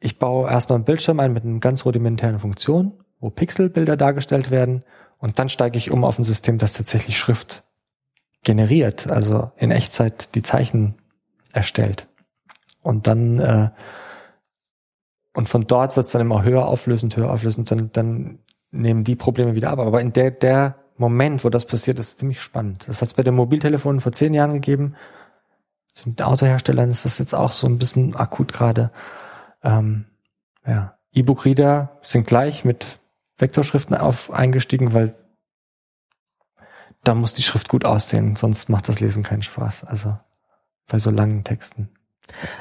[0.00, 4.82] ich baue erstmal einen Bildschirm ein mit einer ganz rudimentären Funktion, wo Pixelbilder dargestellt werden
[5.18, 7.62] und dann steige ich um auf ein System, das tatsächlich Schrift
[8.42, 10.96] generiert, also in Echtzeit die Zeichen
[11.52, 12.08] erstellt.
[12.82, 13.70] Und dann äh,
[15.34, 18.38] und von dort wird es dann immer höher auflösend, höher auflösend, dann, dann
[18.70, 19.78] nehmen die Probleme wieder ab.
[19.78, 22.84] Aber in der, der Moment, wo das passiert, ist ziemlich spannend.
[22.86, 24.94] Das hat es bei den Mobiltelefonen vor zehn Jahren gegeben.
[26.04, 28.90] Mit Autoherstellern ist das jetzt auch so ein bisschen akut gerade.
[29.62, 30.06] Ähm,
[30.66, 30.96] ja.
[31.12, 32.98] E-Book-Reader sind gleich mit
[33.36, 35.14] Vektorschriften auf eingestiegen, weil
[37.04, 39.84] da muss die Schrift gut aussehen, sonst macht das Lesen keinen Spaß.
[39.84, 40.18] Also
[40.86, 41.90] bei so langen Texten.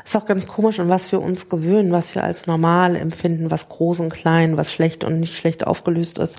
[0.03, 3.69] Ist auch ganz komisch, an was wir uns gewöhnen, was wir als normal empfinden, was
[3.69, 6.35] groß und klein, was schlecht und nicht schlecht aufgelöst ist.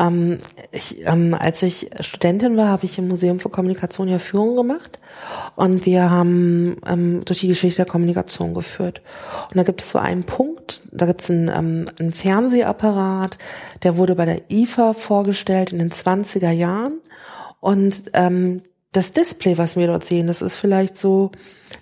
[0.00, 0.38] Ähm,
[0.70, 4.98] ich, ähm, als ich Studentin war, habe ich im Museum für Kommunikation ja Führung gemacht
[5.56, 9.02] und wir haben ähm, durch die Geschichte der Kommunikation geführt.
[9.50, 13.38] Und da gibt es so einen Punkt, da gibt es einen, ähm, einen Fernsehapparat,
[13.82, 17.00] der wurde bei der IFA vorgestellt in den 20er Jahren
[17.60, 18.62] und ähm,
[18.92, 21.32] das Display, was wir dort sehen, das ist vielleicht so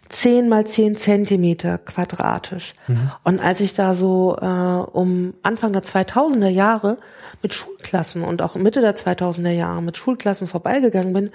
[0.09, 2.74] zehn mal zehn Zentimeter quadratisch.
[2.87, 3.11] Mhm.
[3.24, 6.99] Und als ich da so äh, um Anfang der 2000er Jahre
[7.43, 11.31] mit Schulklassen und auch Mitte der 2000er Jahre mit Schulklassen vorbeigegangen bin,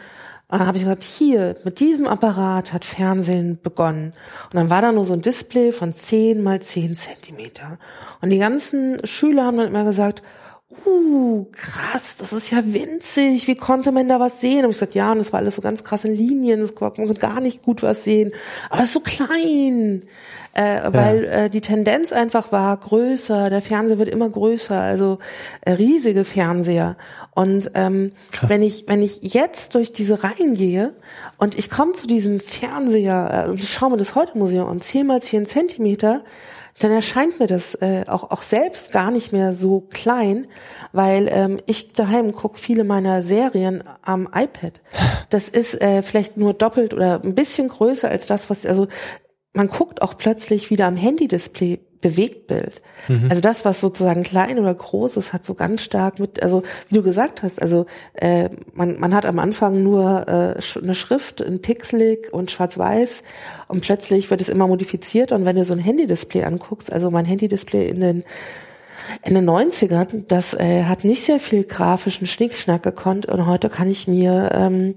[0.49, 4.14] äh, habe ich gesagt, hier, mit diesem Apparat hat Fernsehen begonnen.
[4.45, 7.80] Und dann war da nur so ein Display von zehn mal zehn Zentimeter.
[8.22, 10.23] Und die ganzen Schüler haben dann immer gesagt,
[10.85, 14.65] uh, krass, das ist ja winzig, wie konnte man da was sehen?
[14.65, 16.93] Und ich gesagt, ja, und das war alles so ganz krass in Linien, das man
[16.93, 18.31] konnte gar nicht gut was sehen,
[18.69, 20.03] aber es ist so klein,
[20.53, 21.31] äh, weil ja.
[21.31, 25.19] äh, die Tendenz einfach war größer, der Fernseher wird immer größer, also
[25.61, 26.97] äh, riesige Fernseher.
[27.31, 28.11] Und ähm,
[28.41, 30.95] wenn ich wenn ich jetzt durch diese Reihen gehe
[31.37, 35.05] und ich komme zu diesem Fernseher, äh, ich schaue mir das heute Museum an, 10
[35.05, 36.23] mal 10 Zentimeter,
[36.80, 40.47] dann erscheint mir das äh, auch, auch selbst gar nicht mehr so klein,
[40.91, 44.81] weil ähm, ich daheim gucke viele meiner Serien am iPad.
[45.30, 48.88] Das ist äh, vielleicht nur doppelt oder ein bisschen größer als das, was, also
[49.56, 52.84] man guckt auch plötzlich wieder am Handy-Display Bewegtbild.
[53.07, 53.30] Mhm.
[53.30, 56.94] Also das, was sozusagen klein oder groß ist, hat so ganz stark mit, also wie
[56.94, 61.64] du gesagt hast, also äh, man, man hat am Anfang nur äh, eine Schrift, ein
[61.64, 63.23] Pixelig und schwarz-weiß
[63.69, 67.26] und plötzlich wird es immer modifiziert und wenn du so ein Handy-Display anguckst, also mein
[67.26, 68.23] Handy-Display in den
[69.23, 73.90] in den 90ern, das äh, hat nicht sehr viel grafischen Schnickschnack gekonnt und heute kann
[73.90, 74.95] ich mir ähm,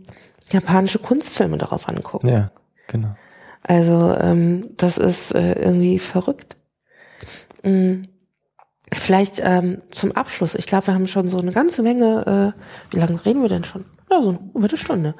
[0.50, 2.28] japanische Kunstfilme darauf angucken.
[2.28, 2.50] Ja,
[2.86, 3.14] genau.
[3.62, 6.56] Also ähm, das ist äh, irgendwie verrückt.
[7.62, 8.02] Mm.
[8.90, 10.54] Vielleicht ähm, zum Abschluss.
[10.54, 12.54] Ich glaube, wir haben schon so eine ganze Menge.
[12.56, 13.84] Äh, wie lange reden wir denn schon?
[14.10, 15.14] Ja, so eine Viertelstunde.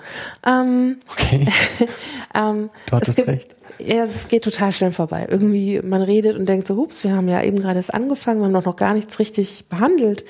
[0.47, 1.47] Ähm, okay.
[2.35, 3.57] ähm, du hattest gibt, recht.
[3.79, 5.27] Ja, es geht total schnell vorbei.
[5.31, 8.47] Irgendwie, man redet und denkt so, hups, wir haben ja eben gerade erst angefangen, wir
[8.47, 10.25] haben doch noch gar nichts richtig behandelt.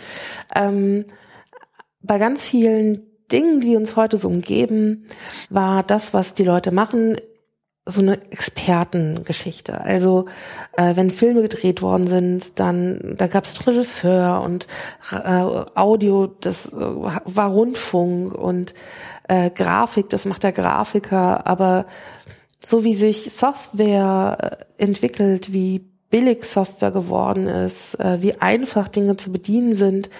[0.55, 1.05] Ähm,
[2.03, 5.05] bei ganz vielen Dingen, die uns heute so umgeben,
[5.51, 7.17] war das, was die Leute machen,
[7.89, 9.81] so eine Expertengeschichte.
[9.81, 10.27] Also
[10.77, 14.67] äh, wenn Filme gedreht worden sind, dann da gab es Regisseur und
[15.11, 18.75] äh, Audio, das äh, war Rundfunk und
[19.29, 21.47] äh, Grafik, das macht der Grafiker.
[21.47, 21.87] Aber
[22.65, 29.17] so wie sich Software äh, entwickelt, wie billig Software geworden ist, äh, wie einfach Dinge
[29.17, 30.11] zu bedienen sind,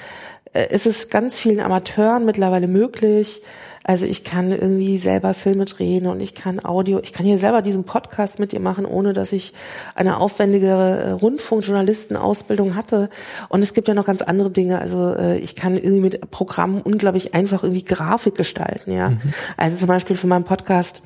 [0.53, 3.43] ist es ganz vielen Amateuren mittlerweile möglich,
[3.89, 7.63] also ich kann irgendwie selber Filme drehen und ich kann Audio, ich kann hier selber
[7.63, 9.55] diesen Podcast mit dir machen, ohne dass ich
[9.95, 13.09] eine aufwendigere äh, Rundfunkjournalistenausbildung hatte.
[13.49, 14.79] Und es gibt ja noch ganz andere Dinge.
[14.79, 19.09] Also äh, ich kann irgendwie mit Programmen unglaublich einfach irgendwie Grafik gestalten, ja.
[19.09, 19.21] Mhm.
[19.57, 21.01] Also zum Beispiel für meinen Podcast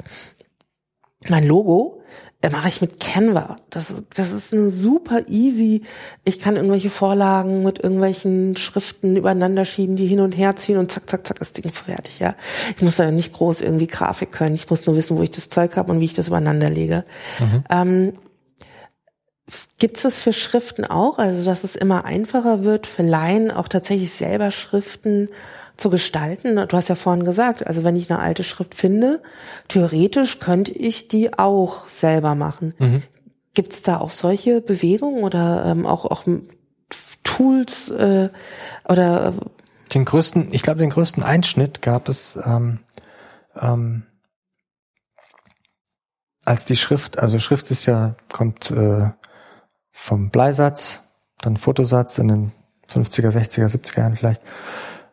[1.28, 3.59] mein Logo äh, mache ich mit Canva.
[3.70, 5.82] Das, das ist eine super easy.
[6.24, 10.90] Ich kann irgendwelche Vorlagen mit irgendwelchen Schriften übereinander schieben, die hin und her ziehen und
[10.90, 12.35] zack, zack, zack, das Ding fertig, ja.
[12.77, 14.56] Ich muss da nicht groß irgendwie Grafik können.
[14.56, 17.05] Ich muss nur wissen, wo ich das Zeug habe und wie ich das übereinander lege.
[17.39, 17.64] Mhm.
[17.70, 18.12] Ähm,
[19.78, 21.19] Gibt es das für Schriften auch?
[21.19, 25.28] Also, dass es immer einfacher wird, für Laien auch tatsächlich selber Schriften
[25.77, 26.57] zu gestalten.
[26.69, 29.23] Du hast ja vorhin gesagt, also wenn ich eine alte Schrift finde,
[29.69, 32.74] theoretisch könnte ich die auch selber machen.
[32.78, 33.03] Mhm.
[33.55, 36.24] Gibt es da auch solche Bewegungen oder ähm, auch, auch
[37.23, 38.28] Tools äh,
[38.89, 39.32] oder äh,
[39.94, 42.78] den größten, ich glaube, den größten Einschnitt gab es ähm,
[43.57, 44.05] ähm,
[46.44, 49.11] als die Schrift, also Schrift ist ja, kommt äh,
[49.93, 51.03] vom Bleisatz,
[51.39, 52.53] dann Fotosatz in den
[52.93, 54.43] 50er, 60er, 70er Jahren vielleicht.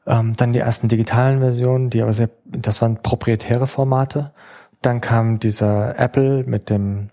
[0.10, 4.34] Ähm, dann die ersten digitalen Versionen, die aber sehr, das waren proprietäre Formate.
[4.82, 7.12] Dann kam dieser Apple mit dem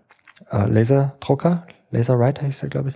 [0.50, 2.94] äh, Laserdrucker, Laser Writer hieß der, glaube ich.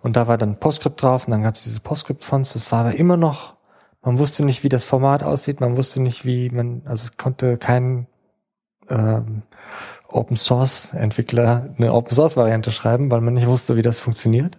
[0.00, 2.54] Und da war dann PostScript drauf und dann gab es diese PostScript-Fonts.
[2.54, 3.56] Das war aber immer noch,
[4.00, 7.58] man wusste nicht, wie das Format aussieht, man wusste nicht, wie man, also es konnte
[7.58, 8.06] kein
[8.88, 9.42] ähm,
[10.08, 14.56] Open Source Entwickler eine Open Source Variante schreiben, weil man nicht wusste, wie das funktioniert.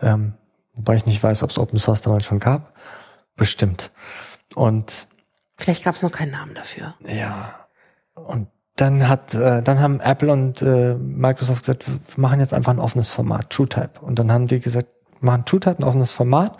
[0.00, 0.34] Ähm,
[0.74, 2.72] wobei ich nicht weiß, ob es Open Source damals schon gab.
[3.36, 3.90] Bestimmt.
[4.54, 5.06] Und
[5.56, 6.94] vielleicht gab es noch keinen Namen dafür.
[7.00, 7.54] Ja.
[8.14, 12.72] Und dann hat, äh, dann haben Apple und äh, Microsoft gesagt, wir machen jetzt einfach
[12.72, 14.00] ein offenes Format, TrueType.
[14.00, 14.88] Und dann haben die gesagt,
[15.20, 16.56] machen TrueType ein offenes Format,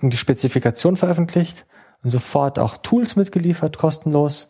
[0.00, 1.66] und die Spezifikation veröffentlicht
[2.02, 4.48] und sofort auch Tools mitgeliefert, kostenlos.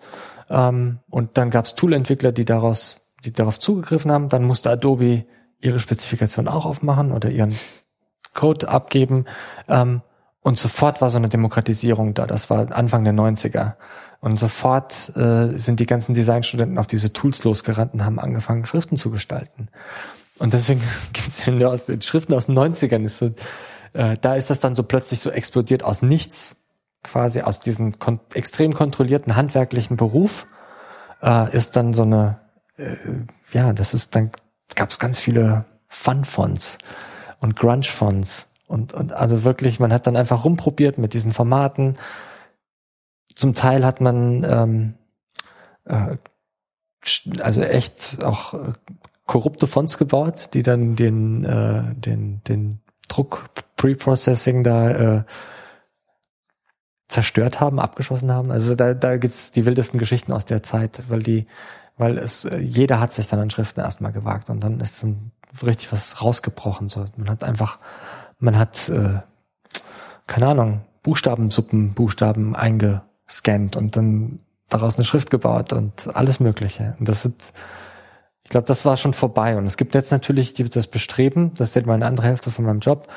[0.51, 4.29] Ähm, und dann gab es Toolentwickler, die daraus, die darauf zugegriffen haben.
[4.29, 5.25] Dann musste Adobe
[5.61, 7.55] ihre Spezifikation auch aufmachen oder ihren
[8.35, 9.25] Code abgeben.
[9.69, 10.03] Ähm,
[10.47, 12.24] und sofort war so eine Demokratisierung da.
[12.24, 13.73] Das war Anfang der 90er.
[14.20, 18.97] Und sofort äh, sind die ganzen Designstudenten auf diese Tools losgerannt und haben angefangen, Schriften
[18.97, 19.66] zu gestalten.
[20.39, 20.81] Und deswegen
[21.12, 23.35] gibt es aus den Schriften aus den 90ern, ist so,
[23.93, 26.55] äh, da ist das dann so plötzlich so explodiert aus nichts,
[27.02, 30.47] quasi aus diesem kon extrem kontrollierten handwerklichen Beruf,
[31.24, 32.39] äh, ist dann so eine,
[32.77, 32.94] äh,
[33.51, 34.31] ja, das ist, dann
[34.77, 36.78] gab es ganz viele Fun-Fonts
[37.40, 41.97] und Grunge-Fonts und, und also wirklich, man hat dann einfach rumprobiert mit diesen Formaten
[43.37, 44.95] zum Teil hat man ähm,
[45.85, 46.17] äh,
[47.41, 48.73] also echt auch äh,
[49.27, 53.45] korrupte Fonts gebaut, die dann den äh, den den Druck
[53.77, 55.25] Preprocessing da äh,
[57.09, 58.51] zerstört haben, abgeschossen haben.
[58.51, 61.47] Also da da gibt's die wildesten Geschichten aus der Zeit, weil die
[61.97, 65.31] weil es äh, jeder hat sich dann an Schriften erstmal gewagt und dann ist dann
[65.63, 67.05] richtig was rausgebrochen so.
[67.17, 67.79] Man hat einfach
[68.39, 69.21] man hat äh,
[70.27, 76.97] keine Ahnung, Buchstabensuppen, Buchstaben einge gescannt und dann daraus eine Schrift gebaut und alles Mögliche.
[76.99, 77.53] Und das ist,
[78.43, 79.57] ich glaube, das war schon vorbei.
[79.57, 82.81] Und es gibt jetzt natürlich das Bestreben, das ist jetzt meine andere Hälfte von meinem
[82.81, 83.09] Job,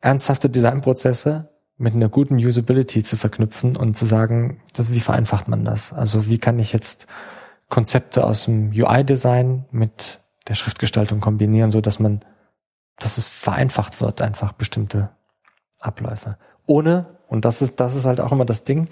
[0.00, 5.92] ernsthafte Designprozesse mit einer guten Usability zu verknüpfen und zu sagen, wie vereinfacht man das?
[5.92, 7.06] Also wie kann ich jetzt
[7.68, 12.20] Konzepte aus dem UI-Design mit der Schriftgestaltung kombinieren, so dass man,
[13.00, 15.10] dass es vereinfacht wird, einfach bestimmte
[15.80, 16.36] Abläufe.
[16.66, 18.88] Ohne und das ist, das ist halt auch immer das Ding.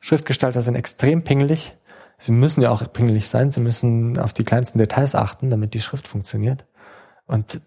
[0.00, 1.76] Schriftgestalter sind extrem pingelig.
[2.18, 3.50] Sie müssen ja auch pingelig sein.
[3.50, 6.66] Sie müssen auf die kleinsten Details achten, damit die Schrift funktioniert.
[7.26, 7.60] Und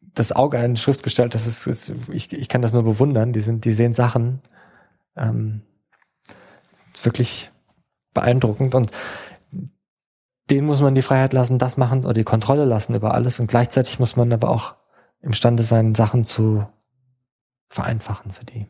[0.00, 3.32] das Auge eines Schriftgestalters ist, ist ich, ich kann das nur bewundern.
[3.32, 4.40] Die sind, die sehen Sachen,
[5.16, 5.62] ähm,
[7.02, 7.50] wirklich
[8.14, 8.90] beeindruckend und
[10.50, 13.48] denen muss man die Freiheit lassen, das machen oder die Kontrolle lassen über alles und
[13.48, 14.76] gleichzeitig muss man aber auch
[15.24, 16.66] imstande sein, Sachen zu
[17.68, 18.66] vereinfachen für die.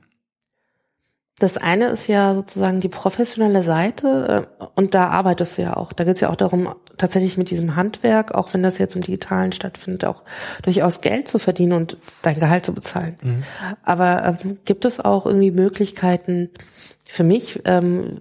[1.41, 5.93] Das eine ist ja sozusagen die professionelle Seite äh, und da arbeitest du ja auch.
[5.93, 9.03] Da geht es ja auch darum, tatsächlich mit diesem Handwerk, auch wenn das jetzt im
[9.03, 10.23] Digitalen stattfindet, auch
[10.63, 13.17] durchaus Geld zu verdienen und dein Gehalt zu bezahlen.
[13.21, 13.43] Mhm.
[13.83, 16.51] Aber ähm, gibt es auch irgendwie Möglichkeiten
[17.05, 18.21] für mich, ähm,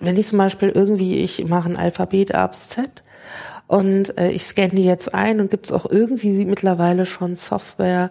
[0.00, 3.02] wenn ich zum Beispiel irgendwie, ich mache ein Alphabet A bis Z
[3.72, 8.10] und äh, ich scanne die jetzt ein und gibt es auch irgendwie mittlerweile schon Software,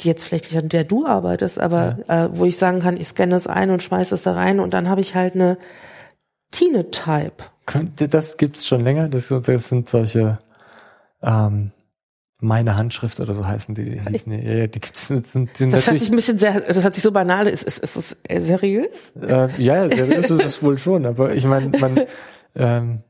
[0.00, 2.24] die jetzt vielleicht nicht an der du arbeitest, aber ja.
[2.24, 4.74] äh, wo ich sagen kann, ich scanne es ein und schmeiße es da rein und
[4.74, 5.56] dann habe ich halt eine
[6.50, 7.44] Tine-Type.
[8.10, 9.08] Das gibt's schon länger.
[9.08, 10.40] Das, das sind solche
[11.22, 11.70] ähm,
[12.40, 13.84] meine Handschrift oder so heißen die.
[13.84, 16.82] die hießen, ja, ja, die gibt's, sind, sind das hat sich ein bisschen sehr, das
[16.82, 17.46] hat sich so banal.
[17.46, 19.12] Ist, ist, ist es seriös?
[19.22, 21.06] Äh, ja, seriös ist es wohl schon.
[21.06, 22.00] Aber ich meine, man
[22.56, 23.04] ähm,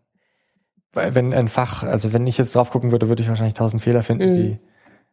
[0.92, 4.02] wenn ein Fach, also wenn ich jetzt drauf gucken würde, würde ich wahrscheinlich tausend Fehler
[4.02, 4.36] finden, mhm.
[4.36, 4.58] die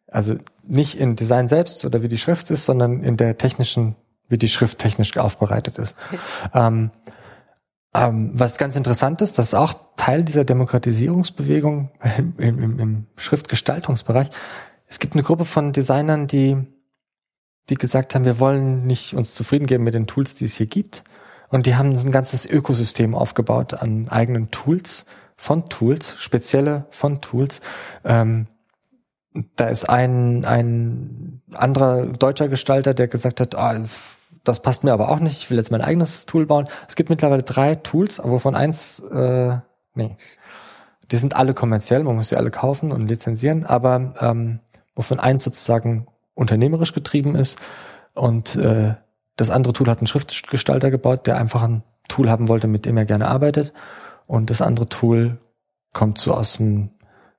[0.08, 3.96] also nicht in Design selbst oder wie die Schrift ist, sondern in der technischen,
[4.30, 5.96] wie die Schrift technisch aufbereitet ist.
[6.08, 6.20] Okay.
[6.54, 6.92] Ähm,
[7.94, 11.92] ähm, was ganz interessant ist, das ist auch Teil dieser Demokratisierungsbewegung
[12.38, 14.30] im, im, im Schriftgestaltungsbereich.
[14.88, 16.58] Es gibt eine Gruppe von Designern, die,
[17.70, 20.68] die gesagt haben, wir wollen nicht uns zufrieden geben mit den Tools, die es hier
[20.68, 21.04] gibt.
[21.50, 25.06] Und die haben ein ganzes Ökosystem aufgebaut an eigenen Tools,
[25.36, 27.62] von Tools, spezielle von Tools,
[28.04, 28.46] ähm,
[29.56, 33.76] da ist ein, ein anderer deutscher Gestalter, der gesagt hat, ah,
[34.44, 36.68] das passt mir aber auch nicht, ich will jetzt mein eigenes Tool bauen.
[36.88, 39.58] Es gibt mittlerweile drei Tools, wovon eins, äh,
[39.94, 40.16] nee,
[41.12, 44.60] die sind alle kommerziell, man muss die alle kaufen und lizenzieren, aber ähm,
[44.96, 47.60] wovon eins sozusagen unternehmerisch getrieben ist
[48.14, 48.96] und äh,
[49.36, 52.96] das andere Tool hat einen Schriftgestalter gebaut, der einfach ein Tool haben wollte, mit dem
[52.96, 53.74] er gerne arbeitet
[54.28, 55.38] und das andere Tool
[55.94, 56.90] kommt so aus dem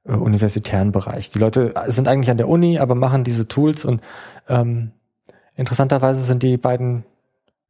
[0.05, 1.31] äh, universitären Bereich.
[1.31, 4.01] Die Leute sind eigentlich an der Uni, aber machen diese Tools und
[4.49, 4.93] ähm,
[5.55, 7.05] interessanterweise sind die beiden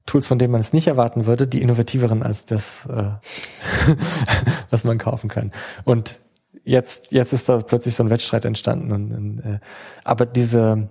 [0.07, 3.11] Tools, von denen man es nicht erwarten würde, die innovativeren als das, äh,
[4.71, 5.53] was man kaufen kann.
[5.85, 6.21] Und
[6.65, 8.93] jetzt, jetzt ist da plötzlich so ein Wettstreit entstanden.
[8.93, 9.59] Und, und, äh,
[10.05, 10.89] aber diese,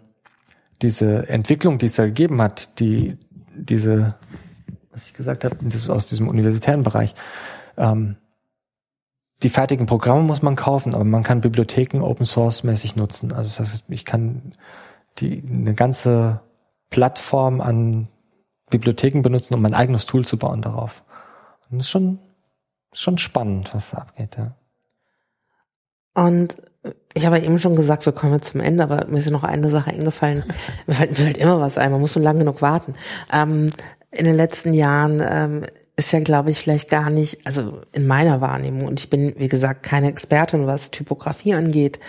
[0.81, 3.17] diese Entwicklung, die es da gegeben hat, die,
[3.55, 4.15] diese,
[4.91, 5.55] was ich gesagt habe,
[5.89, 7.15] aus diesem universitären Bereich,
[7.77, 8.17] ähm,
[9.43, 13.33] die fertigen Programme muss man kaufen, aber man kann Bibliotheken Open Source mäßig nutzen.
[13.33, 14.53] Also das heißt, ich kann
[15.17, 16.41] die eine ganze
[16.89, 18.07] Plattform an
[18.69, 21.03] Bibliotheken benutzen, um mein eigenes Tool zu bauen darauf.
[21.69, 22.19] Und das ist schon,
[22.93, 24.55] schon spannend, was da abgeht, ja.
[26.13, 26.57] Und
[27.13, 29.69] ich habe eben schon gesagt, wir kommen jetzt zum Ende, aber mir ist noch eine
[29.69, 30.43] Sache eingefallen.
[30.87, 32.95] mir fällt mir halt immer was ein, man muss so lange genug warten.
[33.31, 33.71] Ähm,
[34.11, 35.65] in den letzten Jahren ähm,
[35.95, 39.47] ist ja, glaube ich, vielleicht gar nicht, also in meiner Wahrnehmung, und ich bin, wie
[39.47, 41.99] gesagt, keine Expertin, was Typografie angeht,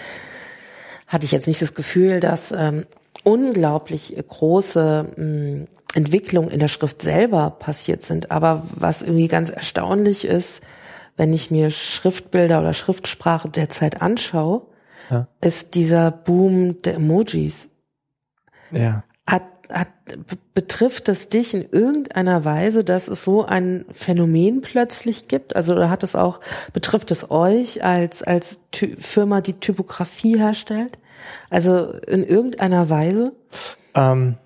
[1.06, 2.86] hatte ich jetzt nicht das Gefühl, dass ähm,
[3.22, 8.30] unglaublich große mh, hm, Entwicklungen in der Schrift selber passiert sind.
[8.30, 10.60] Aber was irgendwie ganz erstaunlich ist,
[11.16, 14.66] wenn ich mir Schriftbilder oder Schriftsprache derzeit anschaue,
[15.10, 15.28] ja.
[15.40, 17.68] ist dieser Boom der Emojis.
[18.70, 19.04] Ja.
[19.70, 19.88] Hat,
[20.54, 25.56] betrifft es dich in irgendeiner Weise, dass es so ein Phänomen plötzlich gibt?
[25.56, 26.40] Also oder hat es auch,
[26.72, 30.98] betrifft es euch als, als Ty Firma, die Typografie herstellt?
[31.50, 33.32] Also in irgendeiner Weise?
[33.94, 34.36] Ähm,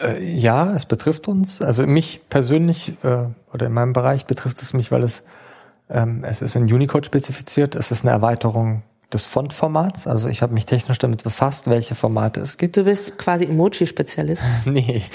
[0.00, 1.62] äh, ja, es betrifft uns.
[1.62, 5.22] Also mich persönlich äh, oder in meinem Bereich betrifft es mich, weil es
[5.88, 7.74] ähm, es ist in Unicode spezifiziert.
[7.74, 10.06] Es ist eine Erweiterung des Fontformats.
[10.06, 12.76] Also ich habe mich technisch damit befasst, welche Formate es gibt.
[12.76, 14.42] Du bist quasi Emoji-Spezialist.
[14.66, 15.02] nee.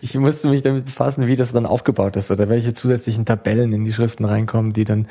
[0.00, 3.84] ich musste mich damit befassen, wie das dann aufgebaut ist oder welche zusätzlichen Tabellen in
[3.84, 5.06] die Schriften reinkommen, die dann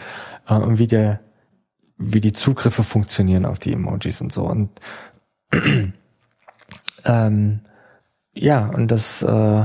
[0.47, 1.21] äh, wie der
[1.97, 4.43] wie die Zugriffe funktionieren auf die Emojis und so.
[4.43, 4.69] Und
[7.05, 7.61] ähm,
[8.33, 9.63] ja, und das äh,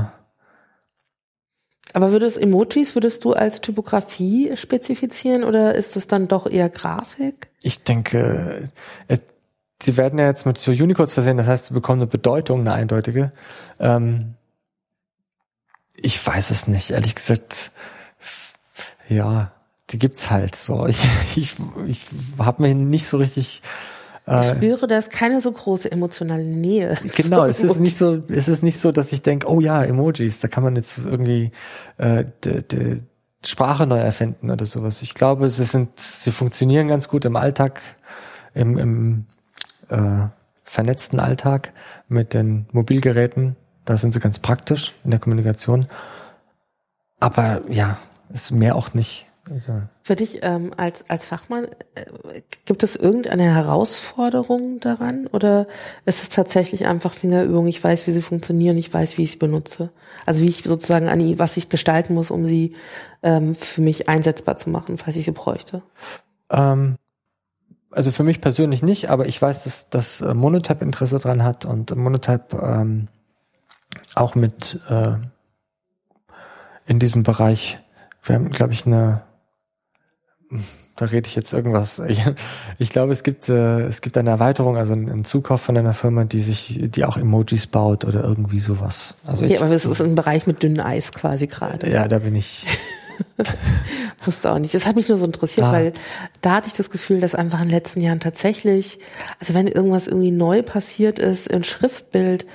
[1.93, 7.49] aber würdest Emojis, würdest du als Typografie spezifizieren oder ist es dann doch eher Grafik?
[7.61, 8.69] Ich denke,
[9.07, 9.17] äh,
[9.81, 12.73] sie werden ja jetzt mit so Unicodes versehen, das heißt, sie bekommen eine Bedeutung, eine
[12.73, 13.31] eindeutige.
[13.79, 14.35] Ähm,
[15.95, 17.71] ich weiß es nicht, ehrlich gesagt.
[19.07, 19.51] Ja,
[19.89, 20.87] die gibt's halt so.
[20.87, 21.05] Ich,
[21.35, 21.55] ich,
[21.87, 22.05] ich
[22.39, 23.61] habe mir nicht so richtig
[24.27, 26.97] ich äh, spüre, da ist keine so große emotionale Nähe.
[27.15, 30.39] Genau, es ist nicht so, es ist nicht so, dass ich denke, oh ja, Emojis,
[30.39, 31.51] da kann man jetzt irgendwie
[31.97, 33.01] äh, de, de
[33.43, 35.01] Sprache neu erfinden oder sowas.
[35.01, 37.81] Ich glaube, sie sind, sie funktionieren ganz gut im Alltag,
[38.53, 39.25] im, im
[39.89, 40.27] äh,
[40.63, 41.73] vernetzten Alltag
[42.07, 43.55] mit den Mobilgeräten.
[43.85, 45.87] Da sind sie ganz praktisch in der Kommunikation.
[47.19, 47.97] Aber ja,
[48.29, 49.27] ist mehr auch nicht.
[49.51, 49.81] Also.
[50.03, 51.65] Für dich ähm, als, als Fachmann,
[51.95, 55.67] äh, gibt es irgendeine Herausforderung daran oder
[56.05, 59.37] ist es tatsächlich einfach Fingerübung, ich weiß, wie sie funktionieren, ich weiß, wie ich sie
[59.37, 59.89] benutze?
[60.25, 62.75] Also wie ich sozusagen an die, was ich gestalten muss, um sie
[63.23, 65.81] ähm, für mich einsetzbar zu machen, falls ich sie bräuchte?
[66.49, 66.95] Ähm,
[67.91, 71.65] also für mich persönlich nicht, aber ich weiß, dass, dass äh, Monotype Interesse dran hat
[71.65, 73.09] und Monotype ähm,
[74.15, 75.15] auch mit äh,
[76.85, 77.79] in diesem Bereich,
[78.23, 79.23] wir haben, glaube ich, eine
[80.95, 81.99] da rede ich jetzt irgendwas.
[82.07, 82.21] Ich,
[82.77, 86.25] ich glaube, es gibt äh, es gibt eine Erweiterung, also einen Zukauf von einer Firma,
[86.25, 89.15] die sich, die auch Emojis baut oder irgendwie sowas.
[89.25, 91.89] Also okay, ich, aber das ist ein Bereich mit dünnem Eis quasi gerade.
[91.89, 92.67] Ja, da bin ich.
[94.25, 94.73] Wusste auch nicht.
[94.75, 95.71] Das hat mich nur so interessiert, ah.
[95.71, 95.93] weil
[96.41, 98.99] da hatte ich das Gefühl, dass einfach in den letzten Jahren tatsächlich,
[99.39, 102.45] also wenn irgendwas irgendwie neu passiert ist, in Schriftbild,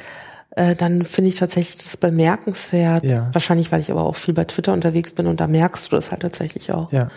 [0.56, 3.04] äh, dann finde ich tatsächlich das bemerkenswert.
[3.04, 3.28] Ja.
[3.32, 6.10] Wahrscheinlich, weil ich aber auch viel bei Twitter unterwegs bin und da merkst du das
[6.10, 7.08] halt tatsächlich auch, ja.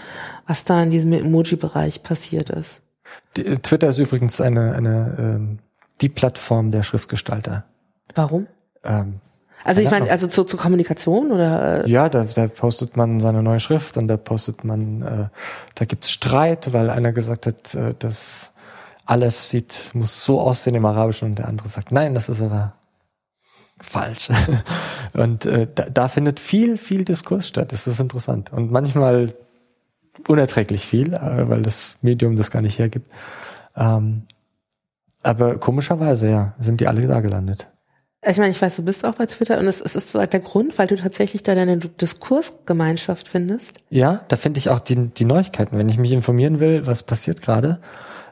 [0.46, 2.82] was da in diesem Emoji-Bereich passiert ist.
[3.38, 5.60] Die, äh, Twitter ist übrigens eine, eine ähm,
[6.02, 7.64] die Plattform der Schriftgestalter.
[8.14, 8.48] Warum?
[8.84, 9.22] Ähm,
[9.64, 11.86] also ich meine, also zur, zur Kommunikation oder?
[11.86, 11.90] Äh?
[11.90, 15.28] Ja, da, da postet man seine neue Schrift und da postet man, äh,
[15.76, 18.52] da gibt's Streit, weil einer gesagt hat, äh, dass
[19.06, 22.74] Aleph sieht, muss so aussehen im Arabischen und der andere sagt, nein, das ist aber
[23.82, 24.30] falsch.
[25.14, 27.72] Und äh, da, da findet viel, viel Diskurs statt.
[27.72, 28.52] Das ist interessant.
[28.54, 29.34] Und manchmal
[30.28, 33.12] unerträglich viel, äh, weil das Medium das gar nicht hergibt.
[33.76, 34.24] Ähm,
[35.24, 37.68] aber komischerweise, ja, sind die alle da gelandet.
[38.26, 40.40] Ich meine, ich weiß, du bist auch bei Twitter und es, es ist so der
[40.42, 43.78] Grund, weil du tatsächlich da deine Diskursgemeinschaft findest.
[43.90, 45.78] Ja, da finde ich auch die, die Neuigkeiten.
[45.78, 47.80] Wenn ich mich informieren will, was passiert gerade,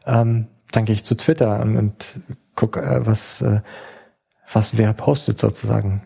[0.05, 2.21] ähm, dann gehe ich zu Twitter und, und
[2.55, 3.61] gucke, äh, was äh,
[4.51, 6.01] was wer postet sozusagen.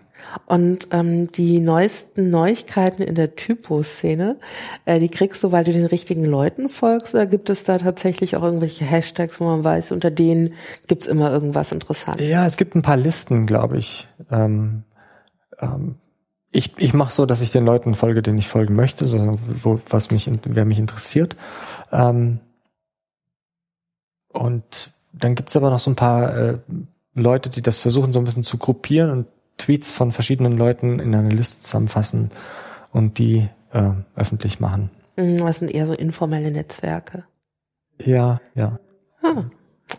[0.46, 4.38] Und ähm, die neuesten Neuigkeiten in der Typo-Szene,
[4.86, 8.36] äh, die kriegst du, weil du den richtigen Leuten folgst, oder gibt es da tatsächlich
[8.36, 10.54] auch irgendwelche Hashtags, wo man weiß, unter denen
[10.88, 12.28] gibt's immer irgendwas Interessantes?
[12.28, 14.08] Ja, es gibt ein paar Listen, glaube ich.
[14.30, 14.84] Ähm,
[15.60, 15.96] ähm,
[16.52, 19.80] ich, ich mache so, dass ich den Leuten folge, denen ich folgen möchte, so wo,
[19.90, 21.36] was mich, wer mich interessiert.
[21.92, 22.40] Ähm,
[24.30, 26.58] und dann gibt's aber noch so ein paar äh,
[27.14, 29.28] Leute, die das versuchen, so ein bisschen zu gruppieren und
[29.58, 32.32] Tweets von verschiedenen Leuten in eine Liste zusammenfassen
[32.92, 34.90] und die äh, öffentlich machen.
[35.18, 37.26] Mhm, das sind eher so informelle Netzwerke.
[38.04, 38.80] Ja, ja.
[39.22, 39.44] Ah,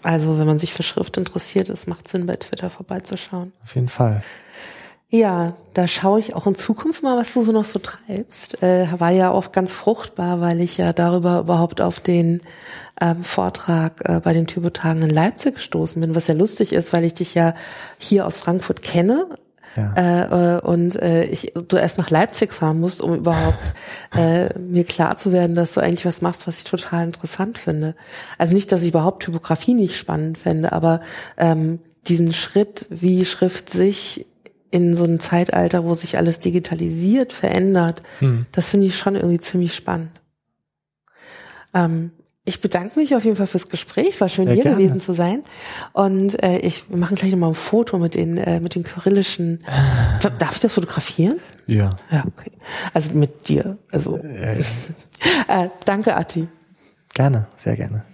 [0.03, 3.53] also wenn man sich für Schrift interessiert, es macht Sinn, bei Twitter vorbeizuschauen.
[3.63, 4.23] Auf jeden Fall.
[5.15, 8.63] Ja, da schaue ich auch in Zukunft mal, was du so noch so treibst.
[8.63, 12.41] Äh, war ja auch ganz fruchtbar, weil ich ja darüber überhaupt auf den
[12.99, 17.05] ähm, Vortrag äh, bei den Typotagen in Leipzig gestoßen bin, was ja lustig ist, weil
[17.05, 17.53] ich dich ja
[17.99, 19.27] hier aus Frankfurt kenne,
[19.77, 19.93] ja.
[19.97, 23.59] Äh, äh, und äh, ich, du erst nach Leipzig fahren musst, um überhaupt
[24.17, 27.95] äh, mir klar zu werden, dass du eigentlich was machst, was ich total interessant finde.
[28.39, 31.01] Also nicht, dass ich überhaupt Typografie nicht spannend fände, aber
[31.37, 34.27] ähm, diesen Schritt, wie Schrift sich
[34.73, 38.47] in so einem Zeitalter, wo sich alles digitalisiert, verändert, hm.
[38.51, 40.21] das finde ich schon irgendwie ziemlich spannend.
[41.75, 42.11] Ähm,
[42.45, 44.21] ich bedanke mich auf jeden Fall fürs Gespräch.
[44.21, 44.79] War schön, ja, hier gerne.
[44.79, 45.45] gewesen zu sein.
[45.93, 49.63] Und äh, ich wir machen gleich nochmal ein Foto mit den, äh, mit den kyrillischen.
[50.39, 51.39] Darf ich das fotografieren?
[51.67, 51.91] Ja.
[52.11, 52.51] Ja, okay.
[52.93, 53.79] Also mit dir.
[53.93, 54.19] Also.
[54.19, 55.65] Ja, ja.
[55.65, 56.49] äh, danke, Ati.
[57.15, 58.05] Gerne, sehr gerne.